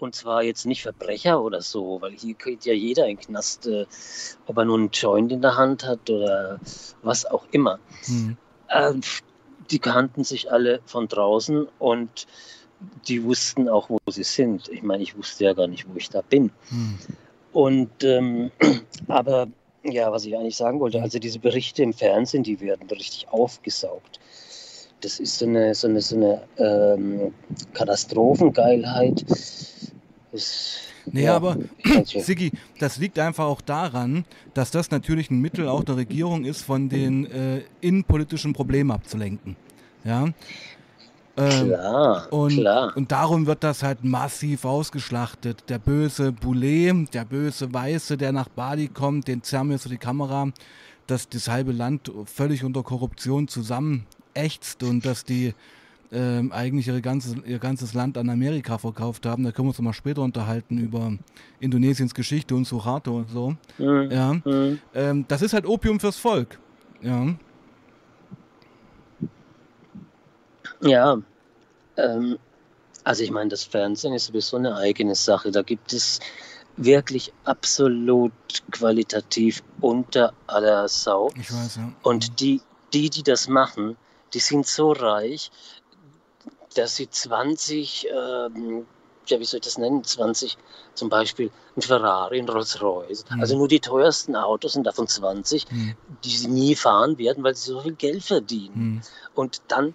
Und 0.00 0.14
zwar 0.14 0.42
jetzt 0.42 0.66
nicht 0.66 0.82
Verbrecher 0.82 1.42
oder 1.42 1.60
so, 1.60 2.00
weil 2.00 2.12
hier 2.12 2.34
geht 2.34 2.64
ja 2.64 2.72
jeder 2.72 3.06
in 3.06 3.16
den 3.16 3.24
Knast, 3.24 3.66
äh, 3.66 3.86
ob 4.46 4.56
er 4.56 4.64
nun 4.64 4.80
einen 4.80 4.90
Joint 4.90 5.32
in 5.32 5.42
der 5.42 5.56
Hand 5.56 5.84
hat 5.84 6.08
oder 6.08 6.60
was 7.02 7.26
auch 7.26 7.46
immer. 7.50 7.78
Hm. 8.04 8.36
Ähm, 8.70 9.00
die 9.70 9.78
kannten 9.78 10.24
sich 10.24 10.50
alle 10.50 10.80
von 10.86 11.08
draußen 11.08 11.68
und 11.78 12.26
die 13.08 13.24
wussten 13.24 13.68
auch, 13.68 13.90
wo 13.90 13.98
sie 14.08 14.22
sind. 14.22 14.68
Ich 14.68 14.82
meine, 14.82 15.02
ich 15.02 15.16
wusste 15.16 15.44
ja 15.44 15.52
gar 15.52 15.66
nicht, 15.66 15.88
wo 15.88 15.96
ich 15.96 16.10
da 16.10 16.22
bin. 16.22 16.52
Hm. 16.68 16.98
Und 17.52 18.04
ähm, 18.04 18.50
aber 19.08 19.48
ja, 19.82 20.12
was 20.12 20.24
ich 20.24 20.36
eigentlich 20.36 20.56
sagen 20.56 20.80
wollte, 20.80 21.02
also 21.02 21.18
diese 21.18 21.38
Berichte 21.38 21.82
im 21.82 21.92
Fernsehen, 21.92 22.42
die 22.42 22.60
werden 22.60 22.88
richtig 22.90 23.28
aufgesaugt. 23.30 24.20
Das 25.00 25.20
ist 25.20 25.38
so 25.38 25.46
eine, 25.46 25.74
so 25.74 25.88
eine, 25.88 26.00
so 26.00 26.16
eine 26.16 26.42
ähm, 26.58 27.32
Katastrophengeilheit. 27.72 29.24
Das, 30.32 30.88
Nee, 31.12 31.24
ja, 31.24 31.36
aber 31.36 31.56
also, 31.96 32.20
Siggi, 32.20 32.52
das 32.78 32.98
liegt 32.98 33.18
einfach 33.18 33.46
auch 33.46 33.60
daran, 33.60 34.24
dass 34.54 34.70
das 34.70 34.90
natürlich 34.90 35.30
ein 35.30 35.40
Mittel 35.40 35.68
auch 35.68 35.84
der 35.84 35.96
Regierung 35.96 36.44
ist, 36.44 36.62
von 36.62 36.88
den 36.88 37.26
äh, 37.30 37.62
innenpolitischen 37.80 38.52
Problemen 38.52 38.90
abzulenken. 38.90 39.56
Ja. 40.04 40.28
Ähm, 41.36 41.68
klar, 41.68 42.32
und, 42.32 42.56
klar. 42.56 42.96
und 42.96 43.12
darum 43.12 43.46
wird 43.46 43.62
das 43.62 43.82
halt 43.82 44.02
massiv 44.02 44.64
ausgeschlachtet. 44.64 45.64
Der 45.68 45.78
böse 45.78 46.32
Boulet, 46.32 47.14
der 47.14 47.24
böse 47.24 47.72
Weiße, 47.72 48.16
der 48.16 48.32
nach 48.32 48.48
Bali 48.48 48.88
kommt, 48.88 49.28
den 49.28 49.42
zerren 49.42 49.70
wir 49.70 49.78
so 49.78 49.88
die 49.88 49.98
Kamera, 49.98 50.48
dass 51.06 51.28
das 51.28 51.48
halbe 51.48 51.72
Land 51.72 52.10
völlig 52.26 52.64
unter 52.64 52.82
Korruption 52.82 53.46
zusammenächzt 54.38 54.82
und 54.82 55.04
dass 55.04 55.24
die 55.24 55.54
ähm, 56.10 56.52
eigentlich 56.52 56.88
ihre 56.88 57.02
ganze, 57.02 57.36
ihr 57.44 57.58
ganzes 57.58 57.92
Land 57.92 58.16
an 58.16 58.30
Amerika 58.30 58.78
verkauft 58.78 59.26
haben. 59.26 59.44
Da 59.44 59.52
können 59.52 59.66
wir 59.66 59.70
uns 59.70 59.80
mal 59.80 59.92
später 59.92 60.22
unterhalten 60.22 60.78
über 60.78 61.12
Indonesiens 61.60 62.14
Geschichte 62.14 62.54
und 62.54 62.66
Suharto 62.66 63.18
und 63.18 63.30
so. 63.30 63.56
Hm, 63.76 64.10
Ja. 64.10 64.36
hm. 64.42 64.78
Ähm, 64.94 65.24
das 65.28 65.42
ist 65.42 65.52
halt 65.52 65.66
Opium 65.66 66.00
fürs 66.00 66.16
Volk. 66.16 66.58
Ja. 67.02 67.34
Ja, 70.80 71.18
ähm, 71.96 72.38
also 73.04 73.22
ich 73.22 73.30
meine, 73.30 73.50
das 73.50 73.64
Fernsehen 73.64 74.14
ist 74.14 74.26
sowieso 74.26 74.56
eine 74.56 74.76
eigene 74.76 75.14
Sache. 75.14 75.50
Da 75.50 75.62
gibt 75.62 75.92
es 75.92 76.20
wirklich 76.76 77.32
absolut 77.44 78.32
qualitativ 78.70 79.62
unter 79.80 80.32
aller 80.46 80.88
Sau. 80.88 81.30
Ich 81.38 81.52
weiß, 81.52 81.76
ja. 81.76 81.92
Und 82.02 82.40
die, 82.40 82.60
die, 82.94 83.10
die 83.10 83.24
das 83.24 83.48
machen, 83.48 83.96
die 84.34 84.38
sind 84.40 84.66
so 84.66 84.92
reich, 84.92 85.50
dass 86.74 86.96
sie 86.96 87.08
20, 87.08 88.08
ähm, 88.10 88.86
ja, 89.26 89.40
wie 89.40 89.44
soll 89.44 89.58
ich 89.58 89.64
das 89.64 89.78
nennen? 89.78 90.04
20, 90.04 90.56
zum 90.94 91.08
Beispiel 91.08 91.50
ein 91.76 91.82
Ferrari, 91.82 92.38
ein 92.38 92.48
Rolls-Royce. 92.48 93.24
Mhm. 93.30 93.40
Also 93.40 93.56
nur 93.56 93.68
die 93.68 93.80
teuersten 93.80 94.36
Autos 94.36 94.72
sind 94.74 94.86
davon 94.86 95.06
20, 95.06 95.68
Hm, 95.70 95.94
die 96.24 96.36
sie 96.36 96.48
nie 96.48 96.74
fahren 96.74 97.18
werden, 97.18 97.42
weil 97.44 97.54
sie 97.54 97.70
so 97.72 97.80
viel 97.80 97.94
Geld 97.94 98.22
verdienen. 98.22 98.74
hm, 98.74 99.00
Und 99.34 99.62
dann, 99.68 99.94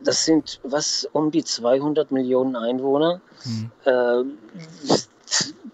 das 0.00 0.24
sind 0.24 0.60
was, 0.62 1.08
um 1.12 1.30
die 1.30 1.44
200 1.44 2.10
Millionen 2.10 2.56
Einwohner. 2.56 3.20
Ähm, 3.86 4.38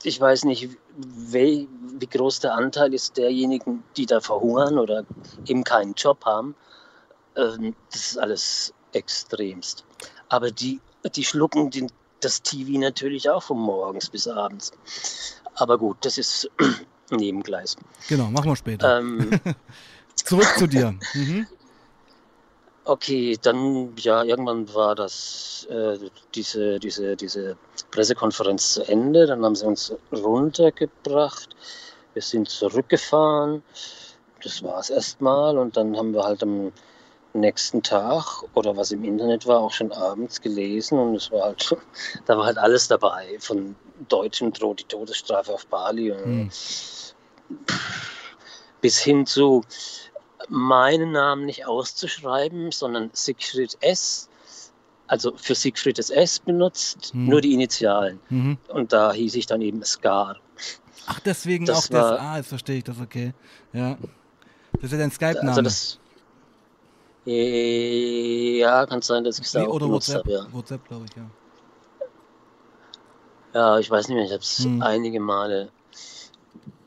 ich 0.03 0.21
weiß 0.21 0.45
nicht, 0.45 0.69
wie, 0.97 1.69
wie 1.99 2.07
groß 2.07 2.41
der 2.41 2.55
Anteil 2.55 2.95
ist 2.95 3.17
derjenigen, 3.17 3.85
die 3.97 4.07
da 4.07 4.21
verhungern 4.21 4.79
oder 4.79 5.05
eben 5.47 5.65
keinen 5.65 5.95
Job 5.95 6.25
haben. 6.25 6.55
Ähm, 7.37 7.75
das 7.91 8.13
ist 8.13 8.19
alles 8.19 8.75
extremst. 8.93 9.85
Aber 10.29 10.51
die, 10.51 10.81
die 11.15 11.25
schlucken 11.25 11.71
den, 11.71 11.91
das 12.21 12.43
TV 12.43 12.79
natürlich 12.79 13.29
auch 13.29 13.43
von 13.43 13.59
morgens 13.59 14.09
bis 14.09 14.29
abends. 14.29 14.73
Aber 15.55 15.79
gut, 15.79 15.99
das 16.03 16.19
ist 16.19 16.51
Nebengleis. 17.11 17.77
Genau, 18.09 18.27
machen 18.31 18.47
wir 18.51 18.57
später. 18.57 18.99
Ähm, 18.99 19.31
Zurück 20.15 20.55
zu 20.59 20.67
dir. 20.67 20.95
Mhm. 21.15 21.47
Okay, 22.85 23.39
dann 23.41 23.95
ja, 23.97 24.25
irgendwann 24.25 24.73
war 24.75 24.95
das 24.95 25.67
äh, 25.71 25.99
diese, 26.35 26.81
diese, 26.81 27.17
diese 27.17 27.57
Pressekonferenz 27.93 28.75
zu 28.75 28.83
Ende. 28.83 29.27
Dann 29.27 29.45
haben 29.45 29.55
sie 29.55 29.67
uns 29.67 29.95
runtergebracht. 30.13 31.55
Wir 32.13 32.23
sind 32.23 32.49
zurückgefahren. 32.49 33.63
Das 34.43 34.63
war 34.65 34.81
es 34.81 34.91
erstmal. 34.91 35.59
Und 35.59 35.77
dann 35.77 35.97
haben 35.97 36.13
wir 36.13 36.25
halt 36.25 36.43
am 36.43 36.73
nächsten 37.35 37.83
Tag 37.83 38.45
oder 38.55 38.77
was 38.77 38.93
im 38.93 39.05
Internet 39.05 39.47
war, 39.47 39.61
auch 39.61 39.73
schon 39.73 39.93
abends 39.93 40.41
gelesen 40.41 40.99
und 40.99 41.15
es 41.15 41.31
war 41.31 41.43
halt, 41.43 41.77
da 42.27 42.37
war 42.37 42.47
halt 42.47 42.59
alles 42.59 42.89
dabei. 42.89 43.37
Von 43.39 43.75
Deutschen 44.09 44.53
droht 44.53 44.81
die 44.81 44.85
Todesstrafe 44.85 45.53
auf 45.53 45.67
Bali 45.67 46.11
und 46.11 46.25
hm. 46.25 46.51
bis 48.81 48.99
hin 48.99 49.27
zu 49.27 49.63
meinen 50.49 51.13
Namen 51.13 51.47
nicht 51.47 51.67
auszuschreiben, 51.67 52.73
sondern 52.73 53.11
Siegfried 53.13 53.77
S. 53.81 54.29
Also 55.07 55.37
für 55.37 55.55
Siegfried 55.55 55.99
S 55.99 56.39
benutzt, 56.39 57.13
hm. 57.13 57.27
nur 57.27 57.41
die 57.41 57.53
Initialen. 57.53 58.19
Mhm. 58.31 58.59
Und 58.69 58.93
da 58.93 59.13
hieß 59.13 59.35
ich 59.35 59.47
dann 59.47 59.61
eben 59.61 59.85
Scar. 59.85 60.37
Ach, 61.07 61.21
deswegen 61.21 61.67
das 61.67 61.91
auch 61.91 61.95
war, 61.95 62.11
das 62.13 62.21
A, 62.21 62.37
jetzt 62.39 62.49
verstehe 62.49 62.77
ich 62.79 62.85
das, 62.85 62.99
okay. 63.01 63.35
Ja. 63.73 63.99
Das 64.75 64.85
ist 64.85 64.93
ja 64.93 64.99
dein 64.99 65.11
Skype-Name. 65.11 65.49
Also 65.51 65.63
das, 65.63 65.99
ja, 67.25 68.87
kann 68.87 69.03
sein, 69.03 69.25
dass 69.25 69.39
ich 69.39 69.47
es 69.47 69.55
nee, 69.55 69.61
da 69.61 69.69
auch 69.69 69.75
oder 69.75 69.89
WhatsApp, 69.89 70.25
habe, 70.25 70.33
ja. 70.33 70.47
WhatsApp, 70.53 70.89
glaube 70.89 71.07
ich, 71.09 71.17
ja. 71.17 71.31
Ja, 73.55 73.79
ich 73.79 73.91
weiß 73.91 74.09
nicht 74.09 74.17
mehr, 74.17 74.25
ich 74.25 74.33
habe 74.33 74.43
es 74.43 74.65
hm. 74.65 74.83
einige 74.83 75.21
Male. 75.21 75.71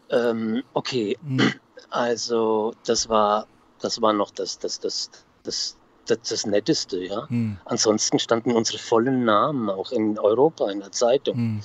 Ähm, 0.09 0.63
okay, 0.73 1.17
hm. 1.21 1.53
also 1.89 2.73
das 2.85 3.07
war, 3.07 3.47
das 3.79 4.01
war 4.01 4.13
noch 4.13 4.31
das, 4.31 4.59
das, 4.59 4.79
das, 4.79 5.09
das, 5.43 5.77
das, 6.05 6.19
das 6.27 6.45
Netteste, 6.45 7.03
ja. 7.03 7.29
Hm. 7.29 7.57
Ansonsten 7.65 8.19
standen 8.19 8.51
unsere 8.51 8.79
vollen 8.79 9.23
Namen 9.23 9.69
auch 9.69 9.91
in 9.91 10.19
Europa 10.19 10.69
in 10.69 10.79
der 10.79 10.91
Zeitung. 10.91 11.35
Hm. 11.35 11.61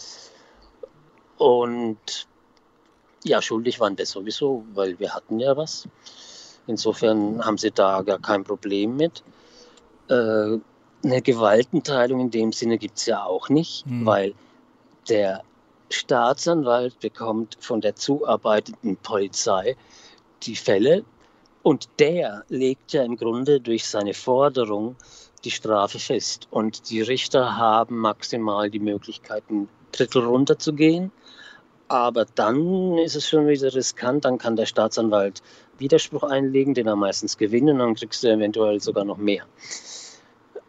Und 1.38 2.28
ja, 3.24 3.42
schuldig 3.42 3.80
waren 3.80 3.96
das 3.96 4.10
sowieso, 4.10 4.64
weil 4.74 4.98
wir 4.98 5.14
hatten 5.14 5.40
ja 5.40 5.56
was. 5.56 5.88
Insofern 6.66 7.44
haben 7.44 7.58
sie 7.58 7.70
da 7.70 8.02
gar 8.02 8.18
kein 8.18 8.44
Problem 8.44 8.96
mit. 8.96 9.22
Äh, 10.08 10.58
eine 11.02 11.22
Gewaltenteilung 11.22 12.20
in 12.20 12.30
dem 12.30 12.52
Sinne 12.52 12.78
gibt 12.78 12.98
es 12.98 13.06
ja 13.06 13.24
auch 13.24 13.48
nicht, 13.48 13.86
mhm. 13.86 14.06
weil 14.06 14.34
der 15.08 15.42
Staatsanwalt 15.88 17.00
bekommt 17.00 17.56
von 17.60 17.80
der 17.80 17.96
zuarbeitenden 17.96 18.96
Polizei 18.98 19.76
die 20.42 20.56
Fälle 20.56 21.04
und 21.62 21.88
der 21.98 22.44
legt 22.48 22.92
ja 22.92 23.02
im 23.02 23.16
Grunde 23.16 23.60
durch 23.60 23.86
seine 23.86 24.14
Forderung 24.14 24.96
die 25.44 25.50
Strafe 25.50 25.98
fest. 25.98 26.48
Und 26.50 26.90
die 26.90 27.02
Richter 27.02 27.56
haben 27.56 27.98
maximal 27.98 28.70
die 28.70 28.80
Möglichkeit, 28.80 29.44
ein 29.50 29.68
Drittel 29.92 30.24
runterzugehen. 30.24 31.12
Aber 31.90 32.24
dann 32.24 32.98
ist 32.98 33.16
es 33.16 33.28
schon 33.28 33.48
wieder 33.48 33.74
riskant, 33.74 34.24
dann 34.24 34.38
kann 34.38 34.54
der 34.54 34.66
Staatsanwalt 34.66 35.42
Widerspruch 35.78 36.22
einlegen, 36.22 36.72
den 36.72 36.86
er 36.86 36.94
meistens 36.94 37.36
gewinnen, 37.36 37.80
dann 37.80 37.96
kriegst 37.96 38.22
du 38.22 38.28
eventuell 38.28 38.80
sogar 38.80 39.04
noch 39.04 39.16
mehr. 39.16 39.44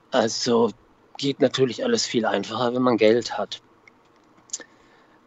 Also 0.10 0.72
geht 1.20 1.40
natürlich 1.40 1.84
alles 1.84 2.08
viel 2.08 2.26
einfacher, 2.26 2.74
wenn 2.74 2.82
man 2.82 2.98
Geld 2.98 3.38
hat. 3.38 3.62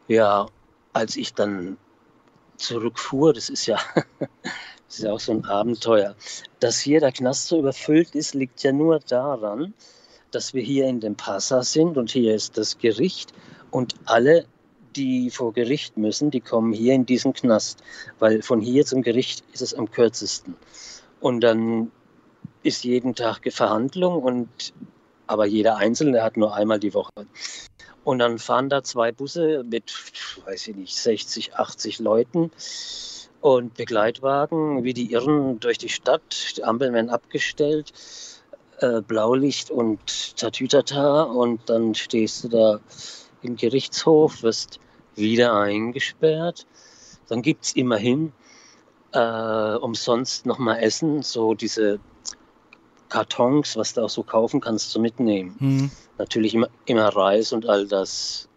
Ja, 0.08 0.48
als 0.94 1.14
ich 1.14 1.32
dann 1.32 1.76
zurückfuhr, 2.56 3.32
das 3.32 3.48
ist 3.48 3.66
ja, 3.66 3.78
das 4.18 4.98
ist 4.98 5.04
ja 5.04 5.12
auch 5.12 5.20
so 5.20 5.30
ein 5.30 5.44
Abenteuer. 5.44 6.16
Dass 6.58 6.80
hier 6.80 6.98
der 6.98 7.12
Knast 7.12 7.46
so 7.46 7.60
überfüllt 7.60 8.16
ist, 8.16 8.34
liegt 8.34 8.64
ja 8.64 8.72
nur 8.72 8.98
daran, 8.98 9.74
dass 10.32 10.54
wir 10.54 10.62
hier 10.62 10.88
in 10.88 10.98
dem 10.98 11.14
Passa 11.14 11.62
sind 11.62 11.96
und 11.96 12.10
hier 12.10 12.34
ist 12.34 12.58
das 12.58 12.78
Gericht 12.78 13.32
und 13.70 13.94
alle 14.06 14.46
die 14.96 15.30
vor 15.30 15.52
Gericht 15.52 15.96
müssen, 15.96 16.30
die 16.30 16.40
kommen 16.40 16.72
hier 16.72 16.94
in 16.94 17.06
diesen 17.06 17.32
Knast, 17.32 17.82
weil 18.18 18.42
von 18.42 18.60
hier 18.60 18.84
zum 18.84 19.02
Gericht 19.02 19.44
ist 19.52 19.62
es 19.62 19.74
am 19.74 19.90
kürzesten. 19.90 20.56
Und 21.20 21.40
dann 21.40 21.90
ist 22.62 22.84
jeden 22.84 23.14
Tag 23.14 23.40
Verhandlung 23.52 24.22
und 24.22 24.72
aber 25.26 25.46
jeder 25.46 25.76
Einzelne 25.76 26.22
hat 26.22 26.36
nur 26.36 26.54
einmal 26.54 26.78
die 26.78 26.94
Woche. 26.94 27.26
Und 28.04 28.18
dann 28.18 28.38
fahren 28.38 28.68
da 28.68 28.82
zwei 28.82 29.12
Busse 29.12 29.64
mit, 29.64 29.92
weiß 30.44 30.68
ich 30.68 30.76
nicht, 30.76 30.96
60, 30.96 31.54
80 31.54 31.98
Leuten 31.98 32.50
und 33.40 33.74
Begleitwagen 33.74 34.84
wie 34.84 34.92
die 34.92 35.12
Irren 35.12 35.60
durch 35.60 35.78
die 35.78 35.88
Stadt. 35.88 36.56
Die 36.56 36.64
Ampeln 36.64 36.92
werden 36.92 37.08
abgestellt, 37.08 37.92
äh, 38.80 39.00
Blaulicht 39.00 39.70
und 39.70 40.36
Tatütata 40.36 41.22
und 41.22 41.68
dann 41.70 41.94
stehst 41.94 42.44
du 42.44 42.48
da 42.48 42.80
im 43.44 43.56
Gerichtshof, 43.56 44.42
wirst 44.42 44.80
wieder 45.16 45.54
eingesperrt. 45.54 46.66
Dann 47.28 47.42
gibt 47.42 47.64
es 47.64 47.76
immerhin 47.76 48.32
äh, 49.12 49.76
umsonst 49.76 50.46
nochmal 50.46 50.80
Essen, 50.80 51.22
so 51.22 51.54
diese 51.54 52.00
Kartons, 53.08 53.76
was 53.76 53.94
du 53.94 54.02
auch 54.02 54.10
so 54.10 54.22
kaufen 54.22 54.60
kannst, 54.60 54.90
zu 54.90 55.00
mitnehmen. 55.00 55.56
Mhm. 55.58 55.90
Natürlich 56.18 56.54
immer, 56.54 56.68
immer 56.86 57.08
Reis 57.08 57.52
und 57.52 57.66
all 57.66 57.86
das 57.86 58.48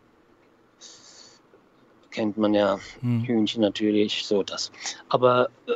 kennt 2.17 2.38
man 2.38 2.55
ja. 2.55 2.79
Mhm. 3.01 3.23
Hühnchen 3.25 3.61
natürlich, 3.61 4.25
so 4.25 4.41
das. 4.41 4.71
Aber 5.09 5.49
äh, 5.67 5.73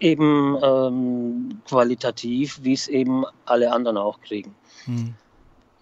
eben 0.00 0.56
ähm, 0.62 1.60
qualitativ, 1.68 2.60
wie 2.62 2.72
es 2.72 2.88
eben 2.88 3.24
alle 3.44 3.70
anderen 3.72 3.98
auch 3.98 4.20
kriegen. 4.22 4.54
Mhm. 4.86 5.14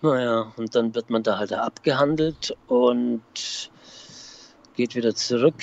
Naja, 0.03 0.53
und 0.57 0.75
dann 0.75 0.95
wird 0.95 1.11
man 1.11 1.23
da 1.23 1.39
halt 1.39 1.53
abgehandelt 1.53 2.57
und 2.69 3.23
geht 4.75 4.95
wieder 4.95 5.15
zurück 5.15 5.63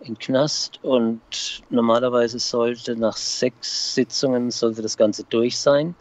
in 0.00 0.14
den 0.14 0.18
Knast 0.18 0.82
und 0.82 1.20
normalerweise 1.68 2.38
sollte 2.38 2.96
nach 2.96 3.18
sechs 3.18 3.94
Sitzungen 3.94 4.50
sollte 4.50 4.80
das 4.80 4.96
Ganze 4.96 5.24
durch 5.24 5.58
sein. 5.58 5.94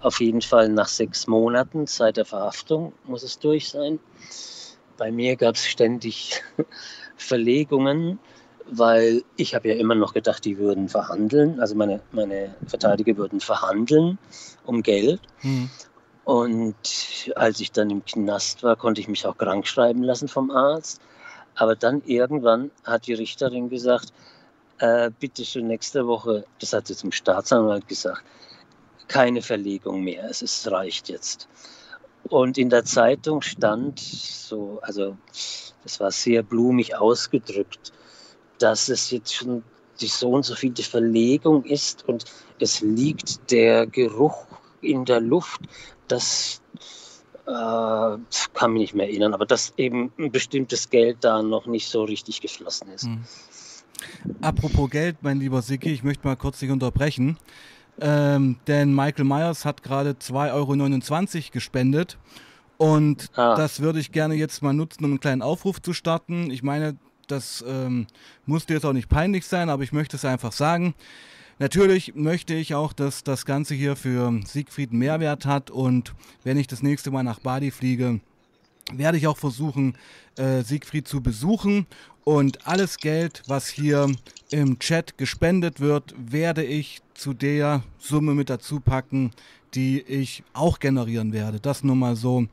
Auf 0.00 0.20
jeden 0.20 0.42
Fall 0.42 0.68
nach 0.68 0.88
sechs 0.88 1.26
Monaten 1.26 1.86
seit 1.86 2.18
der 2.18 2.26
Verhaftung 2.26 2.92
muss 3.04 3.22
es 3.22 3.38
durch 3.38 3.70
sein. 3.70 3.98
Bei 4.98 5.10
mir 5.10 5.36
gab 5.36 5.54
es 5.54 5.66
ständig 5.66 6.42
Verlegungen, 7.16 8.18
weil 8.70 9.22
ich 9.36 9.54
habe 9.54 9.68
ja 9.68 9.74
immer 9.76 9.94
noch 9.94 10.12
gedacht, 10.12 10.44
die 10.44 10.58
würden 10.58 10.90
verhandeln, 10.90 11.60
also 11.60 11.74
meine, 11.74 12.02
meine 12.12 12.54
Verteidiger 12.66 13.16
würden 13.16 13.40
verhandeln 13.40 14.18
um 14.66 14.82
Geld. 14.82 15.22
Mhm. 15.42 15.70
Und 16.28 17.32
als 17.36 17.58
ich 17.58 17.72
dann 17.72 17.88
im 17.88 18.04
Knast 18.04 18.62
war, 18.62 18.76
konnte 18.76 19.00
ich 19.00 19.08
mich 19.08 19.24
auch 19.24 19.38
krank 19.38 19.66
schreiben 19.66 20.02
lassen 20.02 20.28
vom 20.28 20.50
Arzt. 20.50 21.00
Aber 21.54 21.74
dann 21.74 22.02
irgendwann 22.04 22.70
hat 22.84 23.06
die 23.06 23.14
Richterin 23.14 23.70
gesagt, 23.70 24.12
äh, 24.76 25.10
bitte 25.18 25.46
schon 25.46 25.68
nächste 25.68 26.06
Woche, 26.06 26.44
das 26.60 26.74
hat 26.74 26.86
sie 26.86 26.94
zum 26.94 27.12
Staatsanwalt 27.12 27.88
gesagt, 27.88 28.24
keine 29.06 29.40
Verlegung 29.40 30.04
mehr, 30.04 30.28
es 30.28 30.42
ist, 30.42 30.70
reicht 30.70 31.08
jetzt. 31.08 31.48
Und 32.24 32.58
in 32.58 32.68
der 32.68 32.84
Zeitung 32.84 33.40
stand 33.40 33.98
so, 33.98 34.80
also 34.82 35.16
das 35.82 35.98
war 35.98 36.10
sehr 36.10 36.42
blumig 36.42 36.94
ausgedrückt, 36.94 37.90
dass 38.58 38.90
es 38.90 39.10
jetzt 39.10 39.34
schon 39.34 39.62
die 40.02 40.08
so 40.08 40.28
und 40.28 40.44
so 40.44 40.54
vielte 40.54 40.82
Verlegung 40.82 41.64
ist 41.64 42.06
und 42.06 42.26
es 42.60 42.82
liegt 42.82 43.50
der 43.50 43.86
Geruch 43.86 44.47
in 44.80 45.04
der 45.04 45.20
Luft, 45.20 45.60
dass 46.08 46.62
äh, 47.46 48.18
kann 48.54 48.72
mich 48.72 48.80
nicht 48.80 48.94
mehr 48.94 49.08
erinnern, 49.08 49.34
aber 49.34 49.46
dass 49.46 49.72
eben 49.76 50.12
ein 50.18 50.30
bestimmtes 50.30 50.90
Geld 50.90 51.18
da 51.22 51.42
noch 51.42 51.66
nicht 51.66 51.88
so 51.88 52.04
richtig 52.04 52.40
geflossen 52.40 52.90
ist. 52.90 53.04
Hm. 53.04 53.24
Apropos 54.40 54.90
Geld, 54.90 55.16
mein 55.22 55.40
lieber 55.40 55.62
Siki, 55.62 55.90
ich 55.90 56.04
möchte 56.04 56.26
mal 56.26 56.36
kurz 56.36 56.58
dich 56.58 56.70
unterbrechen. 56.70 57.38
Ähm, 58.00 58.58
denn 58.66 58.94
Michael 58.94 59.24
Myers 59.24 59.64
hat 59.64 59.82
gerade 59.82 60.10
2,29 60.10 61.36
Euro 61.36 61.42
gespendet. 61.52 62.18
Und 62.76 63.26
ah. 63.34 63.56
das 63.56 63.80
würde 63.80 63.98
ich 63.98 64.12
gerne 64.12 64.34
jetzt 64.34 64.62
mal 64.62 64.72
nutzen, 64.72 65.04
um 65.04 65.12
einen 65.12 65.20
kleinen 65.20 65.42
Aufruf 65.42 65.82
zu 65.82 65.92
starten. 65.92 66.50
Ich 66.50 66.62
meine, 66.62 66.96
das 67.26 67.64
ähm, 67.66 68.06
muss 68.46 68.66
dir 68.66 68.74
jetzt 68.74 68.86
auch 68.86 68.92
nicht 68.92 69.08
peinlich 69.08 69.46
sein, 69.46 69.68
aber 69.68 69.82
ich 69.82 69.92
möchte 69.92 70.16
es 70.16 70.24
einfach 70.24 70.52
sagen. 70.52 70.94
Natürlich 71.60 72.14
möchte 72.14 72.54
ich 72.54 72.74
auch, 72.74 72.92
dass 72.92 73.24
das 73.24 73.44
Ganze 73.44 73.74
hier 73.74 73.96
für 73.96 74.40
Siegfried 74.44 74.92
Mehrwert 74.92 75.44
hat 75.44 75.70
und 75.70 76.14
wenn 76.44 76.56
ich 76.56 76.68
das 76.68 76.82
nächste 76.84 77.10
Mal 77.10 77.24
nach 77.24 77.40
Badi 77.40 77.72
fliege, 77.72 78.20
werde 78.92 79.18
ich 79.18 79.26
auch 79.26 79.36
versuchen, 79.36 79.96
äh, 80.36 80.62
Siegfried 80.62 81.08
zu 81.08 81.20
besuchen. 81.20 81.86
Und 82.24 82.66
alles 82.66 82.98
Geld, 82.98 83.42
was 83.46 83.68
hier 83.68 84.10
im 84.50 84.78
Chat 84.78 85.18
gespendet 85.18 85.80
wird, 85.80 86.14
werde 86.16 86.62
ich 86.62 87.00
zu 87.14 87.32
der 87.32 87.82
Summe 87.98 88.34
mit 88.34 88.50
dazu 88.50 88.80
packen, 88.80 89.32
die 89.74 90.00
ich 90.02 90.44
auch 90.52 90.78
generieren 90.78 91.32
werde. 91.32 91.58
Das 91.58 91.82
nur 91.82 91.96
mal 91.96 92.16
so 92.16 92.46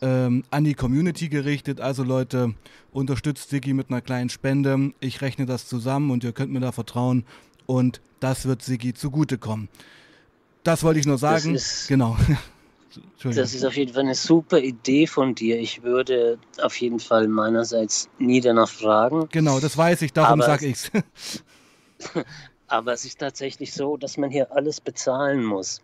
ähm, 0.00 0.44
an 0.50 0.64
die 0.64 0.74
Community 0.74 1.28
gerichtet. 1.28 1.80
Also 1.80 2.02
Leute, 2.02 2.54
unterstützt 2.92 3.50
Sigi 3.50 3.74
mit 3.74 3.90
einer 3.90 4.00
kleinen 4.00 4.30
Spende. 4.30 4.92
Ich 5.00 5.20
rechne 5.20 5.46
das 5.46 5.66
zusammen 5.66 6.10
und 6.10 6.24
ihr 6.24 6.32
könnt 6.32 6.52
mir 6.52 6.60
da 6.60 6.72
vertrauen 6.72 7.24
und 7.68 8.00
das 8.18 8.46
wird 8.46 8.62
Sigi 8.62 8.94
zugutekommen. 8.94 9.68
Das 10.64 10.82
wollte 10.82 10.98
ich 10.98 11.06
nur 11.06 11.18
sagen. 11.18 11.52
Das 11.52 11.62
ist, 11.62 11.88
genau. 11.88 12.16
das 13.22 13.54
ist 13.54 13.64
auf 13.64 13.76
jeden 13.76 13.92
Fall 13.92 14.04
eine 14.04 14.14
super 14.14 14.58
Idee 14.58 15.06
von 15.06 15.34
dir. 15.34 15.60
Ich 15.60 15.82
würde 15.82 16.38
auf 16.62 16.80
jeden 16.80 16.98
Fall 16.98 17.28
meinerseits 17.28 18.08
nie 18.18 18.40
danach 18.40 18.70
fragen. 18.70 19.28
Genau, 19.30 19.60
das 19.60 19.76
weiß 19.76 20.02
ich, 20.02 20.12
darum 20.12 20.40
sage 20.40 20.66
ich 20.66 20.76
es. 20.76 20.90
Aber 22.68 22.92
es 22.92 23.04
ist 23.04 23.18
tatsächlich 23.18 23.72
so, 23.72 23.96
dass 23.96 24.16
man 24.16 24.30
hier 24.30 24.50
alles 24.50 24.80
bezahlen 24.80 25.44
muss. 25.44 25.82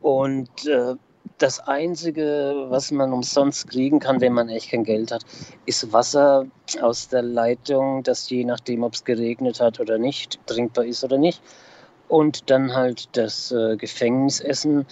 Und 0.00 0.66
äh, 0.66 0.94
das 1.38 1.60
Einzige, 1.60 2.66
was 2.68 2.90
man 2.90 3.12
umsonst 3.12 3.68
kriegen 3.68 3.98
kann, 3.98 4.20
wenn 4.20 4.34
man 4.34 4.48
echt 4.48 4.70
kein 4.70 4.84
Geld 4.84 5.10
hat, 5.10 5.24
ist 5.64 5.92
Wasser 5.92 6.46
aus 6.82 7.08
der 7.08 7.22
Leitung, 7.22 8.02
das 8.02 8.28
je 8.28 8.44
nachdem, 8.44 8.82
ob 8.82 8.94
es 8.94 9.04
geregnet 9.04 9.60
hat 9.60 9.80
oder 9.80 9.98
nicht, 9.98 10.38
trinkbar 10.46 10.84
ist 10.84 11.02
oder 11.02 11.16
nicht. 11.16 11.40
Und 12.08 12.50
dann 12.50 12.74
halt 12.74 13.08
das 13.16 13.52
äh, 13.52 13.76
Gefängnisessen, 13.76 14.84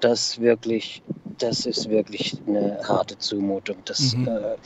das 0.00 0.40
wirklich, 0.40 1.02
das 1.38 1.66
ist 1.66 1.90
wirklich 1.90 2.40
eine 2.46 2.80
harte 2.86 3.18
Zumutung. 3.18 3.76
Das, 3.84 4.14
mhm. 4.14 4.28
äh, 4.28 4.56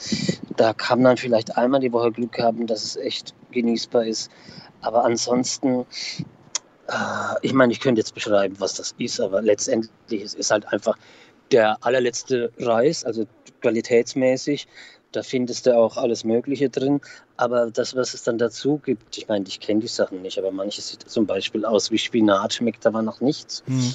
da 0.57 0.75
kann 0.75 1.03
man 1.03 1.17
vielleicht 1.17 1.57
einmal 1.57 1.81
die 1.81 1.93
Woche 1.93 2.13
Glück 2.13 2.39
haben, 2.39 2.67
dass 2.67 2.85
es 2.85 2.97
echt 2.97 3.35
genießbar 3.51 4.07
ist. 4.07 4.31
Aber 4.81 5.05
ansonsten 5.05 5.87
ich 7.43 7.53
meine, 7.53 7.73
ich 7.73 7.81
könnte 7.81 8.01
jetzt 8.01 8.15
beschreiben, 8.15 8.55
was 8.59 8.75
das 8.75 8.95
ist, 8.99 9.21
aber 9.21 9.43
letztendlich 9.43 10.23
ist 10.23 10.39
es 10.39 10.51
halt 10.51 10.67
einfach 10.73 10.97
der 11.51 11.77
allerletzte 11.85 12.53
Reis, 12.59 13.05
also 13.05 13.27
qualitätsmäßig. 13.61 14.67
Da 15.13 15.23
findest 15.23 15.67
du 15.67 15.77
auch 15.77 15.97
alles 15.97 16.25
Mögliche 16.25 16.69
drin. 16.69 17.01
Aber 17.37 17.71
das, 17.71 17.97
was 17.97 18.15
es 18.15 18.23
dann 18.25 18.39
dazu 18.39 18.79
gibt, 18.79 19.17
ich 19.17 19.29
meine, 19.29 19.47
ich 19.47 19.61
kenne 19.61 19.81
die 19.81 19.89
Sachen 19.89 20.23
nicht, 20.23 20.39
aber 20.39 20.51
manches 20.51 20.89
sieht 20.89 21.09
zum 21.09 21.27
Beispiel 21.27 21.65
aus 21.65 21.91
wie 21.91 21.99
Spinat, 21.99 22.55
schmeckt 22.55 22.87
aber 22.87 23.03
noch 23.03 23.21
nichts. 23.21 23.63
Mhm. 23.67 23.93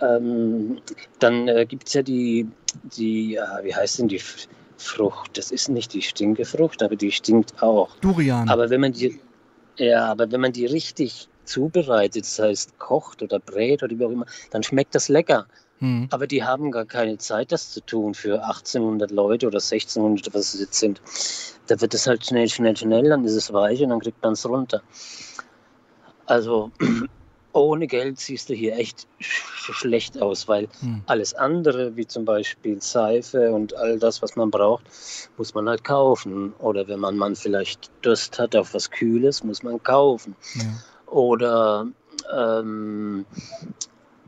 Ähm, 0.00 0.78
dann 1.20 1.48
äh, 1.48 1.64
gibt 1.64 1.88
es 1.88 1.94
ja 1.94 2.02
die, 2.02 2.46
die 2.96 3.36
äh, 3.36 3.64
wie 3.64 3.74
heißt 3.74 4.00
denn 4.00 4.08
die 4.08 4.20
Frucht? 4.76 5.38
Das 5.38 5.50
ist 5.50 5.68
nicht 5.68 5.94
die 5.94 6.02
Stinkefrucht, 6.02 6.82
aber 6.82 6.96
die 6.96 7.12
stinkt 7.12 7.62
auch. 7.62 7.96
Durian. 8.00 8.48
Aber 8.48 8.68
wenn 8.68 8.80
man 8.80 8.92
die, 8.92 9.20
ja, 9.76 10.06
aber 10.06 10.30
wenn 10.32 10.40
man 10.40 10.52
die 10.52 10.66
richtig 10.66 11.28
zubereitet, 11.44 12.24
das 12.24 12.38
heißt 12.38 12.78
kocht 12.78 13.22
oder 13.22 13.38
brät 13.38 13.82
oder 13.82 13.98
wie 13.98 14.04
auch 14.04 14.10
immer, 14.10 14.26
dann 14.50 14.62
schmeckt 14.62 14.94
das 14.94 15.08
lecker. 15.08 15.46
Mhm. 15.80 16.06
Aber 16.10 16.26
die 16.26 16.44
haben 16.44 16.70
gar 16.70 16.84
keine 16.84 17.18
Zeit, 17.18 17.50
das 17.50 17.72
zu 17.72 17.80
tun 17.80 18.14
für 18.14 18.44
1800 18.44 19.10
Leute 19.10 19.48
oder 19.48 19.58
1600, 19.58 20.32
was 20.32 20.54
es 20.54 20.60
jetzt 20.60 20.78
sind. 20.78 21.02
Da 21.66 21.80
wird 21.80 21.92
es 21.94 22.06
halt 22.06 22.24
schnell, 22.24 22.48
schnell, 22.48 22.76
schnell, 22.76 23.08
dann 23.08 23.24
ist 23.24 23.34
es 23.34 23.52
weich 23.52 23.82
und 23.82 23.88
dann 23.88 24.00
kriegt 24.00 24.22
man 24.22 24.34
es 24.34 24.48
runter. 24.48 24.82
Also 26.26 26.70
ohne 27.52 27.86
Geld 27.86 28.20
siehst 28.20 28.48
du 28.48 28.54
hier 28.54 28.76
echt 28.76 29.06
schlecht 29.18 30.20
aus, 30.22 30.48
weil 30.48 30.68
hm. 30.80 31.02
alles 31.06 31.34
andere, 31.34 31.96
wie 31.96 32.06
zum 32.06 32.24
Beispiel 32.24 32.80
Seife 32.80 33.52
und 33.52 33.74
all 33.76 33.98
das, 33.98 34.22
was 34.22 34.36
man 34.36 34.50
braucht, 34.50 34.84
muss 35.36 35.52
man 35.54 35.68
halt 35.68 35.84
kaufen. 35.84 36.52
Oder 36.60 36.86
wenn 36.88 37.00
man, 37.00 37.16
man 37.16 37.34
vielleicht 37.36 37.90
Durst 38.02 38.38
hat 38.38 38.56
auf 38.56 38.72
was 38.72 38.90
Kühles, 38.90 39.42
muss 39.44 39.62
man 39.62 39.82
kaufen. 39.82 40.36
Ja. 40.54 40.62
Oder 41.12 41.86
ähm, 42.34 43.26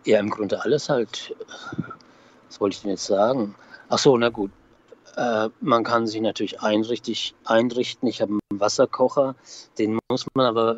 ja, 0.05 0.21
im 0.21 0.29
Grunde 0.29 0.63
alles 0.63 0.91
halt. 0.91 1.35
Was 2.49 2.61
wollte 2.61 2.77
ich 2.77 2.83
denn 2.83 2.91
jetzt 2.91 3.07
sagen? 3.07 3.55
Ach 3.89 3.99
so, 3.99 4.17
na 4.19 4.29
gut. 4.29 4.51
Äh, 5.17 5.49
man 5.61 5.83
kann 5.83 6.07
sich 6.07 6.21
natürlich 6.21 6.61
einrichten. 6.61 8.07
Ich 8.07 8.21
habe 8.21 8.39
einen 8.51 8.61
Wasserkocher, 8.61 9.35
den 9.79 9.99
muss 10.11 10.27
man 10.35 10.45
aber, 10.45 10.77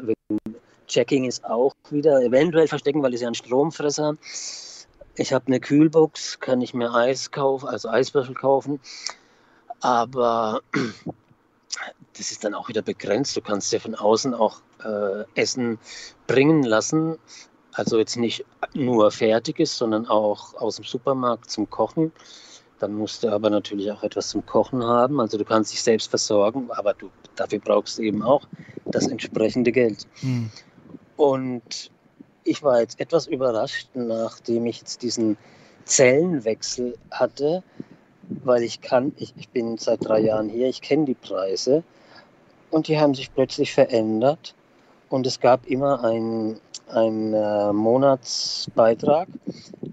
Checking 0.86 1.24
ist 1.24 1.44
auch 1.44 1.72
wieder 1.90 2.22
eventuell 2.22 2.68
verstecken, 2.68 3.02
weil 3.02 3.12
es 3.12 3.20
ja 3.20 3.28
ein 3.28 3.34
Stromfresser. 3.34 4.16
Ich 5.16 5.32
habe 5.32 5.48
eine 5.48 5.58
Kühlbox, 5.58 6.38
kann 6.38 6.60
ich 6.60 6.72
mir 6.72 6.94
Eis 6.94 7.32
kaufen, 7.32 7.68
also 7.68 7.88
Eiswürfel 7.88 8.34
kaufen. 8.36 8.78
Aber 9.80 10.60
das 12.16 12.30
ist 12.30 12.44
dann 12.44 12.54
auch 12.54 12.68
wieder 12.68 12.82
begrenzt. 12.82 13.36
Du 13.36 13.40
kannst 13.40 13.72
ja 13.72 13.80
von 13.80 13.96
außen 13.96 14.34
auch 14.34 14.60
äh, 14.84 15.24
Essen 15.34 15.78
bringen 16.26 16.62
lassen. 16.62 17.18
Also 17.72 17.98
jetzt 17.98 18.16
nicht 18.16 18.44
nur 18.74 19.10
fertiges, 19.10 19.76
sondern 19.76 20.06
auch 20.06 20.54
aus 20.54 20.76
dem 20.76 20.84
Supermarkt 20.84 21.50
zum 21.50 21.68
Kochen. 21.68 22.12
Dann 22.78 22.94
musst 22.94 23.22
du 23.22 23.28
aber 23.28 23.50
natürlich 23.50 23.90
auch 23.90 24.02
etwas 24.02 24.28
zum 24.28 24.44
Kochen 24.44 24.84
haben. 24.84 25.20
Also 25.20 25.38
du 25.38 25.44
kannst 25.44 25.72
dich 25.72 25.82
selbst 25.82 26.08
versorgen, 26.08 26.70
aber 26.70 26.94
du, 26.94 27.10
dafür 27.34 27.58
brauchst 27.58 27.98
du 27.98 28.02
eben 28.02 28.22
auch 28.22 28.46
das 28.86 29.06
entsprechende 29.08 29.72
Geld. 29.72 30.06
Hm. 30.20 30.50
Und 31.16 31.90
ich 32.44 32.62
war 32.62 32.80
jetzt 32.80 33.00
etwas 33.00 33.26
überrascht, 33.26 33.88
nachdem 33.94 34.66
ich 34.66 34.78
jetzt 34.78 35.02
diesen 35.02 35.36
Zellenwechsel 35.84 36.96
hatte, 37.10 37.62
weil 38.44 38.62
ich 38.62 38.80
kann, 38.80 39.12
ich, 39.16 39.34
ich 39.36 39.48
bin 39.48 39.78
seit 39.78 40.04
drei 40.04 40.20
Jahren 40.20 40.48
hier, 40.48 40.68
ich 40.68 40.82
kenne 40.82 41.04
die 41.06 41.14
Preise 41.14 41.82
und 42.70 42.88
die 42.88 42.98
haben 42.98 43.14
sich 43.14 43.32
plötzlich 43.32 43.72
verändert 43.72 44.54
und 45.08 45.26
es 45.26 45.40
gab 45.40 45.66
immer 45.66 46.02
einen 46.02 46.60
äh, 46.92 47.72
Monatsbeitrag, 47.72 49.28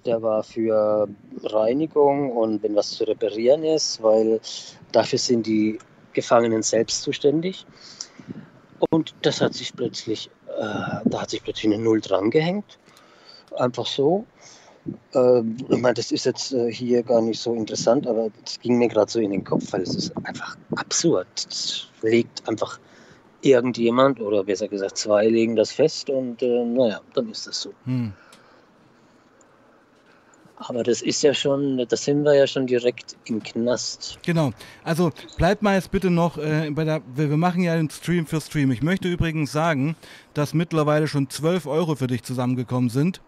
der 0.06 0.22
war 0.22 0.44
für 0.44 1.08
Reinigung 1.44 2.32
und 2.32 2.64
wenn 2.64 2.76
was 2.76 2.92
zu 2.92 3.06
reparieren 3.06 3.64
ist, 3.64 4.02
weil 4.02 4.40
dafür 4.92 5.20
sind 5.20 5.46
die 5.46 5.80
Gefangenen 6.14 6.64
selbst 6.64 7.02
zuständig. 7.02 7.66
Und 8.90 9.16
das 9.22 9.42
hat 9.42 9.54
sich 9.54 9.74
plötzlich, 9.76 10.30
äh, 10.48 11.00
da 11.06 11.22
hat 11.22 11.30
sich 11.30 11.44
plötzlich 11.44 11.74
eine 11.74 11.84
Null 11.84 12.02
drangehängt. 12.02 12.78
Einfach 13.56 13.86
so. 13.86 14.26
Ähm, 15.14 15.58
ich 15.70 15.80
meine, 15.80 15.94
das 15.94 16.12
ist 16.12 16.26
jetzt 16.26 16.54
äh, 16.54 16.72
hier 16.72 17.04
gar 17.04 17.22
nicht 17.22 17.40
so 17.40 17.54
interessant, 17.54 18.08
aber 18.08 18.30
es 18.46 18.60
ging 18.60 18.78
mir 18.78 18.90
gerade 18.90 19.10
so 19.12 19.20
in 19.20 19.32
den 19.32 19.44
Kopf, 19.44 19.72
weil 19.72 19.82
es 19.82 19.96
ist 19.96 20.16
einfach 20.26 20.58
absurd. 20.76 21.28
Es 21.36 21.88
legt 22.02 22.48
einfach 22.48 22.80
irgendjemand 23.44 24.20
oder 24.20 24.44
besser 24.44 24.68
gesagt 24.68 24.98
zwei 24.98 25.28
legen 25.28 25.56
das 25.56 25.72
fest 25.72 26.10
und 26.10 26.42
äh, 26.42 26.66
naja, 26.66 27.02
dann 27.14 27.30
ist 27.30 27.48
das 27.48 27.62
so. 27.62 27.74
Hm. 27.86 28.14
Aber 30.58 30.84
das 30.84 31.02
ist 31.02 31.22
ja 31.24 31.34
schon, 31.34 31.86
das 31.90 32.06
sind 32.06 32.24
wir 32.24 32.36
ja 32.36 32.48
schon 32.48 32.68
direkt 32.68 33.18
im 33.26 33.44
Knast. 33.44 34.20
Genau. 34.24 34.52
Also 34.84 35.12
bleibt 35.38 35.62
mal 35.62 35.76
jetzt 35.76 35.92
bitte 35.92 36.10
noch 36.10 36.38
äh, 36.38 36.70
bei 36.72 36.86
der, 36.86 37.02
wir 37.16 37.36
machen 37.36 37.64
ja 37.64 37.76
den 37.76 37.90
Stream 37.90 38.26
für 38.26 38.40
Stream. 38.40 38.72
Ich 38.72 38.82
möchte 38.82 39.10
übrigens 39.10 39.52
sagen, 39.52 39.96
dass 40.34 40.54
mittlerweile 40.54 41.08
schon 41.08 41.30
12 41.30 41.66
Euro 41.66 41.96
für 41.96 42.08
dich 42.08 42.24
zusammengekommen 42.24 42.90
sind. 42.90 43.22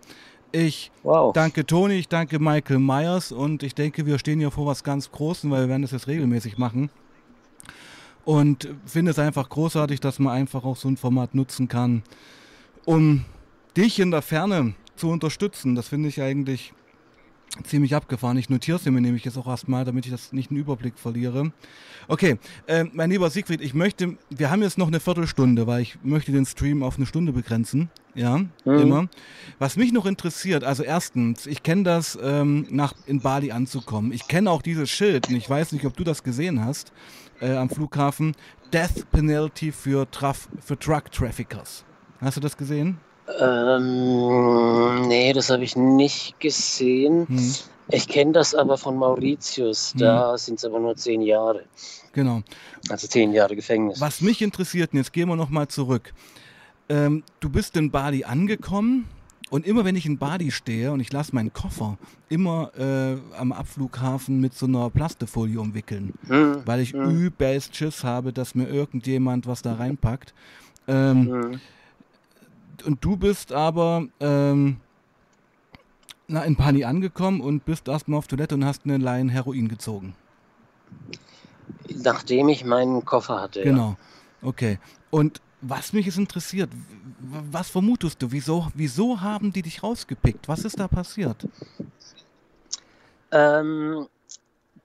Ich 0.52 0.92
wow. 1.04 1.34
danke 1.34 1.66
Toni, 1.66 1.96
ich 1.96 2.08
danke 2.08 2.40
Michael 2.40 2.80
Myers 2.80 3.34
und 3.34 3.64
ich 3.64 3.76
denke, 3.76 4.06
wir 4.06 4.18
stehen 4.20 4.40
hier 4.40 4.52
vor 4.52 4.66
was 4.68 4.86
ganz 4.86 5.12
Großem, 5.12 5.52
weil 5.52 5.64
wir 5.64 5.70
werden 5.70 5.82
das 5.82 5.92
jetzt 5.92 6.08
regelmäßig 6.08 6.58
machen. 6.58 6.90
Und 8.26 8.70
finde 8.86 9.12
es 9.12 9.20
einfach 9.20 9.48
großartig, 9.50 10.00
dass 10.00 10.20
man 10.20 10.34
einfach 10.34 10.66
auch 10.66 10.76
so 10.76 10.88
ein 10.88 10.98
Format 10.98 11.36
nutzen 11.36 11.68
kann, 11.68 12.02
um 12.84 13.24
dich 13.78 14.00
in 14.00 14.12
der 14.12 14.24
Ferne 14.24 14.74
zu 14.96 15.10
unterstützen. 15.10 15.76
Das 15.76 15.88
finde 15.90 16.10
ich 16.10 16.22
eigentlich 16.22 16.74
ziemlich 17.64 17.96
abgefahren. 17.96 18.38
Ich 18.38 18.50
notiere 18.50 18.78
es 18.78 18.86
mir 18.86 19.00
nämlich 19.00 19.24
jetzt 19.26 19.38
auch 19.38 19.48
erstmal, 19.48 19.86
damit 19.86 20.06
ich 20.06 20.12
das 20.12 20.34
nicht 20.34 20.50
einen 20.50 20.60
Überblick 20.60 20.98
verliere. 20.98 21.52
Okay, 22.08 22.38
äh, 22.68 22.86
mein 22.92 23.10
lieber 23.10 23.30
Siegfried, 23.30 23.62
ich 23.62 23.74
möchte, 23.74 24.18
wir 24.30 24.52
haben 24.52 24.62
jetzt 24.62 24.78
noch 24.78 24.88
eine 24.88 25.00
Viertelstunde, 25.00 25.66
weil 25.68 25.82
ich 25.82 25.98
möchte 26.04 26.32
den 26.32 26.46
Stream 26.46 26.84
auf 26.84 26.98
eine 26.98 27.06
Stunde 27.06 27.32
begrenzen. 27.32 27.90
Ja, 28.14 28.38
mhm. 28.38 28.80
immer. 28.80 29.10
Was 29.60 29.76
mich 29.76 29.92
noch 29.92 30.06
interessiert, 30.06 30.64
also 30.64 30.84
erstens, 30.84 31.46
ich 31.48 31.64
kenne 31.64 31.84
das, 31.84 32.18
ähm, 32.22 32.66
nach 32.70 32.94
in 33.06 33.20
Bali 33.20 33.52
anzukommen. 33.52 34.12
Ich 34.14 34.28
kenne 34.28 34.50
auch 34.50 34.62
dieses 34.62 34.90
Schild 34.90 35.30
und 35.30 35.36
ich 35.36 35.50
weiß 35.50 35.74
nicht, 35.74 35.86
ob 35.86 35.96
du 35.98 36.04
das 36.04 36.24
gesehen 36.24 36.64
hast 36.64 36.92
äh, 37.42 37.56
am 37.56 37.70
Flughafen. 37.70 38.36
Death 38.74 39.10
Penalty 39.12 39.72
für, 39.72 40.10
Traf 40.10 40.48
für 40.60 40.78
Truck 40.78 41.12
Traffickers. 41.12 41.84
Hast 42.20 42.38
du 42.38 42.42
das 42.42 42.58
gesehen? 42.58 42.98
Ähm, 43.40 45.08
nee, 45.08 45.34
das 45.34 45.50
habe 45.50 45.64
ich 45.64 45.76
nicht 45.76 46.40
gesehen. 46.40 47.28
Hm. 47.28 47.56
Ich 47.90 48.08
kenne 48.08 48.32
das 48.32 48.56
aber 48.56 48.78
von 48.78 48.96
Mauritius. 48.96 49.94
Da 49.98 50.32
hm. 50.32 50.38
sind 50.38 50.60
es 50.60 50.66
aber 50.66 50.80
nur 50.80 50.96
zehn 50.96 51.22
Jahre. 51.22 51.64
Genau. 52.14 52.42
Also 52.90 53.08
zehn 53.08 53.34
Jahre 53.34 53.56
Gefängnis. 53.56 54.00
Was 54.02 54.22
mich 54.22 54.42
interessiert, 54.42 54.94
und 54.94 55.00
jetzt 55.00 55.14
gehen 55.14 55.28
wir 55.28 55.36
nochmal 55.36 55.68
zurück. 55.68 56.14
Ähm, 56.88 57.24
du 57.40 57.50
bist 57.50 57.76
in 57.78 57.92
Bali 57.92 58.24
angekommen 58.24 59.08
und 59.50 59.66
immer 59.66 59.86
wenn 59.86 59.96
ich 59.96 60.06
in 60.06 60.18
Bali 60.18 60.52
stehe 60.52 60.92
und 60.92 61.00
ich 61.00 61.12
lasse 61.12 61.34
meinen 61.36 61.54
Koffer 61.54 61.98
immer 62.30 62.72
äh, 62.78 63.18
am 63.38 63.52
Abflughafen 63.52 64.40
mit 64.42 64.54
so 64.54 64.66
einer 64.66 64.90
Plastefolie 64.90 65.60
umwickeln, 65.60 66.14
hm. 66.28 66.62
weil 66.66 66.80
ich 66.80 66.94
hm. 66.94 67.10
übelst 67.10 67.76
Schiss 67.76 68.04
habe, 68.04 68.34
dass 68.34 68.56
mir 68.56 68.68
irgendjemand 68.68 69.48
was 69.48 69.62
da 69.62 69.76
reinpackt. 69.76 70.34
Ähm, 70.88 71.28
hm 71.28 71.60
und 72.84 73.04
du 73.04 73.18
bist 73.18 73.52
aber 73.52 74.08
ähm, 74.20 74.78
na, 76.28 76.44
in 76.44 76.56
Pani 76.56 76.84
angekommen 76.84 77.42
und 77.42 77.66
bist 77.66 77.88
erstmal 77.88 78.18
auf 78.18 78.28
Toilette 78.28 78.56
und 78.56 78.66
hast 78.66 78.86
eine 78.86 78.98
Laien 78.98 79.30
Heroin 79.30 79.68
gezogen. 79.68 80.16
Nachdem 82.04 82.50
ich 82.50 82.66
meinen 82.66 83.06
Koffer 83.06 83.42
hatte. 83.42 83.64
Genau. 83.64 83.90
Ja. 84.42 84.48
Okay. 84.48 84.80
Und 85.10 85.42
was 85.68 85.94
mich 85.94 86.06
jetzt 86.06 86.18
interessiert, 86.18 86.70
was 87.52 87.70
vermutest 87.70 88.22
du? 88.22 88.32
Wieso, 88.32 88.68
wieso 88.74 89.22
haben 89.22 89.52
die 89.52 89.62
dich 89.62 89.82
rausgepickt? 89.84 90.48
Was 90.48 90.64
ist 90.64 90.80
da 90.80 90.88
passiert? 90.88 91.48
Ähm, 93.32 94.08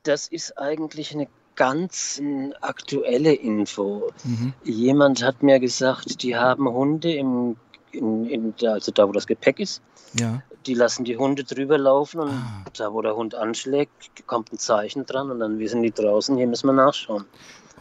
das 0.03 0.29
ist 0.29 0.59
eigentlich 0.59 1.15
eine 1.15 1.29
ganz 1.57 2.21
aktuelle 2.63 3.35
Info. 3.35 4.11
Mhm. 4.25 4.55
Jemand 4.65 5.23
hat 5.23 5.43
mir 5.43 5.61
gesagt, 5.61 6.23
die 6.23 6.37
haben 6.37 6.69
Hunde 6.69 7.13
im 7.13 7.57
in, 7.93 8.25
in 8.27 8.55
also 8.69 8.93
da, 8.93 9.09
wo 9.09 9.13
das 9.13 9.27
Gepäck 9.27 9.59
ist. 9.59 9.83
Ja. 10.15 10.43
Die 10.67 10.75
lassen 10.75 11.05
die 11.05 11.17
Hunde 11.17 11.45
drüber 11.45 11.79
laufen 11.79 12.21
und 12.21 12.31
Ah. 12.31 12.65
da, 12.77 12.93
wo 12.93 13.03
der 13.03 13.17
Hund 13.17 13.35
anschlägt, 13.35 14.27
kommt 14.27 14.53
ein 14.53 14.59
Zeichen 14.59 15.07
dran 15.07 15.31
und 15.31 15.41
dann 15.41 15.59
wissen 15.59 15.83
die 15.83 15.91
draußen, 15.91 16.37
hier 16.37 16.47
müssen 16.47 16.67
wir 16.69 16.73
nachschauen. 16.73 17.25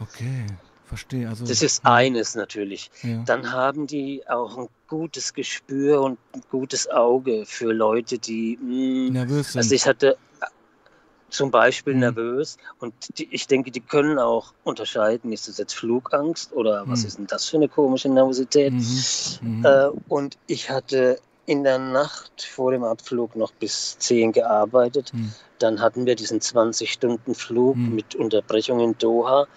Okay, 0.00 0.46
verstehe. 0.90 1.28
Also, 1.28 1.46
Das 1.46 1.62
ist 1.62 1.80
eines 1.86 2.34
natürlich. 2.34 2.90
ja. 3.02 3.22
Dann 3.24 3.50
haben 3.52 3.86
die 3.86 4.22
auch 4.28 4.58
ein 4.58 4.68
gutes 4.88 5.32
Gespür 5.32 6.02
und 6.02 6.18
ein 6.34 6.42
gutes 6.50 6.90
Auge 6.90 7.44
für 7.46 7.72
Leute, 7.72 8.18
die 8.18 8.58
mh, 8.60 9.12
nervös 9.12 9.52
sind. 9.52 9.60
Also 9.60 9.74
ich 9.74 9.86
hatte 9.86 10.16
äh, 10.42 10.46
zum 11.30 11.50
Beispiel 11.52 11.94
Mhm. 11.94 12.00
nervös 12.00 12.56
und 12.80 12.92
die, 13.16 13.28
ich 13.30 13.46
denke, 13.46 13.70
die 13.70 13.80
können 13.80 14.18
auch 14.18 14.52
unterscheiden, 14.64 15.32
ist 15.32 15.46
das 15.48 15.58
jetzt 15.58 15.74
Flugangst 15.74 16.52
oder 16.52 16.86
was 16.88 17.02
Mhm. 17.02 17.06
ist 17.06 17.18
denn 17.18 17.26
das 17.28 17.48
für 17.48 17.56
eine 17.56 17.68
komische 17.68 18.08
Nervosität? 18.08 18.72
Mhm. 18.74 19.02
Mhm. 19.42 19.64
Äh, 19.64 19.88
und 20.08 20.36
ich 20.48 20.68
hatte 20.70 21.18
in 21.50 21.64
der 21.64 21.78
Nacht 21.78 22.42
vor 22.42 22.70
dem 22.70 22.84
Abflug 22.84 23.34
noch 23.34 23.50
bis 23.52 23.98
10 23.98 24.30
gearbeitet. 24.30 25.12
Mhm. 25.12 25.34
Dann 25.58 25.80
hatten 25.80 26.06
wir 26.06 26.14
diesen 26.14 26.40
20-Stunden-Flug 26.40 27.76
Mhm. 27.76 27.94
mit 27.96 28.14
Unterbrechung 28.14 28.78
in 28.78 28.96
Doha. 28.96 29.48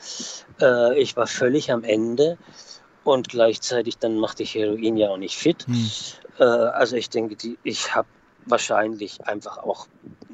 Äh, 0.60 1.00
ich 1.00 1.16
war 1.16 1.28
völlig 1.28 1.72
am 1.72 1.84
Ende 1.84 2.40
und 3.04 3.30
gleichzeitig 3.30 4.00
dann 4.00 4.18
machte 4.18 4.42
ich 4.42 4.56
Heroin 4.56 4.98
ja 4.98 5.10
auch 5.10 5.18
nicht 5.18 5.38
fit. 5.38 5.68
Mhm. 5.68 5.92
Äh, 6.40 6.44
also 6.44 6.96
ich 6.96 7.12
denke, 7.12 7.36
die, 7.36 7.60
ich 7.64 7.94
habe 7.94 8.08
wahrscheinlich 8.46 9.26
einfach 9.28 9.60
auch 9.60 9.88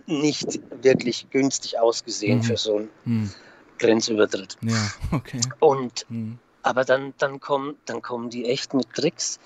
nicht 0.06 0.62
wirklich 0.82 1.30
günstig 1.30 1.78
ausgesehen 1.78 2.40
Mhm. 2.40 2.44
für 2.44 2.58
so 2.58 2.76
einen 2.78 2.90
Mhm. 3.04 3.34
Grenzübertritt. 3.80 4.56
Ja, 4.62 4.92
okay. 5.12 5.42
Und 5.60 6.06
Mhm. 6.08 6.40
aber 6.64 6.84
dann, 6.86 7.14
dann, 7.18 7.40
kommen, 7.40 7.76
dann 7.86 8.02
kommen 8.02 8.30
die 8.30 8.46
echt 8.46 8.74
mit 8.74 8.92
Tricks. 8.94 9.40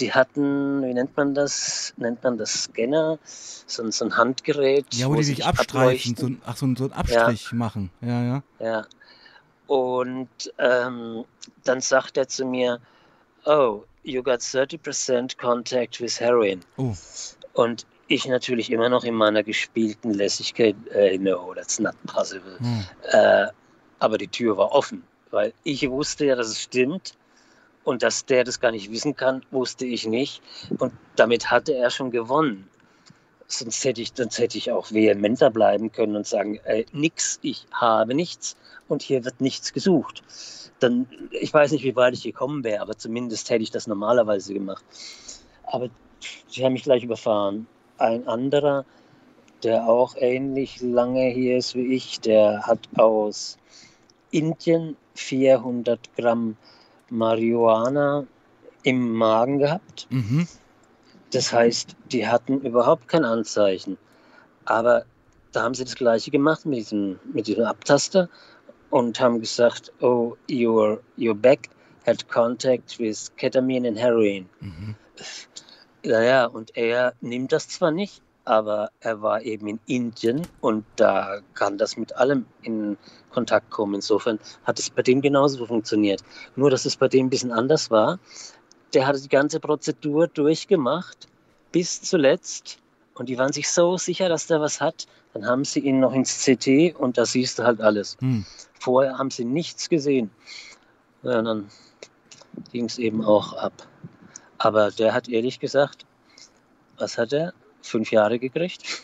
Die 0.00 0.12
hatten, 0.12 0.82
wie 0.82 0.94
nennt 0.94 1.16
man 1.16 1.34
das? 1.34 1.92
Nennt 1.98 2.22
man 2.24 2.38
das 2.38 2.64
Scanner? 2.64 3.18
So, 3.24 3.82
ein- 3.82 3.92
so 3.92 4.04
ein 4.06 4.16
Handgerät. 4.16 4.86
Ja, 4.94 5.08
wo 5.08 5.14
die 5.16 5.22
sie 5.24 5.34
dich 5.36 5.44
abstreichen, 5.46 6.16
so, 6.16 6.26
ein- 6.26 6.42
ach, 6.46 6.56
so, 6.56 6.66
ein- 6.66 6.76
so 6.76 6.84
ein 6.84 6.92
Abstrich 6.92 7.52
machen. 7.52 7.90
Ja, 8.00 8.22
ja. 8.22 8.42
Ja. 8.58 8.86
Und 9.66 10.28
ähm, 10.58 11.24
dann 11.64 11.80
sagt 11.80 12.16
er 12.16 12.26
zu 12.28 12.44
mir, 12.44 12.80
oh, 13.44 13.84
you 14.02 14.22
got 14.22 14.40
30% 14.40 15.36
contact 15.38 16.00
with 16.00 16.18
heroin. 16.18 16.60
Oh, 16.76 16.94
Und 17.52 17.86
ich 18.08 18.26
natürlich 18.26 18.72
immer 18.72 18.88
noch 18.88 19.04
in 19.04 19.14
meiner 19.14 19.42
gespielten 19.44 20.14
Lässigkeit, 20.14 20.74
äh, 20.92 21.16
no, 21.18 21.54
that's 21.54 21.78
not 21.78 21.94
possible. 22.06 22.58
hm. 22.58 22.84
Äh, 23.12 23.46
aber 24.00 24.18
die 24.18 24.26
Tür 24.28 24.56
war 24.56 24.72
offen, 24.72 25.04
weil 25.30 25.52
ich 25.62 25.88
wusste 25.88 26.24
ja, 26.24 26.34
dass 26.34 26.48
es 26.48 26.60
stimmt. 26.62 27.12
Und 27.84 28.02
dass 28.02 28.26
der 28.26 28.44
das 28.44 28.60
gar 28.60 28.72
nicht 28.72 28.90
wissen 28.90 29.16
kann, 29.16 29.44
wusste 29.50 29.86
ich 29.86 30.06
nicht. 30.06 30.42
Und 30.78 30.92
damit 31.16 31.50
hatte 31.50 31.74
er 31.74 31.90
schon 31.90 32.10
gewonnen. 32.10 32.68
Sonst 33.46 33.84
hätte 33.84 34.00
ich, 34.00 34.12
sonst 34.14 34.38
hätte 34.38 34.58
ich 34.58 34.70
auch 34.70 34.92
vehementer 34.92 35.50
bleiben 35.50 35.90
können 35.90 36.14
und 36.14 36.26
sagen, 36.26 36.56
äh, 36.64 36.84
nix, 36.92 37.38
ich 37.42 37.66
habe 37.72 38.14
nichts 38.14 38.56
und 38.88 39.02
hier 39.02 39.24
wird 39.24 39.40
nichts 39.40 39.72
gesucht. 39.72 40.22
Dann, 40.78 41.08
ich 41.32 41.52
weiß 41.52 41.72
nicht, 41.72 41.84
wie 41.84 41.96
weit 41.96 42.14
ich 42.14 42.22
gekommen 42.22 42.62
wäre, 42.64 42.80
aber 42.80 42.96
zumindest 42.96 43.50
hätte 43.50 43.62
ich 43.62 43.70
das 43.70 43.86
normalerweise 43.86 44.54
gemacht. 44.54 44.84
Aber 45.64 45.88
sie 46.48 46.64
haben 46.64 46.74
mich 46.74 46.84
gleich 46.84 47.02
überfahren. 47.02 47.66
Ein 47.98 48.26
anderer, 48.28 48.84
der 49.62 49.88
auch 49.88 50.14
ähnlich 50.16 50.80
lange 50.80 51.28
hier 51.30 51.58
ist 51.58 51.74
wie 51.74 51.94
ich, 51.94 52.20
der 52.20 52.66
hat 52.66 52.78
aus 52.96 53.58
Indien 54.30 54.96
400 55.14 56.16
Gramm 56.16 56.56
Marihuana 57.10 58.26
im 58.82 59.12
Magen 59.12 59.58
gehabt. 59.58 60.06
Mhm. 60.10 60.46
Das 61.32 61.52
heißt, 61.52 61.96
die 62.10 62.26
hatten 62.26 62.60
überhaupt 62.62 63.08
kein 63.08 63.24
Anzeichen. 63.24 63.98
Aber 64.64 65.04
da 65.52 65.62
haben 65.62 65.74
sie 65.74 65.84
das 65.84 65.94
Gleiche 65.94 66.30
gemacht 66.30 66.66
mit 66.66 66.78
diesem, 66.78 67.18
mit 67.32 67.46
diesem 67.46 67.64
Abtaster 67.64 68.28
und 68.90 69.20
haben 69.20 69.40
gesagt, 69.40 69.92
oh, 70.00 70.36
your, 70.50 71.00
your 71.18 71.34
back 71.34 71.68
had 72.06 72.28
contact 72.28 72.98
with 72.98 73.30
ketamine 73.36 73.86
and 73.86 73.98
heroin. 73.98 74.48
Mhm. 74.60 74.94
Naja, 76.04 76.46
und 76.46 76.76
er 76.76 77.14
nimmt 77.20 77.52
das 77.52 77.68
zwar 77.68 77.90
nicht, 77.90 78.22
aber 78.50 78.90
er 78.98 79.22
war 79.22 79.42
eben 79.42 79.68
in 79.68 79.80
Indien 79.86 80.42
und 80.60 80.84
da 80.96 81.38
kann 81.54 81.78
das 81.78 81.96
mit 81.96 82.16
allem 82.16 82.46
in 82.62 82.96
Kontakt 83.30 83.70
kommen. 83.70 83.94
Insofern 83.94 84.40
hat 84.64 84.80
es 84.80 84.90
bei 84.90 85.02
dem 85.02 85.20
genauso 85.20 85.64
funktioniert. 85.66 86.24
Nur, 86.56 86.68
dass 86.68 86.84
es 86.84 86.96
bei 86.96 87.06
dem 87.06 87.26
ein 87.26 87.30
bisschen 87.30 87.52
anders 87.52 87.92
war. 87.92 88.18
Der 88.92 89.06
hatte 89.06 89.20
die 89.20 89.28
ganze 89.28 89.60
Prozedur 89.60 90.26
durchgemacht 90.26 91.28
bis 91.70 92.02
zuletzt 92.02 92.80
und 93.14 93.28
die 93.28 93.38
waren 93.38 93.52
sich 93.52 93.70
so 93.70 93.96
sicher, 93.96 94.28
dass 94.28 94.48
der 94.48 94.60
was 94.60 94.80
hat. 94.80 95.06
Dann 95.32 95.46
haben 95.46 95.64
sie 95.64 95.78
ihn 95.78 96.00
noch 96.00 96.12
ins 96.12 96.44
CT 96.44 96.96
und 96.98 97.18
da 97.18 97.26
siehst 97.26 97.60
du 97.60 97.62
halt 97.62 97.80
alles. 97.80 98.16
Hm. 98.18 98.44
Vorher 98.80 99.16
haben 99.16 99.30
sie 99.30 99.44
nichts 99.44 99.88
gesehen. 99.88 100.28
Ja, 101.22 101.40
dann 101.40 101.68
ging 102.72 102.86
es 102.86 102.98
eben 102.98 103.24
auch 103.24 103.52
ab. 103.52 103.74
Aber 104.58 104.90
der 104.90 105.14
hat 105.14 105.28
ehrlich 105.28 105.60
gesagt, 105.60 106.04
was 106.98 107.16
hat 107.16 107.32
er? 107.32 107.52
Fünf 107.82 108.10
Jahre 108.10 108.38
gekriegt? 108.38 109.02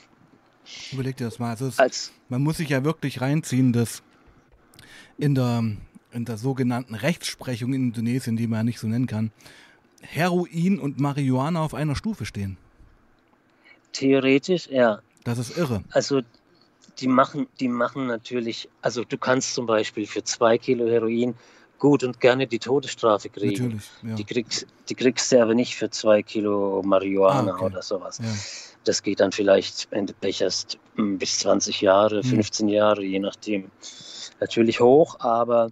Überleg 0.92 1.16
dir 1.16 1.24
das 1.24 1.38
mal. 1.38 1.50
Also 1.50 1.66
es, 1.68 1.78
Als, 1.78 2.12
man 2.28 2.42
muss 2.42 2.56
sich 2.56 2.68
ja 2.70 2.84
wirklich 2.84 3.20
reinziehen, 3.20 3.72
dass 3.72 4.02
in 5.18 5.34
der, 5.34 5.62
in 6.12 6.24
der 6.24 6.36
sogenannten 6.36 6.94
Rechtsprechung 6.94 7.72
in 7.72 7.88
Indonesien, 7.88 8.36
die 8.36 8.46
man 8.46 8.58
ja 8.60 8.62
nicht 8.64 8.78
so 8.80 8.86
nennen 8.86 9.06
kann, 9.06 9.30
Heroin 10.02 10.78
und 10.78 11.00
Marihuana 11.00 11.60
auf 11.62 11.74
einer 11.74 11.96
Stufe 11.96 12.26
stehen. 12.26 12.58
theoretisch, 13.92 14.68
ja. 14.68 15.00
Das 15.24 15.38
ist 15.38 15.56
irre. 15.56 15.82
Also 15.90 16.20
die 16.98 17.08
machen, 17.08 17.46
die 17.60 17.68
machen 17.68 18.06
natürlich, 18.06 18.68
also 18.82 19.04
du 19.04 19.18
kannst 19.18 19.54
zum 19.54 19.66
Beispiel 19.66 20.06
für 20.06 20.22
zwei 20.22 20.58
Kilo 20.58 20.86
Heroin 20.86 21.34
gut 21.78 22.04
und 22.04 22.20
gerne 22.20 22.46
die 22.46 22.58
Todesstrafe 22.58 23.28
kriegen. 23.28 23.64
Natürlich. 23.64 23.90
Ja. 24.02 24.14
Die, 24.14 24.24
kriegst, 24.24 24.66
die 24.88 24.94
kriegst 24.94 25.30
du 25.32 25.42
aber 25.42 25.54
nicht 25.54 25.74
für 25.76 25.90
zwei 25.90 26.22
Kilo 26.22 26.82
Marihuana 26.84 27.52
Ah, 27.52 27.54
okay. 27.54 27.64
oder 27.64 27.82
sowas. 27.82 28.18
Ja. 28.18 28.26
Das 28.86 29.02
geht 29.02 29.20
dann 29.20 29.32
vielleicht, 29.32 29.88
wenn 29.90 30.06
du 30.06 30.12
Pech 30.14 30.42
hast, 30.42 30.78
m, 30.96 31.18
bis 31.18 31.40
20 31.40 31.80
Jahre, 31.80 32.16
Hm. 32.22 32.30
15 32.30 32.68
Jahre, 32.68 33.02
je 33.04 33.18
nachdem. 33.18 33.70
Natürlich 34.40 34.80
hoch, 34.80 35.18
aber 35.20 35.70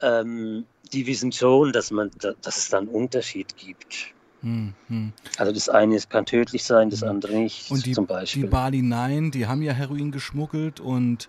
ähm, 0.00 0.64
die 0.92 1.06
wissen 1.06 1.32
schon, 1.32 1.72
dass, 1.72 1.90
man, 1.90 2.10
da- 2.20 2.34
dass 2.42 2.58
es 2.58 2.68
da 2.68 2.78
einen 2.78 2.88
Unterschied 2.88 3.56
gibt. 3.56 4.12
Hm, 4.42 4.74
hm. 4.88 5.12
Also 5.38 5.52
das 5.52 5.68
eine 5.68 5.98
kann 6.08 6.26
tödlich 6.26 6.64
sein, 6.64 6.90
das 6.90 7.02
Mhm. 7.02 7.08
andere 7.08 7.32
nicht, 7.38 7.70
Und 7.70 7.86
die, 7.86 7.92
zum 7.92 8.06
die 8.06 8.12
Beispiel. 8.12 8.46
Bali 8.48 8.82
9, 8.82 9.30
die 9.30 9.46
haben 9.46 9.62
ja 9.62 9.72
Heroin 9.72 10.10
geschmuggelt 10.10 10.80
und 10.80 11.28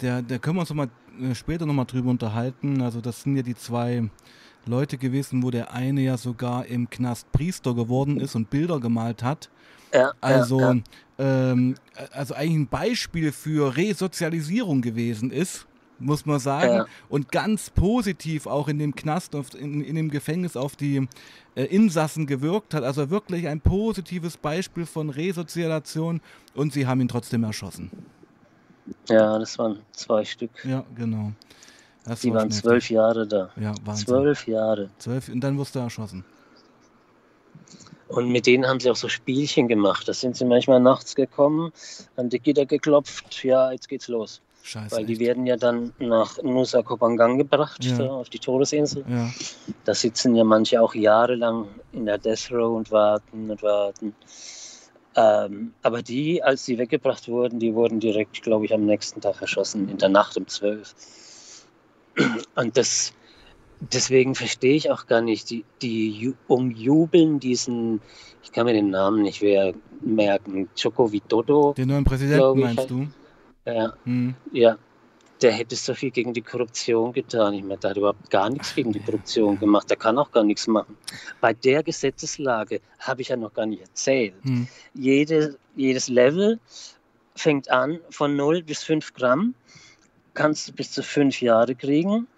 der, 0.00 0.22
da 0.22 0.38
können 0.38 0.56
wir 0.56 0.60
uns 0.60 0.70
noch 0.70 0.76
mal, 0.76 0.88
äh, 1.20 1.34
später 1.34 1.66
nochmal 1.66 1.86
drüber 1.86 2.10
unterhalten. 2.10 2.80
Also 2.82 3.00
das 3.00 3.22
sind 3.22 3.36
ja 3.36 3.42
die 3.42 3.54
zwei 3.54 4.08
Leute 4.68 4.98
gewesen, 4.98 5.42
wo 5.42 5.50
der 5.50 5.72
eine 5.72 6.02
ja 6.02 6.16
sogar 6.16 6.66
im 6.66 6.90
Knast 6.90 7.30
Priester 7.32 7.74
geworden 7.74 8.20
ist 8.20 8.34
und 8.34 8.50
Bilder 8.50 8.80
gemalt 8.80 9.22
hat. 9.22 9.50
ja, 9.92 10.12
Also, 10.20 10.60
ja, 10.60 10.72
ja. 10.74 10.82
Ähm, 11.18 11.74
also 12.12 12.34
eigentlich 12.34 12.56
ein 12.56 12.68
Beispiel 12.68 13.32
für 13.32 13.76
Resozialisierung 13.76 14.82
gewesen 14.82 15.30
ist, 15.30 15.66
muss 15.98 16.26
man 16.26 16.38
sagen. 16.38 16.84
Und 17.08 17.32
ganz 17.32 17.70
positiv 17.70 18.46
auch 18.46 18.68
in 18.68 18.78
dem 18.78 18.94
Knast, 18.94 19.34
auf, 19.34 19.54
in, 19.54 19.82
in 19.82 19.96
dem 19.96 20.10
Gefängnis 20.10 20.56
auf 20.56 20.76
die 20.76 21.08
äh, 21.54 21.64
Insassen 21.64 22.26
gewirkt 22.26 22.74
hat. 22.74 22.84
Also 22.84 23.08
wirklich 23.10 23.48
ein 23.48 23.60
positives 23.60 24.36
Beispiel 24.36 24.84
von 24.84 25.10
Resozialisation 25.10 26.20
und 26.54 26.72
sie 26.72 26.86
haben 26.86 27.00
ihn 27.00 27.08
trotzdem 27.08 27.44
erschossen. 27.44 27.90
ja, 29.08 29.38
das 29.38 29.58
waren 29.58 29.78
zwei 29.92 30.24
Stück. 30.24 30.50
Ja, 30.64 30.84
genau. 30.94 31.32
Das 32.06 32.20
Die 32.20 32.30
war 32.30 32.40
waren 32.40 32.50
zwölf. 32.50 32.88
Jahre 32.90 33.26
da. 33.26 33.50
Ja, 33.60 33.74
Wahnsinn. 33.84 34.06
Zwölf 34.06 34.46
Jahre. 34.46 34.90
Zwölf 34.98 35.28
und 35.28 35.40
dann 35.40 35.58
wirst 35.58 35.74
du 35.74 35.80
erschossen. 35.80 36.24
Und 38.08 38.28
mit 38.30 38.46
denen 38.46 38.66
haben 38.66 38.78
sie 38.78 38.90
auch 38.90 38.96
so 38.96 39.08
Spielchen 39.08 39.66
gemacht. 39.66 40.06
Da 40.08 40.12
sind 40.14 40.36
sie 40.36 40.44
manchmal 40.44 40.78
nachts 40.80 41.16
gekommen, 41.16 41.72
an 42.14 42.28
die 42.28 42.38
Gitter 42.38 42.64
geklopft. 42.64 43.42
Ja, 43.42 43.72
jetzt 43.72 43.88
geht's 43.88 44.06
los. 44.06 44.40
Scheiße. 44.62 44.94
Weil 44.96 45.06
die 45.06 45.14
echt. 45.14 45.20
werden 45.22 45.46
ja 45.46 45.56
dann 45.56 45.92
nach 45.98 46.40
Nusa 46.42 46.82
Kopangang 46.82 47.38
gebracht, 47.38 47.84
Ja. 47.84 47.98
da 47.98 48.08
auf 48.10 48.28
die 48.28 48.38
Todesinsel. 48.38 49.04
Ja, 49.08 49.30
Da 49.84 49.94
sitzen 49.94 50.34
ja 50.36 50.44
manche 50.44 50.80
auch 50.80 50.94
jahrelang 50.94 51.66
in 51.92 52.06
der 52.06 52.18
Death 52.18 52.50
Row 52.52 52.76
und 52.76 52.90
warten 52.92 53.50
und 53.50 53.62
warten. 53.62 54.14
Ähm, 55.16 55.72
aber 55.82 56.02
die, 56.02 56.42
als 56.42 56.64
sie 56.64 56.78
weggebracht 56.78 57.26
wurden, 57.28 57.58
die 57.58 57.74
wurden 57.74 58.00
direkt, 58.00 58.42
glaube 58.42 58.66
ich, 58.66 58.74
am 58.74 58.84
nächsten 58.84 59.20
Tag 59.20 59.40
erschossen, 59.40 59.88
in 59.88 59.98
der 59.98 60.10
Nacht 60.10 60.36
um 60.36 60.46
zwölf. 60.46 60.94
Und 62.54 62.76
das, 62.76 63.12
deswegen 63.80 64.34
verstehe 64.34 64.74
ich 64.76 64.90
auch 64.90 65.06
gar 65.06 65.20
nicht, 65.20 65.50
die, 65.50 65.64
die 65.82 66.12
ju- 66.12 66.34
umjubeln 66.48 67.40
diesen, 67.40 68.00
ich 68.42 68.52
kann 68.52 68.66
mir 68.66 68.72
den 68.72 68.90
Namen 68.90 69.22
nicht 69.22 69.42
mehr 69.42 69.74
merken, 70.00 70.68
Joko 70.76 71.12
Widodo. 71.12 71.74
den 71.76 71.88
neuen 71.88 72.04
Präsidenten 72.04 72.60
meinst 72.60 72.78
halt. 72.78 72.90
du? 72.90 73.06
Ja, 73.66 73.92
Hm. 74.04 74.34
ja. 74.52 74.76
der 75.42 75.52
hätte 75.52 75.76
so 75.76 75.92
viel 75.92 76.10
gegen 76.12 76.32
die 76.32 76.40
Korruption 76.40 77.12
getan. 77.12 77.52
Ich 77.52 77.62
meine, 77.62 77.76
der 77.78 77.90
hat 77.90 77.96
überhaupt 77.98 78.30
gar 78.30 78.48
nichts 78.48 78.74
gegen 78.74 78.90
die 78.92 79.00
Korruption 79.00 79.58
gemacht. 79.58 79.90
Der 79.90 79.98
kann 79.98 80.16
auch 80.16 80.30
gar 80.32 80.44
nichts 80.44 80.66
machen. 80.66 80.96
Bei 81.42 81.52
der 81.52 81.82
Gesetzeslage 81.82 82.80
habe 83.00 83.20
ich 83.20 83.28
ja 83.28 83.36
noch 83.36 83.52
gar 83.52 83.66
nicht 83.66 83.82
erzählt. 83.82 84.32
Hm. 84.44 84.66
Jede, 84.94 85.58
jedes 85.74 86.08
Level 86.08 86.58
fängt 87.34 87.70
an 87.70 87.98
von 88.08 88.34
0 88.34 88.62
bis 88.62 88.82
5 88.84 89.12
Gramm, 89.12 89.54
kannst 90.36 90.68
du 90.68 90.72
bis 90.72 90.92
zu 90.92 91.02
5 91.02 91.42
Jahre 91.42 91.74
kriegen. 91.74 92.28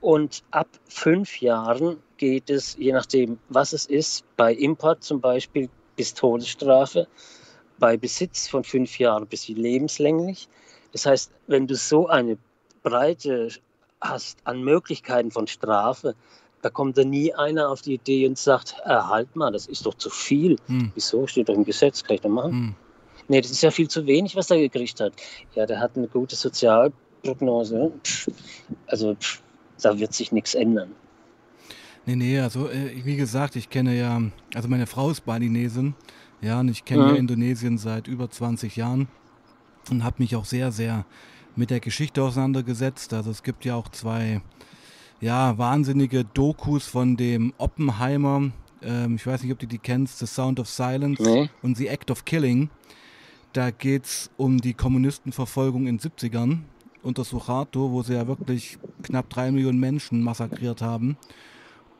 Und 0.00 0.42
ab 0.50 0.68
5 0.88 1.40
Jahren 1.40 1.98
geht 2.16 2.50
es, 2.50 2.76
je 2.76 2.92
nachdem, 2.92 3.38
was 3.48 3.72
es 3.72 3.86
ist, 3.86 4.24
bei 4.36 4.52
Import 4.52 5.04
zum 5.04 5.20
Beispiel 5.20 5.68
bis 5.94 6.14
Todesstrafe, 6.14 7.06
bei 7.78 7.96
Besitz 7.96 8.48
von 8.48 8.64
5 8.64 8.98
Jahren 8.98 9.26
bis 9.26 9.46
lebenslänglich 9.46 10.48
das 10.92 11.06
heißt, 11.06 11.32
wenn 11.46 11.66
du 11.66 11.74
so 11.74 12.08
eine 12.08 12.38
Breite 12.82 13.48
hast 14.00 14.38
an 14.44 14.62
Möglichkeiten 14.62 15.30
von 15.30 15.46
Strafe, 15.46 16.14
da 16.62 16.70
kommt 16.70 16.98
da 16.98 17.04
nie 17.04 17.32
einer 17.34 17.70
auf 17.70 17.82
die 17.82 17.94
Idee 17.94 18.26
und 18.26 18.38
sagt, 18.38 18.76
halt 18.84 19.34
mal, 19.34 19.52
das 19.52 19.66
ist 19.66 19.86
doch 19.86 19.94
zu 19.94 20.10
viel. 20.10 20.56
Hm. 20.66 20.92
Wieso? 20.94 21.26
Steht 21.26 21.48
doch 21.48 21.54
im 21.54 21.64
Gesetz, 21.64 22.04
kann 22.04 22.16
ich 22.16 22.20
doch 22.20 22.30
machen. 22.30 22.52
Hm. 22.52 22.74
Nee, 23.28 23.40
das 23.40 23.50
ist 23.50 23.62
ja 23.62 23.70
viel 23.70 23.88
zu 23.88 24.06
wenig, 24.06 24.34
was 24.36 24.50
er 24.50 24.58
gekriegt 24.58 25.00
hat. 25.00 25.12
Ja, 25.54 25.64
der 25.64 25.80
hat 25.80 25.96
eine 25.96 26.08
gute 26.08 26.36
Sozialprognose. 26.36 27.09
Pff, 28.02 28.28
also 28.86 29.16
da 29.82 29.98
wird 29.98 30.12
sich 30.14 30.32
nichts 30.32 30.54
ändern. 30.54 30.90
Nee, 32.06 32.16
nee, 32.16 32.40
also 32.40 32.68
äh, 32.68 33.04
wie 33.04 33.16
gesagt, 33.16 33.56
ich 33.56 33.70
kenne 33.70 33.96
ja, 33.96 34.22
also 34.54 34.68
meine 34.68 34.86
Frau 34.86 35.10
ist 35.10 35.24
Balinesin, 35.24 35.94
ja, 36.40 36.60
und 36.60 36.68
ich 36.68 36.84
kenne 36.84 37.04
mhm. 37.04 37.08
ja 37.10 37.14
Indonesien 37.16 37.78
seit 37.78 38.08
über 38.08 38.30
20 38.30 38.76
Jahren 38.76 39.08
und 39.90 40.04
habe 40.04 40.16
mich 40.18 40.34
auch 40.36 40.44
sehr, 40.44 40.72
sehr 40.72 41.04
mit 41.56 41.70
der 41.70 41.80
Geschichte 41.80 42.22
auseinandergesetzt. 42.22 43.12
Also 43.12 43.30
es 43.30 43.42
gibt 43.42 43.64
ja 43.64 43.74
auch 43.74 43.88
zwei 43.88 44.40
ja, 45.20 45.58
wahnsinnige 45.58 46.24
Dokus 46.24 46.86
von 46.86 47.16
dem 47.16 47.52
Oppenheimer. 47.58 48.50
Ähm, 48.82 49.16
ich 49.16 49.26
weiß 49.26 49.42
nicht, 49.42 49.52
ob 49.52 49.58
du 49.58 49.66
die 49.66 49.78
kennst, 49.78 50.18
The 50.18 50.26
Sound 50.26 50.58
of 50.58 50.68
Silence 50.68 51.22
nee. 51.22 51.50
und 51.62 51.76
The 51.76 51.88
Act 51.88 52.10
of 52.10 52.24
Killing. 52.24 52.70
Da 53.52 53.70
geht 53.70 54.06
es 54.06 54.30
um 54.36 54.60
die 54.60 54.74
Kommunistenverfolgung 54.74 55.86
in 55.86 55.98
den 55.98 56.10
70ern 56.10 56.60
unter 57.02 57.24
Suharto, 57.24 57.90
wo 57.90 58.02
sie 58.02 58.14
ja 58.14 58.26
wirklich 58.26 58.78
knapp 59.02 59.30
drei 59.30 59.50
Millionen 59.50 59.80
Menschen 59.80 60.22
massakriert 60.22 60.82
haben. 60.82 61.16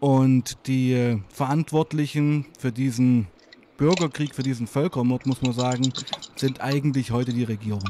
Und 0.00 0.66
die 0.66 0.92
äh, 0.92 1.18
Verantwortlichen 1.28 2.46
für 2.58 2.72
diesen 2.72 3.28
Bürgerkrieg, 3.76 4.34
für 4.34 4.42
diesen 4.42 4.66
Völkermord, 4.66 5.26
muss 5.26 5.42
man 5.42 5.52
sagen, 5.52 5.92
sind 6.36 6.60
eigentlich 6.60 7.10
heute 7.10 7.32
die 7.32 7.44
Regierung. 7.44 7.84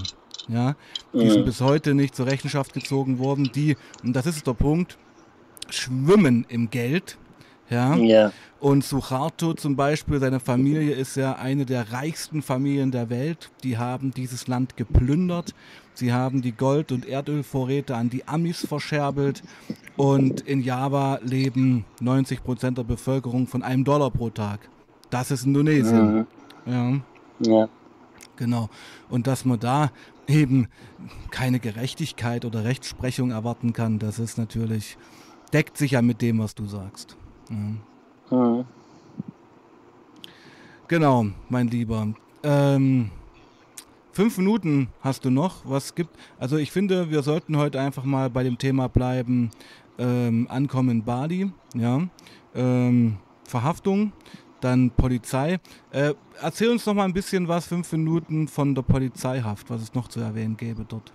Ja, 0.49 0.75
die 1.13 1.25
mhm. 1.25 1.31
sind 1.31 1.45
bis 1.45 1.61
heute 1.61 1.95
nicht 1.95 2.17
zur 2.17 2.27
Rechenschaft 2.27 2.73
gezogen 2.73 3.19
worden. 3.19 3.51
Die, 3.55 3.77
und 4.03 4.15
das 4.15 4.27
ist 4.27 4.47
der 4.47 4.55
Punkt, 4.55 4.99
schwimmen 5.69 6.45
im 6.49 6.71
Geld. 6.71 7.19
Ja. 7.69 7.95
ja. 7.95 8.33
Und 8.59 8.85
Suharto 8.85 9.55
zum 9.55 9.77
Beispiel, 9.77 10.19
seine 10.19 10.41
Familie 10.41 10.93
ist 10.93 11.17
ja 11.17 11.35
eine 11.35 11.65
der 11.65 11.93
reichsten 11.93 12.43
Familien 12.43 12.91
der 12.91 13.11
Welt. 13.11 13.51
Die 13.63 13.79
haben 13.79 14.11
dieses 14.11 14.49
Land 14.49 14.77
geplündert. 14.77 15.55
Sie 16.01 16.15
haben 16.15 16.41
die 16.41 16.53
Gold- 16.53 16.93
und 16.93 17.05
Erdölvorräte 17.05 17.95
an 17.95 18.09
die 18.09 18.27
Amis 18.27 18.67
verscherbelt. 18.67 19.43
Und 19.99 20.41
in 20.41 20.63
Java 20.63 21.19
leben 21.23 21.85
90 22.01 22.43
Prozent 22.43 22.79
der 22.79 22.85
Bevölkerung 22.85 23.47
von 23.47 23.63
einem 23.63 23.85
Dollar 23.85 24.11
pro 24.11 24.31
Tag. 24.31 24.71
Das 25.11 25.31
ist 25.31 25.45
Indonesien. 25.45 26.27
Mhm. 26.65 26.73
Ja. 26.73 27.03
ja. 27.41 27.69
Genau. 28.37 28.71
Und 29.11 29.27
dass 29.27 29.45
man 29.45 29.61
da 29.61 29.91
eben 30.27 30.69
keine 31.31 31.61
Gerechtigkeit 31.61 32.47
oder 32.47 32.65
Rechtsprechung 32.65 33.31
erwarten 33.31 33.75
kann, 33.75 33.99
das 33.99 34.19
ist 34.19 34.39
natürlich, 34.39 34.97
deckt 35.53 35.77
sich 35.77 35.91
ja 35.91 36.01
mit 36.01 36.23
dem, 36.23 36.39
was 36.39 36.55
du 36.55 36.65
sagst. 36.65 37.19
Ja. 37.51 38.37
Mhm. 38.39 38.65
Genau, 40.89 41.27
mein 41.51 41.69
Lieber. 41.69 42.15
Ähm, 42.43 43.11
fünf 44.13 44.39
Minuten 44.39 44.89
hast 45.01 45.25
du 45.25 45.31
noch. 45.31 45.63
Was 45.65 45.95
gibt? 45.95 46.17
Also 46.39 46.57
ich 46.57 46.71
finde, 46.71 47.11
wir 47.11 47.23
sollten 47.23 47.57
heute 47.57 47.81
einfach 47.81 48.05
mal 48.05 48.31
bei 48.31 48.43
dem 48.43 48.59
Thema 48.59 48.89
bleiben. 48.89 49.51
Ähm, 49.99 50.47
Ankommen 50.51 50.91
in 50.91 51.05
Bali, 51.05 51.53
ja. 51.75 52.03
Ähm, 52.55 53.19
Verhaftung 53.45 54.13
dann 54.61 54.91
Polizei. 54.91 55.59
Äh, 55.91 56.15
erzähl 56.41 56.71
uns 56.71 56.87
noch 56.87 56.95
mal 56.95 57.05
ein 57.05 57.13
bisschen 57.13 57.49
was, 57.49 57.67
fünf 57.67 57.91
Minuten 57.93 58.49
von 58.49 58.75
der 58.75 58.83
Polizeihaft, 58.83 59.71
was 59.71 59.83
es 59.83 59.95
noch 59.95 60.09
zu 60.09 60.21
erwähnen 60.21 60.57
gäbe 60.57 60.85
dort. 60.85 61.13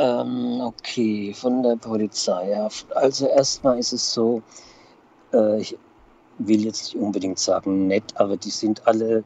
Ähm, 0.00 0.60
okay, 0.60 1.34
von 1.34 1.60
der 1.64 1.74
Polizeihaft. 1.74 2.86
Also 2.94 3.26
erstmal 3.26 3.80
ist 3.80 3.92
es 3.92 4.12
so, 4.14 4.40
äh, 5.32 5.60
ich 5.60 5.76
will 6.38 6.64
jetzt 6.64 6.94
nicht 6.94 7.02
unbedingt 7.02 7.38
sagen 7.38 7.86
nett, 7.86 8.04
aber 8.14 8.36
die 8.36 8.50
sind 8.50 8.86
alle 8.86 9.24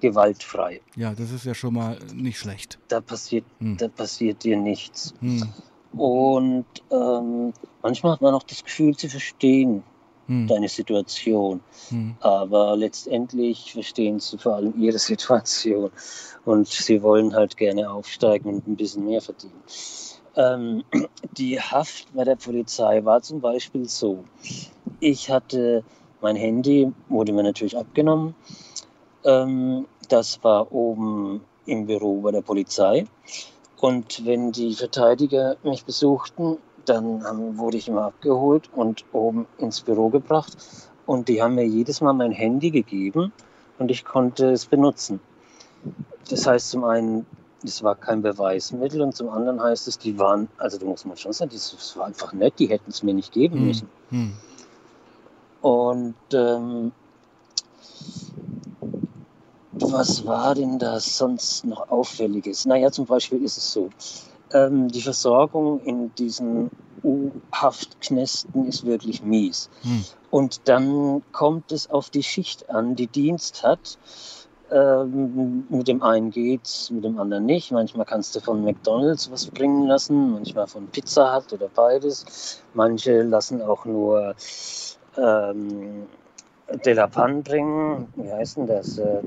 gewaltfrei. 0.00 0.80
Ja, 0.96 1.14
das 1.14 1.30
ist 1.30 1.44
ja 1.44 1.54
schon 1.54 1.74
mal 1.74 1.98
nicht 2.14 2.38
schlecht. 2.38 2.78
Da 2.88 3.00
passiert, 3.00 3.44
hm. 3.58 3.76
da 3.76 3.88
passiert 3.88 4.42
dir 4.44 4.56
nichts. 4.56 5.14
Hm. 5.20 5.48
Und 5.92 6.66
ähm, 6.90 7.52
manchmal 7.82 8.12
hat 8.12 8.20
man 8.20 8.34
auch 8.34 8.42
das 8.44 8.64
Gefühl 8.64 8.96
zu 8.96 9.08
verstehen, 9.08 9.82
hm. 10.26 10.46
deine 10.46 10.68
Situation. 10.68 11.60
Hm. 11.88 12.14
Aber 12.20 12.76
letztendlich 12.76 13.72
verstehen 13.72 14.20
sie 14.20 14.38
vor 14.38 14.56
allem 14.56 14.80
ihre 14.80 14.98
Situation. 15.10 15.90
Und 16.44 16.68
sie 16.68 17.02
wollen 17.02 17.34
halt 17.34 17.56
gerne 17.56 17.90
aufsteigen 17.90 18.54
und 18.54 18.66
ein 18.66 18.76
bisschen 18.76 19.04
mehr 19.04 19.20
verdienen. 19.20 19.62
Ähm, 20.36 20.84
die 21.36 21.60
Haft 21.60 22.14
bei 22.14 22.24
der 22.24 22.36
Polizei 22.36 23.04
war 23.04 23.20
zum 23.22 23.40
Beispiel 23.40 23.88
so. 23.88 24.24
Ich 25.00 25.30
hatte 25.30 25.84
mein 26.22 26.36
Handy, 26.36 26.92
wurde 27.08 27.32
mir 27.32 27.42
natürlich 27.42 27.76
abgenommen. 27.76 28.34
Ähm, 29.24 29.86
das 30.08 30.42
war 30.42 30.72
oben 30.72 31.42
im 31.66 31.86
Büro 31.86 32.20
bei 32.20 32.32
der 32.32 32.42
Polizei. 32.42 33.06
Und 33.80 34.26
wenn 34.26 34.52
die 34.52 34.74
Verteidiger 34.74 35.56
mich 35.62 35.84
besuchten, 35.84 36.58
dann 36.84 37.24
haben, 37.24 37.58
wurde 37.58 37.76
ich 37.76 37.88
immer 37.88 38.02
abgeholt 38.02 38.68
und 38.74 39.04
oben 39.12 39.46
ins 39.58 39.80
Büro 39.80 40.08
gebracht. 40.08 40.56
Und 41.06 41.28
die 41.28 41.42
haben 41.42 41.54
mir 41.54 41.66
jedes 41.66 42.00
Mal 42.00 42.12
mein 42.12 42.32
Handy 42.32 42.70
gegeben 42.70 43.32
und 43.78 43.90
ich 43.90 44.04
konnte 44.04 44.50
es 44.50 44.66
benutzen. 44.66 45.20
Das 46.28 46.46
heißt 46.46 46.70
zum 46.70 46.84
einen, 46.84 47.26
das 47.62 47.82
war 47.82 47.94
kein 47.94 48.22
Beweismittel 48.22 49.02
und 49.02 49.14
zum 49.14 49.28
anderen 49.28 49.62
heißt 49.62 49.88
es, 49.88 49.98
die 49.98 50.18
waren, 50.18 50.48
also 50.58 50.78
da 50.78 50.86
muss 50.86 51.04
man 51.04 51.16
schon 51.16 51.32
sagen, 51.32 51.50
das 51.52 51.96
war 51.96 52.06
einfach 52.06 52.32
nett, 52.32 52.54
die 52.58 52.68
hätten 52.68 52.90
es 52.90 53.02
mir 53.02 53.14
nicht 53.14 53.32
geben 53.32 53.56
hm, 53.56 53.66
müssen. 53.66 53.88
Hm. 54.10 54.32
Und 55.62 56.14
ähm, 56.32 56.92
was 59.72 60.24
war 60.26 60.54
denn 60.54 60.78
da 60.78 61.00
sonst 61.00 61.64
noch 61.64 61.90
Auffälliges? 61.90 62.66
Naja, 62.66 62.90
zum 62.90 63.06
Beispiel 63.06 63.42
ist 63.42 63.56
es 63.56 63.72
so, 63.72 63.90
ähm, 64.52 64.88
die 64.88 65.02
Versorgung 65.02 65.80
in 65.80 66.14
diesen 66.14 66.70
U-Haftknästen 67.02 68.66
ist 68.66 68.84
wirklich 68.84 69.22
mies. 69.22 69.70
Hm. 69.82 70.04
Und 70.30 70.60
dann 70.64 71.22
kommt 71.32 71.72
es 71.72 71.90
auf 71.90 72.10
die 72.10 72.22
Schicht 72.22 72.70
an, 72.70 72.94
die 72.94 73.06
Dienst 73.06 73.62
hat. 73.62 73.98
Ähm, 74.72 75.66
mit 75.68 75.88
dem 75.88 76.02
einen 76.02 76.30
geht's, 76.30 76.90
mit 76.90 77.02
dem 77.02 77.18
anderen 77.18 77.44
nicht. 77.44 77.72
Manchmal 77.72 78.06
kannst 78.06 78.36
du 78.36 78.40
von 78.40 78.62
McDonalds 78.62 79.30
was 79.30 79.46
bringen 79.46 79.88
lassen, 79.88 80.32
manchmal 80.32 80.68
von 80.68 80.86
Pizza 80.86 81.34
Hut 81.34 81.52
oder 81.52 81.68
beides. 81.74 82.62
Manche 82.74 83.22
lassen 83.22 83.62
auch 83.62 83.84
nur 83.84 84.36
ähm, 85.20 86.06
De 86.84 86.92
La 86.92 87.06
Pan 87.06 87.42
bringen. 87.42 88.08
Wie 88.16 88.30
heißt 88.30 88.56
denn 88.56 88.66
das? 88.66 88.98
Äh, 88.98 89.22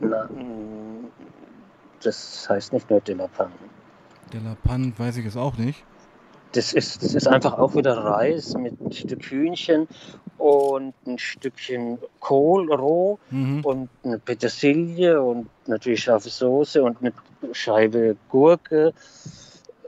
na, 0.00 0.24
mm, 0.24 1.06
das 2.02 2.46
heißt 2.48 2.72
nicht 2.72 2.88
nur 2.90 3.00
De 3.00 3.14
La 3.14 3.26
Pan. 3.26 3.50
De 4.32 4.40
La 4.40 4.56
Pan 4.64 4.92
weiß 4.96 5.16
ich 5.16 5.26
es 5.26 5.36
auch 5.36 5.56
nicht. 5.56 5.82
Das 6.52 6.72
ist, 6.72 7.02
das 7.02 7.14
ist 7.14 7.28
einfach 7.28 7.58
auch 7.58 7.74
wieder 7.74 7.96
Reis 7.96 8.54
mit 8.54 8.74
Stück 8.94 9.22
Hühnchen 9.24 9.86
und 10.38 10.94
ein 11.06 11.18
Stückchen 11.18 11.98
Kohl 12.20 12.72
roh 12.72 13.18
mhm. 13.30 13.60
und 13.64 13.88
eine 14.02 14.18
Petersilie 14.18 15.20
und 15.20 15.48
natürlich 15.66 16.02
scharfe 16.02 16.30
Soße 16.30 16.82
und 16.82 16.96
eine 17.00 17.12
Scheibe 17.52 18.16
Gurke. 18.30 18.94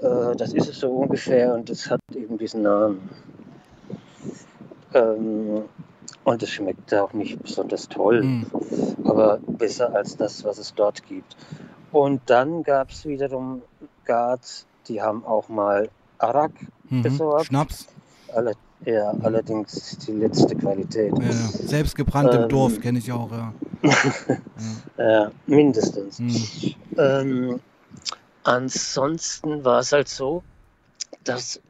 Äh, 0.03 0.37
das 0.37 0.53
ist 0.53 0.69
es 0.69 0.81
so 0.81 0.89
ungefähr 0.89 1.55
und 1.55 1.71
das 1.71 1.91
hat 1.91 2.01
eben 2.15 2.37
diesen 2.37 2.63
Namen. 2.63 3.09
Ähm, 4.95 5.65
und 6.25 6.43
es 6.43 6.51
schmeckt 6.51 6.93
auch 6.95 7.13
nicht 7.13 7.43
besonders 7.43 7.89
toll, 7.89 8.23
mhm. 8.23 8.47
aber 9.05 9.39
besser 9.47 9.95
als 9.95 10.17
das, 10.17 10.45
was 10.45 10.59
es 10.59 10.75
dort 10.75 11.07
gibt. 11.07 11.37
Und 11.93 12.21
dann 12.27 12.63
gab 12.63 12.91
es 12.91 13.05
wiederum 13.05 13.63
Guards, 14.05 14.67
die 14.89 15.03
haben 15.03 15.25
auch 15.25 15.49
mal 15.49 15.89
Arak 16.19 16.53
mhm. 16.89 17.03
besorgt. 17.03 17.47
Schnaps. 17.47 17.87
Alle, 18.35 18.53
ja, 18.85 19.13
allerdings 19.23 19.99
die 19.99 20.13
letzte 20.13 20.55
Qualität. 20.57 21.13
Ja, 21.19 21.33
selbst 21.33 21.97
gebrannt 21.97 22.33
ähm, 22.33 22.43
im 22.43 22.49
Dorf 22.49 22.81
kenne 22.81 22.99
ich 22.99 23.11
auch, 23.11 23.31
ja. 23.33 23.53
ja, 24.99 25.31
mindestens. 25.47 26.19
Mhm. 26.19 26.75
Ähm, 26.97 27.61
ansonsten 28.45 29.65
war 29.65 29.81
es 29.81 29.93
halt 29.93 30.09
so, 30.09 30.43
dass 31.25 31.61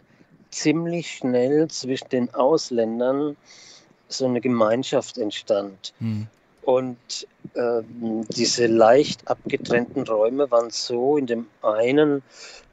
ziemlich 0.51 1.11
schnell 1.13 1.69
zwischen 1.69 2.09
den 2.09 2.35
Ausländern 2.35 3.37
so 4.09 4.27
eine 4.27 4.41
Gemeinschaft 4.41 5.19
entstand. 5.19 5.93
Mhm. 6.01 6.27
Und 6.63 7.27
ähm, 7.55 8.27
diese 8.29 8.67
leicht 8.67 9.27
abgetrennten 9.29 10.03
Räume 10.03 10.51
waren 10.51 10.71
so, 10.71 11.17
in 11.17 11.27
dem 11.27 11.47
einen, 11.63 12.23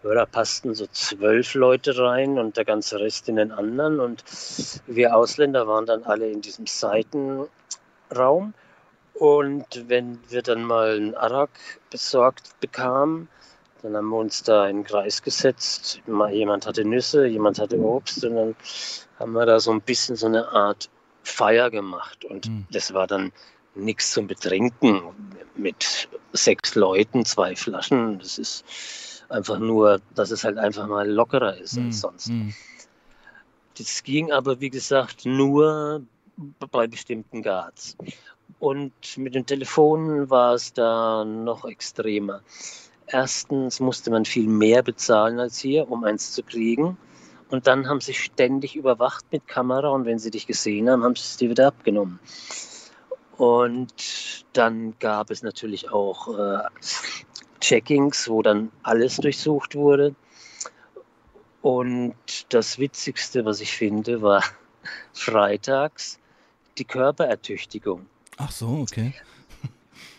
ja, 0.03 0.13
da 0.13 0.25
passten 0.25 0.75
so 0.75 0.86
zwölf 0.88 1.53
Leute 1.53 1.97
rein 1.97 2.38
und 2.38 2.57
der 2.57 2.65
ganze 2.65 2.99
Rest 2.99 3.30
in 3.30 3.38
den 3.38 3.51
anderen. 3.51 3.99
Und 3.99 4.23
wir 4.88 5.15
Ausländer 5.15 5.67
waren 5.67 5.86
dann 5.86 6.03
alle 6.03 6.30
in 6.30 6.41
diesem 6.41 6.67
Seitenraum. 6.67 8.53
Und 9.13 9.86
wenn 9.88 10.19
wir 10.30 10.41
dann 10.43 10.63
mal 10.63 10.95
einen 10.95 11.15
Arak 11.15 11.49
besorgt 11.89 12.59
bekamen, 12.59 13.30
dann 13.82 13.95
haben 13.95 14.09
wir 14.09 14.17
uns 14.17 14.43
da 14.43 14.67
in 14.67 14.78
den 14.78 14.84
Kreis 14.84 15.21
gesetzt. 15.21 16.01
Jemand 16.32 16.65
hatte 16.65 16.86
Nüsse, 16.86 17.28
jemand 17.28 17.59
hatte 17.59 17.80
Obst 17.80 18.23
und 18.25 18.36
dann 18.36 18.55
haben 19.19 19.34
wir 19.34 19.45
da 19.45 19.59
so 19.59 19.71
ein 19.71 19.82
bisschen 19.82 20.15
so 20.15 20.28
eine 20.28 20.47
Art 20.49 20.89
Feier 21.23 21.69
gemacht. 21.69 22.25
Und 22.25 22.49
mhm. 22.49 22.65
das 22.71 22.93
war 22.93 23.07
dann 23.07 23.32
nichts 23.75 24.11
zum 24.13 24.28
Betrinken 24.28 25.01
mit 25.55 26.09
sechs 26.34 26.75
Leuten, 26.75 27.25
zwei 27.25 27.55
Flaschen. 27.55 28.19
Das 28.19 28.38
ist 28.38 29.25
einfach 29.30 29.59
nur, 29.59 29.99
dass 30.15 30.32
es 30.32 30.43
halt 30.43 30.57
einfach 30.57 30.88
mal 30.88 31.09
lockerer 31.09 31.57
ist 31.57 31.78
mhm. 31.78 31.88
als 31.88 32.01
sonst. 32.01 32.30
Mhm. 32.30 32.53
Das 33.78 34.03
ging 34.03 34.32
aber, 34.32 34.59
wie 34.59 34.69
gesagt, 34.69 35.25
nur 35.25 36.01
bei 36.71 36.88
bestimmten 36.88 37.43
Guards. 37.43 37.95
Und 38.59 38.93
mit 39.17 39.36
dem 39.36 39.45
Telefon 39.45 40.30
war 40.30 40.53
es 40.53 40.73
da 40.73 41.23
noch 41.25 41.65
extremer. 41.65 42.41
Erstens 43.08 43.80
musste 43.80 44.12
man 44.12 44.26
viel 44.26 44.47
mehr 44.47 44.84
bezahlen 44.84 45.39
als 45.39 45.58
hier, 45.58 45.89
um 45.89 46.03
eins 46.03 46.34
zu 46.34 46.43
kriegen. 46.43 46.97
Und 47.49 47.66
dann 47.66 47.88
haben 47.88 48.01
sie 48.01 48.14
ständig 48.14 48.76
überwacht 48.76 49.26
mit 49.32 49.47
Kamera 49.47 49.89
und 49.89 50.05
wenn 50.05 50.20
sie 50.20 50.32
dich 50.32 50.47
gesehen 50.47 50.89
haben, 50.89 51.03
haben 51.03 51.16
sie 51.16 51.22
es 51.22 51.38
dir 51.38 51.49
wieder 51.49 51.68
abgenommen. 51.68 52.20
Und 53.38 54.45
dann 54.53 54.97
gab 54.99 55.32
es 55.32 55.43
natürlich 55.43 55.89
auch 55.91 56.38
äh, 56.38 56.64
Checkings, 57.62 58.28
wo 58.28 58.41
dann 58.41 58.72
alles 58.84 59.18
durchsucht 59.18 59.76
wurde. 59.76 60.16
Und 61.62 62.16
das 62.49 62.80
Witzigste, 62.80 63.45
was 63.45 63.62
ich 63.62 63.72
finde, 63.72 64.22
war 64.22 64.43
freitags 65.14 66.20
die 66.78 66.86
Körperertüchtigung. 66.86 68.05
Ach 68.38 68.51
so, 68.51 68.68
okay. 68.68 69.14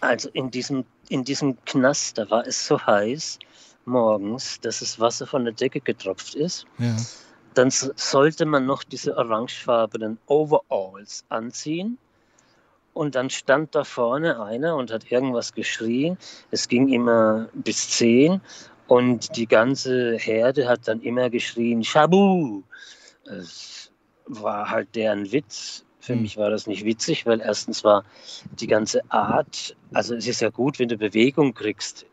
Also 0.01 0.29
in 0.31 0.51
diesem, 0.51 0.85
in 1.09 1.25
diesem 1.25 1.63
Knast, 1.65 2.19
da 2.19 2.29
war 2.31 2.47
es 2.47 2.67
so 2.67 2.79
heiß 2.81 3.39
morgens, 3.85 4.61
dass 4.61 4.81
das 4.81 5.01
Wasser 5.01 5.27
von 5.27 5.45
der 5.45 5.55
Decke 5.55 5.81
getropft 5.81 6.35
ist. 6.35 6.67
Ja. 6.79 6.97
Dann 7.55 7.71
sollte 7.71 8.47
man 8.47 8.67
noch 8.67 8.85
diese 8.85 9.17
orangefarbenen 9.17 10.19
Overalls 10.27 11.25
anziehen. 11.29 11.99
Und 12.93 13.15
dann 13.15 13.31
stand 13.31 13.75
da 13.75 13.85
vorne 13.85 14.41
einer 14.43 14.77
und 14.77 14.93
hat 14.93 15.11
irgendwas 15.11 15.53
geschrien. 15.53 16.19
Es 16.51 16.69
ging 16.69 16.89
immer 16.89 17.49
bis 17.55 17.91
zehn 17.91 18.41
und 18.89 19.37
die 19.37 19.47
ganze 19.47 20.17
Herde 20.17 20.69
hat 20.69 20.89
dann 20.89 21.01
immer 21.03 21.31
geschrien, 21.31 21.85
Shabu. 21.85 22.63
Es 23.25 23.93
war 24.27 24.69
halt 24.69 24.95
deren 24.95 25.31
Witz. 25.31 25.85
Für 26.09 26.15
hm. 26.15 26.23
mich 26.23 26.39
war 26.39 26.49
das 26.49 26.67
nicht 26.67 26.87
witzig, 26.87 27.27
weil 27.27 27.43
erstens 27.43 27.85
war 27.85 28.03
die 28.59 28.67
ganze 28.67 29.03
Art, 29.11 29.77
also 29.93 30.15
es 30.15 30.27
ist 30.27 30.41
ja 30.41 30.49
gut, 30.49 30.79
wenn 30.79 30.89
du 30.89 30.97
Bewegung 30.97 31.53
kriegst. 31.53 32.07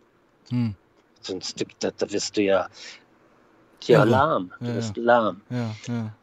Hm. 0.50 0.76
Sonst 1.22 1.64
da, 1.80 1.92
da 1.92 2.12
wirst 2.12 2.36
du 2.36 2.42
ja, 2.42 2.68
ja, 3.86 4.04
lahm. 4.04 4.52
Du 4.60 4.66
ja, 4.66 4.76
wirst 4.76 4.98
lahm. 4.98 5.40
Ja, 5.50 5.74
ja. 5.88 6.14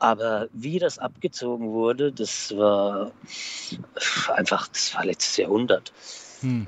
Aber 0.00 0.48
wie 0.52 0.80
das 0.80 0.98
abgezogen 0.98 1.70
wurde, 1.70 2.10
das 2.10 2.56
war 2.56 3.12
einfach, 4.34 4.66
das 4.66 4.92
war 4.96 5.04
letztes 5.04 5.36
Jahrhundert. 5.36 5.92
Hm. 6.40 6.66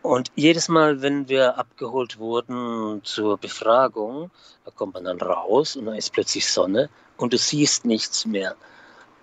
Und 0.00 0.32
jedes 0.34 0.68
Mal, 0.70 1.02
wenn 1.02 1.28
wir 1.28 1.58
abgeholt 1.58 2.18
wurden 2.18 3.04
zur 3.04 3.36
Befragung, 3.36 4.30
da 4.64 4.70
kommt 4.70 4.94
man 4.94 5.04
dann 5.04 5.20
raus 5.20 5.76
und 5.76 5.84
da 5.84 5.94
ist 5.94 6.10
plötzlich 6.14 6.50
Sonne 6.50 6.88
und 7.18 7.34
du 7.34 7.36
siehst 7.36 7.84
nichts 7.84 8.24
mehr. 8.24 8.56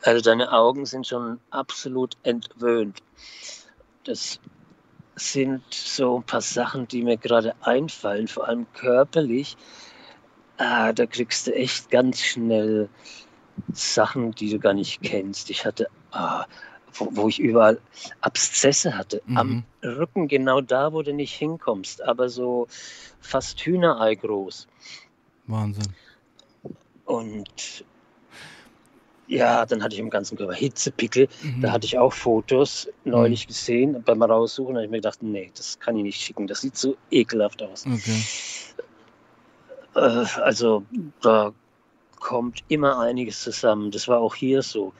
Also 0.01 0.21
deine 0.21 0.51
Augen 0.51 0.85
sind 0.85 1.07
schon 1.07 1.39
absolut 1.51 2.15
entwöhnt. 2.23 3.01
Das 4.05 4.39
sind 5.15 5.63
so 5.69 6.19
ein 6.19 6.23
paar 6.23 6.41
Sachen, 6.41 6.87
die 6.87 7.03
mir 7.03 7.17
gerade 7.17 7.53
einfallen, 7.61 8.27
vor 8.27 8.47
allem 8.47 8.65
körperlich. 8.73 9.57
Ah, 10.57 10.93
da 10.93 11.05
kriegst 11.05 11.47
du 11.47 11.53
echt 11.53 11.89
ganz 11.89 12.21
schnell 12.21 12.89
Sachen, 13.73 14.31
die 14.31 14.49
du 14.49 14.59
gar 14.59 14.73
nicht 14.73 15.01
kennst. 15.01 15.49
Ich 15.49 15.65
hatte, 15.65 15.87
ah, 16.11 16.45
wo, 16.93 17.09
wo, 17.11 17.27
ich 17.27 17.39
überall 17.39 17.79
Abszesse 18.21 18.97
hatte, 18.97 19.21
mhm. 19.25 19.37
am 19.37 19.63
Rücken, 19.83 20.27
genau 20.27 20.61
da, 20.61 20.93
wo 20.93 21.01
du 21.01 21.13
nicht 21.13 21.33
hinkommst, 21.33 22.01
aber 22.01 22.29
so 22.29 22.67
fast 23.19 23.59
Hühnerei 23.61 24.15
groß. 24.15 24.67
Wahnsinn. 25.47 25.93
Und 27.05 27.83
ja, 29.29 29.63
dann 29.65 29.83
hatte 29.83 29.93
ich 29.93 29.99
im 29.99 30.09
ganzen 30.09 30.37
Körper 30.37 30.55
Hitzepickel. 30.55 31.27
Mhm. 31.43 31.61
Da 31.61 31.71
hatte 31.71 31.85
ich 31.85 31.99
auch 31.99 32.11
Fotos 32.11 32.89
neulich 33.05 33.45
mhm. 33.45 33.47
gesehen. 33.47 34.03
Beim 34.03 34.23
Raussuchen 34.23 34.75
habe 34.75 34.85
ich 34.85 34.91
mir 34.91 34.97
gedacht, 34.97 35.21
nee, 35.21 35.51
das 35.55 35.79
kann 35.79 35.95
ich 35.97 36.03
nicht 36.03 36.19
schicken. 36.19 36.47
Das 36.47 36.61
sieht 36.61 36.75
so 36.75 36.97
ekelhaft 37.11 37.61
aus. 37.61 37.85
Okay. 37.85 38.23
Äh, 39.95 40.25
also 40.41 40.83
da 41.21 41.53
kommt 42.19 42.63
immer 42.69 42.99
einiges 42.99 43.43
zusammen. 43.43 43.91
Das 43.91 44.07
war 44.07 44.19
auch 44.19 44.33
hier 44.33 44.63
so. 44.63 44.93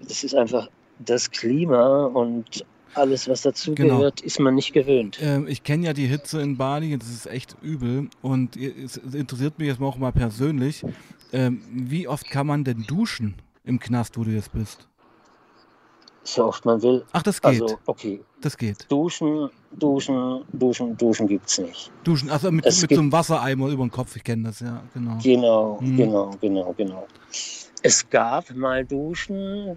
Das 0.00 0.24
ist 0.24 0.34
einfach 0.34 0.68
das 0.98 1.30
Klima 1.30 2.06
und 2.06 2.66
alles, 2.94 3.28
was 3.28 3.42
dazugehört, 3.42 4.16
genau. 4.16 4.26
ist 4.26 4.40
man 4.40 4.56
nicht 4.56 4.72
gewöhnt. 4.72 5.18
Ähm, 5.22 5.46
ich 5.46 5.62
kenne 5.62 5.86
ja 5.86 5.92
die 5.92 6.08
Hitze 6.08 6.40
in 6.42 6.56
Bali, 6.56 6.98
das 6.98 7.08
ist 7.08 7.26
echt 7.26 7.56
übel. 7.62 8.08
Und 8.20 8.56
es 8.56 8.96
interessiert 8.96 9.60
mich 9.60 9.68
jetzt 9.68 9.80
auch 9.80 9.96
mal 9.96 10.10
persönlich, 10.10 10.84
ähm, 11.32 11.62
wie 11.70 12.08
oft 12.08 12.28
kann 12.28 12.48
man 12.48 12.64
denn 12.64 12.82
duschen? 12.88 13.36
Im 13.70 13.78
Knast, 13.78 14.18
wo 14.18 14.24
du 14.24 14.30
jetzt 14.32 14.52
bist? 14.52 14.86
So 16.22 16.44
oft 16.44 16.64
man 16.66 16.82
will. 16.82 17.04
Ach, 17.12 17.22
das 17.22 17.40
geht. 17.40 17.62
Also, 17.62 17.78
okay. 17.86 18.20
Das 18.42 18.56
geht. 18.56 18.86
Duschen, 18.90 19.48
duschen, 19.72 20.44
duschen, 20.52 20.96
duschen 20.96 21.26
gibt 21.26 21.48
es 21.48 21.58
nicht. 21.58 21.90
Duschen, 22.04 22.30
also 22.30 22.50
mit, 22.50 22.64
mit 22.64 22.74
so 22.74 22.86
einem 22.86 23.10
Wassereimer 23.10 23.68
über 23.68 23.84
den 23.84 23.90
Kopf, 23.90 24.16
ich 24.16 24.24
kenne 24.24 24.44
das, 24.44 24.60
ja, 24.60 24.82
genau. 24.92 25.18
Genau, 25.22 25.80
hm. 25.80 25.96
genau, 25.96 26.30
genau, 26.40 26.74
genau. 26.76 27.06
Es 27.82 28.08
gab 28.10 28.54
mal 28.54 28.84
Duschen, 28.84 29.76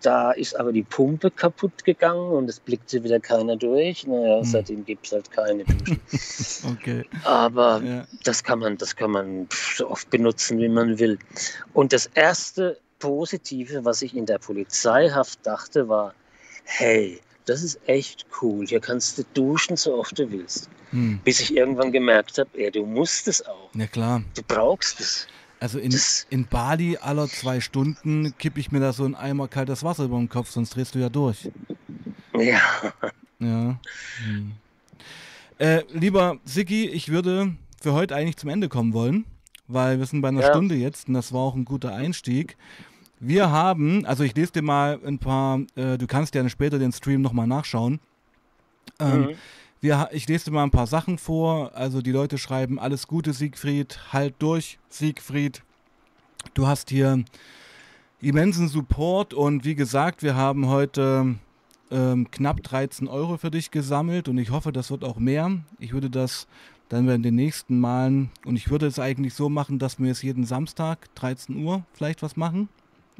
da 0.00 0.32
ist 0.32 0.58
aber 0.58 0.72
die 0.72 0.82
Pumpe 0.82 1.30
kaputt 1.30 1.84
gegangen 1.84 2.30
und 2.30 2.48
es 2.48 2.60
blickte 2.60 3.04
wieder 3.04 3.20
keiner 3.20 3.56
durch. 3.56 4.06
Naja, 4.06 4.38
hm. 4.38 4.44
seitdem 4.44 4.84
gibt 4.86 5.06
es 5.06 5.12
halt 5.12 5.30
keine 5.30 5.64
Duschen. 5.64 6.00
okay. 6.72 7.04
Aber 7.24 7.82
ja. 7.82 8.06
das 8.24 8.42
kann 8.42 8.60
man, 8.60 8.78
das 8.78 8.96
kann 8.96 9.10
man 9.10 9.48
so 9.76 9.90
oft 9.90 10.08
benutzen, 10.08 10.58
wie 10.58 10.68
man 10.68 10.98
will. 10.98 11.18
Und 11.74 11.92
das 11.92 12.06
erste 12.06 12.78
Positive, 13.02 13.84
was 13.84 14.00
ich 14.02 14.16
in 14.16 14.26
der 14.26 14.38
Polizeihaft 14.38 15.40
dachte, 15.42 15.88
war, 15.88 16.14
hey, 16.64 17.20
das 17.46 17.64
ist 17.64 17.80
echt 17.88 18.24
cool. 18.40 18.64
Hier 18.64 18.78
kannst 18.78 19.18
du 19.18 19.24
duschen, 19.34 19.76
so 19.76 19.98
oft 19.98 20.16
du 20.16 20.30
willst. 20.30 20.70
Hm. 20.90 21.18
Bis 21.24 21.40
ich 21.40 21.56
irgendwann 21.56 21.90
gemerkt 21.90 22.38
habe, 22.38 22.48
ja, 22.54 22.70
du 22.70 22.86
musst 22.86 23.26
es 23.26 23.44
auch. 23.44 23.70
Ja, 23.74 23.88
klar. 23.88 24.22
Du 24.36 24.42
brauchst 24.46 25.00
es. 25.00 25.26
Also 25.58 25.80
in, 25.80 25.92
in 26.30 26.46
Bali 26.46 26.96
aller 26.96 27.26
zwei 27.26 27.60
Stunden 27.60 28.34
kippe 28.38 28.60
ich 28.60 28.70
mir 28.70 28.78
da 28.78 28.92
so 28.92 29.04
ein 29.04 29.16
Eimer 29.16 29.48
kaltes 29.48 29.82
Wasser 29.82 30.04
über 30.04 30.18
den 30.18 30.28
Kopf, 30.28 30.50
sonst 30.50 30.76
drehst 30.76 30.94
du 30.94 31.00
ja 31.00 31.08
durch. 31.08 31.50
Ja. 32.34 32.60
Ja. 33.40 33.80
Hm. 34.24 34.52
Äh, 35.58 35.82
lieber 35.92 36.38
Sigi, 36.44 36.86
ich 36.88 37.08
würde 37.08 37.56
für 37.80 37.92
heute 37.92 38.14
eigentlich 38.14 38.36
zum 38.36 38.50
Ende 38.50 38.68
kommen 38.68 38.92
wollen, 38.92 39.24
weil 39.66 39.98
wir 39.98 40.06
sind 40.06 40.20
bei 40.20 40.28
einer 40.28 40.42
ja. 40.42 40.50
Stunde 40.50 40.76
jetzt 40.76 41.08
und 41.08 41.14
das 41.14 41.32
war 41.32 41.40
auch 41.40 41.56
ein 41.56 41.64
guter 41.64 41.94
Einstieg. 41.94 42.56
Wir 43.24 43.52
haben, 43.52 44.04
also 44.04 44.24
ich 44.24 44.34
lese 44.34 44.50
dir 44.50 44.62
mal 44.62 44.98
ein 45.06 45.20
paar, 45.20 45.60
äh, 45.76 45.96
du 45.96 46.08
kannst 46.08 46.34
ja 46.34 46.48
später 46.48 46.80
den 46.80 46.90
Stream 46.90 47.22
nochmal 47.22 47.46
nachschauen. 47.46 48.00
Ähm, 48.98 49.20
mhm. 49.20 49.28
wir, 49.80 50.08
ich 50.10 50.26
lese 50.26 50.46
dir 50.46 50.50
mal 50.50 50.64
ein 50.64 50.72
paar 50.72 50.88
Sachen 50.88 51.18
vor. 51.18 51.70
Also 51.76 52.02
die 52.02 52.10
Leute 52.10 52.36
schreiben, 52.36 52.80
alles 52.80 53.06
Gute 53.06 53.32
Siegfried, 53.32 54.00
halt 54.12 54.34
durch 54.40 54.80
Siegfried. 54.88 55.62
Du 56.54 56.66
hast 56.66 56.90
hier 56.90 57.22
immensen 58.20 58.66
Support 58.66 59.34
und 59.34 59.64
wie 59.64 59.76
gesagt, 59.76 60.24
wir 60.24 60.34
haben 60.34 60.66
heute 60.66 61.36
ähm, 61.92 62.28
knapp 62.32 62.60
13 62.64 63.06
Euro 63.06 63.36
für 63.36 63.52
dich 63.52 63.70
gesammelt 63.70 64.28
und 64.28 64.36
ich 64.38 64.50
hoffe, 64.50 64.72
das 64.72 64.90
wird 64.90 65.04
auch 65.04 65.20
mehr. 65.20 65.60
Ich 65.78 65.92
würde 65.92 66.10
das 66.10 66.48
dann 66.88 67.08
in 67.08 67.22
den 67.22 67.36
nächsten 67.36 67.78
Malen 67.78 68.30
und 68.44 68.56
ich 68.56 68.68
würde 68.68 68.88
es 68.88 68.98
eigentlich 68.98 69.34
so 69.34 69.48
machen, 69.48 69.78
dass 69.78 70.00
wir 70.00 70.10
es 70.10 70.22
jeden 70.22 70.44
Samstag 70.44 71.14
13 71.14 71.62
Uhr 71.62 71.84
vielleicht 71.92 72.20
was 72.24 72.36
machen. 72.36 72.68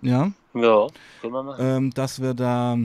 Ja. 0.00 0.32
Ja, 0.54 0.86
können 1.20 1.32
wir 1.32 1.42
machen. 1.42 1.64
Ähm, 1.64 1.90
dass 1.94 2.20
wir 2.20 2.34
da 2.34 2.76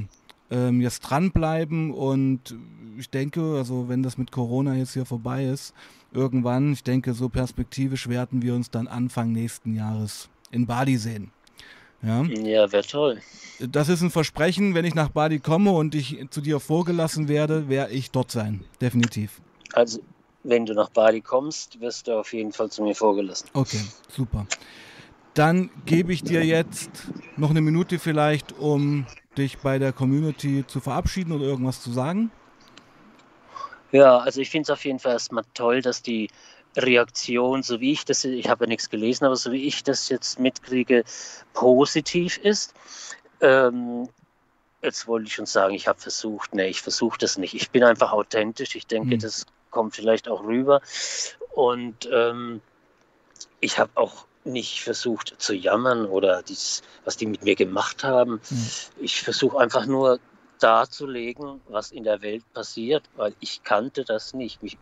ähm, 0.50 0.82
jetzt 0.82 1.02
dranbleiben 1.02 1.94
und 1.94 2.56
ich 2.98 3.10
denke, 3.10 3.56
also 3.58 3.90
wenn 3.90 4.04
das 4.04 4.18
mit 4.18 4.32
Corona 4.32 4.76
jetzt 4.76 4.94
hier 4.94 5.06
vorbei 5.06 5.46
ist, 5.46 5.74
irgendwann, 6.12 6.74
ich 6.74 6.84
denke, 6.84 7.14
so 7.14 7.30
perspektivisch 7.30 8.08
werden 8.08 8.42
wir 8.42 8.54
uns 8.54 8.72
dann 8.72 8.88
Anfang 8.88 9.32
nächsten 9.32 9.76
Jahres 9.76 10.30
in 10.52 10.66
Bali 10.66 10.98
sehen. 10.98 11.32
Ja, 12.02 12.24
ja 12.24 12.72
wäre 12.72 12.84
toll. 12.84 13.22
Das 13.60 13.90
ist 13.90 14.02
ein 14.02 14.12
Versprechen, 14.12 14.76
wenn 14.76 14.86
ich 14.86 14.94
nach 14.94 15.10
Bali 15.10 15.40
komme 15.40 15.72
und 15.72 15.96
ich 15.96 16.18
zu 16.30 16.42
dir 16.42 16.60
vorgelassen 16.60 17.28
werde, 17.28 17.70
werde 17.70 17.94
ich 17.94 18.12
dort 18.12 18.32
sein, 18.32 18.64
definitiv. 18.82 19.42
Also, 19.74 20.00
wenn 20.44 20.66
du 20.66 20.74
nach 20.74 20.90
Bali 20.90 21.22
kommst, 21.22 21.80
wirst 21.82 22.08
du 22.08 22.20
auf 22.20 22.34
jeden 22.34 22.54
Fall 22.54 22.70
zu 22.70 22.84
mir 22.84 22.96
vorgelassen. 22.96 23.50
Okay, 23.54 23.82
super. 24.10 24.46
Dann 25.38 25.70
gebe 25.86 26.12
ich 26.14 26.24
dir 26.24 26.44
jetzt 26.44 26.90
noch 27.36 27.52
eine 27.52 27.62
Minute 27.62 28.00
vielleicht, 28.00 28.58
um 28.58 29.06
dich 29.38 29.60
bei 29.60 29.78
der 29.78 29.94
Community 29.94 30.66
zu 30.66 30.80
verabschieden 30.80 31.32
oder 31.32 31.46
irgendwas 31.46 31.80
zu 31.80 31.92
sagen. 31.92 32.32
Ja, 33.92 34.18
also 34.18 34.42
ich 34.42 34.50
finde 34.50 34.64
es 34.64 34.70
auf 34.72 34.84
jeden 34.84 34.98
Fall 34.98 35.12
erstmal 35.12 35.44
toll, 35.54 35.84
dass 35.84 36.02
die 36.02 36.30
Reaktion, 36.76 37.62
so 37.62 37.80
wie 37.80 37.92
ich 37.92 38.04
das, 38.04 38.26
ich 38.26 38.50
habe 38.50 38.66
ja 38.66 38.70
nichts 38.70 38.90
gelesen, 38.90 39.26
aber 39.26 39.36
so 39.36 39.52
wie 39.52 39.68
ich 39.68 39.84
das 39.84 40.10
jetzt 40.10 40.40
mitkriege, 40.40 41.04
positiv 41.54 42.40
ist. 42.40 42.74
Ähm, 43.40 44.10
jetzt 44.82 45.08
wollte 45.08 45.28
ich 45.28 45.36
schon 45.36 45.46
sagen, 45.46 45.76
ich 45.76 45.88
habe 45.88 46.00
versucht, 46.00 46.56
nee, 46.56 46.70
ich 46.70 46.82
versuche 46.82 47.20
das 47.20 47.38
nicht. 47.38 47.54
Ich 47.54 47.70
bin 47.70 47.84
einfach 47.84 48.12
authentisch. 48.12 48.76
Ich 48.76 48.88
denke, 48.88 49.14
mhm. 49.14 49.20
das 49.20 49.46
kommt 49.70 49.96
vielleicht 49.96 50.28
auch 50.30 50.44
rüber. 50.44 50.82
Und 51.54 52.10
ähm, 52.12 52.60
ich 53.60 53.78
habe 53.78 53.92
auch 53.94 54.26
nicht 54.48 54.82
versucht 54.84 55.36
zu 55.38 55.54
jammern 55.54 56.06
oder 56.06 56.42
dies, 56.42 56.82
was 57.06 57.18
die 57.18 57.26
mit 57.26 57.44
mir 57.44 57.56
gemacht 57.56 58.04
haben. 58.04 58.42
Mhm. 58.50 58.70
Ich 59.00 59.22
versuche 59.22 59.60
einfach 59.60 59.86
nur 59.86 60.20
darzulegen, 60.60 61.62
was 61.68 61.92
in 61.92 62.04
der 62.04 62.22
Welt 62.22 62.44
passiert, 62.54 63.04
weil 63.16 63.36
ich 63.40 63.64
kannte 63.64 64.04
das 64.04 64.34
nicht. 64.34 64.64
Mich, 64.64 64.78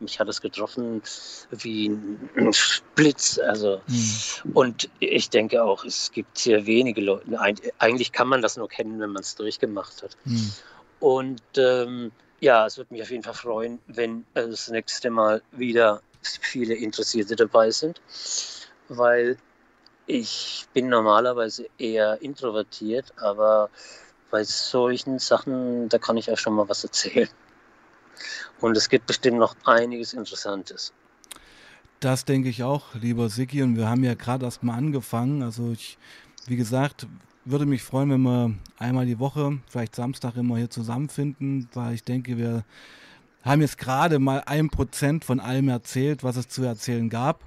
mich 0.00 0.18
hat 0.20 0.28
es 0.28 0.40
getroffen 0.40 1.02
wie 1.50 1.88
ein 1.88 2.30
Blitz. 2.94 3.38
Also, 3.38 3.80
mhm. 3.86 4.52
Und 4.54 4.88
ich 5.00 5.30
denke 5.30 5.62
auch, 5.62 5.84
es 5.84 6.10
gibt 6.12 6.38
sehr 6.38 6.66
wenige 6.66 7.00
Leute. 7.00 7.38
Eigentlich 7.78 8.12
kann 8.12 8.28
man 8.28 8.42
das 8.42 8.56
nur 8.56 8.68
kennen, 8.68 9.00
wenn 9.00 9.10
man 9.10 9.22
es 9.22 9.34
durchgemacht 9.34 10.02
hat. 10.02 10.16
Mhm. 10.24 10.52
Und 11.00 11.42
ähm, 11.56 12.12
ja, 12.40 12.66
es 12.66 12.76
würde 12.76 12.92
mich 12.92 13.02
auf 13.02 13.10
jeden 13.10 13.22
Fall 13.22 13.34
freuen, 13.34 13.78
wenn 13.86 14.24
das 14.34 14.68
nächste 14.68 15.10
Mal 15.10 15.42
wieder 15.52 16.00
viele 16.22 16.74
Interessierte 16.74 17.36
dabei 17.36 17.70
sind, 17.70 18.00
weil 18.88 19.36
ich 20.06 20.66
bin 20.72 20.88
normalerweise 20.88 21.68
eher 21.78 22.20
introvertiert, 22.22 23.12
aber 23.16 23.70
bei 24.30 24.44
solchen 24.44 25.18
Sachen, 25.18 25.88
da 25.88 25.98
kann 25.98 26.16
ich 26.16 26.30
auch 26.30 26.38
schon 26.38 26.54
mal 26.54 26.68
was 26.68 26.84
erzählen. 26.84 27.28
Und 28.60 28.76
es 28.76 28.88
gibt 28.88 29.06
bestimmt 29.06 29.38
noch 29.38 29.54
einiges 29.64 30.12
Interessantes. 30.12 30.92
Das 32.00 32.24
denke 32.24 32.48
ich 32.48 32.62
auch, 32.62 32.94
lieber 32.94 33.28
Siki. 33.28 33.62
Und 33.62 33.76
wir 33.76 33.88
haben 33.88 34.04
ja 34.04 34.14
gerade 34.14 34.44
erst 34.44 34.62
mal 34.62 34.74
angefangen. 34.74 35.42
Also 35.42 35.72
ich, 35.72 35.98
wie 36.46 36.56
gesagt, 36.56 37.06
würde 37.44 37.66
mich 37.66 37.82
freuen, 37.82 38.10
wenn 38.10 38.22
wir 38.22 38.54
einmal 38.78 39.06
die 39.06 39.18
Woche, 39.18 39.58
vielleicht 39.68 39.94
Samstag 39.94 40.36
immer 40.36 40.56
hier 40.56 40.70
zusammenfinden, 40.70 41.68
weil 41.74 41.94
ich 41.94 42.04
denke, 42.04 42.36
wir 42.36 42.64
haben 43.42 43.60
jetzt 43.62 43.78
gerade 43.78 44.18
mal 44.18 44.42
ein 44.46 44.68
Prozent 44.68 45.24
von 45.24 45.40
allem 45.40 45.68
erzählt, 45.68 46.22
was 46.22 46.36
es 46.36 46.48
zu 46.48 46.62
erzählen 46.62 47.08
gab. 47.08 47.42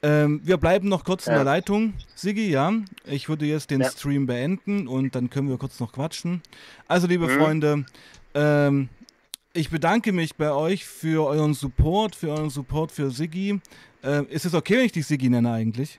Ähm, 0.00 0.40
wir 0.44 0.58
bleiben 0.58 0.88
noch 0.88 1.04
kurz 1.04 1.26
in 1.26 1.34
der 1.34 1.44
Leitung, 1.44 1.94
Sigi, 2.14 2.50
ja. 2.50 2.72
Ich 3.04 3.28
würde 3.28 3.46
jetzt 3.46 3.70
den 3.70 3.80
ja. 3.80 3.90
Stream 3.90 4.26
beenden 4.26 4.86
und 4.86 5.14
dann 5.14 5.28
können 5.28 5.48
wir 5.48 5.58
kurz 5.58 5.80
noch 5.80 5.92
quatschen. 5.92 6.40
Also, 6.86 7.08
liebe 7.08 7.26
mhm. 7.26 7.38
Freunde, 7.38 7.86
ähm, 8.34 8.88
ich 9.54 9.70
bedanke 9.70 10.12
mich 10.12 10.36
bei 10.36 10.52
euch 10.52 10.84
für 10.84 11.26
euren 11.26 11.54
Support, 11.54 12.14
für 12.14 12.28
euren 12.28 12.50
Support 12.50 12.92
für 12.92 13.10
Sigi. 13.10 13.60
Äh, 14.04 14.24
ist 14.26 14.46
es 14.46 14.54
okay, 14.54 14.76
wenn 14.76 14.84
ich 14.84 14.92
dich 14.92 15.06
Sigi 15.06 15.28
nenne 15.28 15.50
eigentlich? 15.50 15.98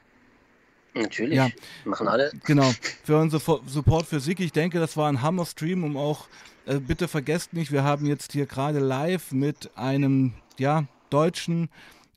Natürlich. 0.94 1.36
Ja. 1.36 1.50
Machen 1.84 2.08
alle. 2.08 2.32
Genau. 2.46 2.72
Für 3.04 3.20
unseren 3.20 3.60
Support 3.68 4.08
für 4.08 4.20
Sigi. 4.20 4.44
Ich 4.44 4.52
denke, 4.52 4.80
das 4.80 4.98
war 4.98 5.08
ein 5.08 5.22
Hammer-Stream, 5.22 5.84
um 5.84 5.98
auch, 5.98 6.28
äh, 6.66 6.80
bitte 6.80 7.08
vergesst 7.08 7.54
nicht, 7.54 7.72
wir 7.72 7.84
haben 7.84 8.06
jetzt 8.06 8.32
hier 8.32 8.48
gerade 8.48 8.80
live 8.80 9.32
mit 9.32 9.70
einem, 9.76 10.34
ja, 10.58 10.86
Deutschen 11.10 11.70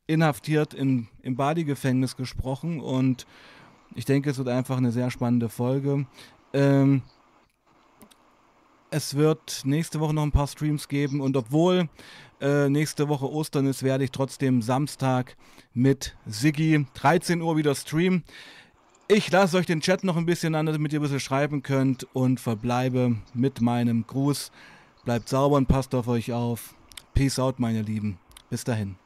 inhaftiert 0.06 0.74
in, 0.74 1.08
im 1.22 1.36
Badi-Gefängnis 1.36 2.16
gesprochen 2.16 2.80
und 2.80 3.26
ich 3.94 4.04
denke, 4.04 4.30
es 4.30 4.38
wird 4.38 4.48
einfach 4.48 4.78
eine 4.78 4.92
sehr 4.92 5.10
spannende 5.10 5.48
Folge. 5.48 6.06
Ähm, 6.52 7.02
es 8.90 9.14
wird 9.14 9.62
nächste 9.64 10.00
Woche 10.00 10.14
noch 10.14 10.22
ein 10.22 10.32
paar 10.32 10.46
Streams 10.46 10.88
geben 10.88 11.20
und 11.20 11.36
obwohl 11.36 11.88
äh, 12.40 12.68
nächste 12.68 13.08
Woche 13.08 13.30
Ostern 13.30 13.66
ist, 13.66 13.82
werde 13.82 14.04
ich 14.04 14.10
trotzdem 14.10 14.62
Samstag 14.62 15.36
mit 15.72 16.16
Siggi 16.26 16.86
13 16.94 17.40
Uhr 17.40 17.56
wieder 17.56 17.74
streamen. 17.74 18.24
Ich 19.08 19.30
lasse 19.30 19.56
euch 19.56 19.66
den 19.66 19.80
Chat 19.80 20.04
noch 20.04 20.16
ein 20.16 20.26
bisschen 20.26 20.54
an, 20.54 20.66
damit 20.66 20.92
ihr 20.92 21.00
ein 21.00 21.02
bisschen 21.02 21.20
schreiben 21.20 21.62
könnt 21.62 22.06
und 22.12 22.40
verbleibe 22.40 23.16
mit 23.34 23.60
meinem 23.60 24.06
Gruß. 24.06 24.52
Bleibt 25.04 25.28
sauber 25.28 25.56
und 25.56 25.68
passt 25.68 25.94
auf 25.94 26.08
euch 26.08 26.32
auf. 26.32 26.74
Peace 27.14 27.38
out, 27.38 27.58
meine 27.58 27.82
Lieben. 27.82 28.18
Bis 28.48 28.64
dahin. 28.64 29.01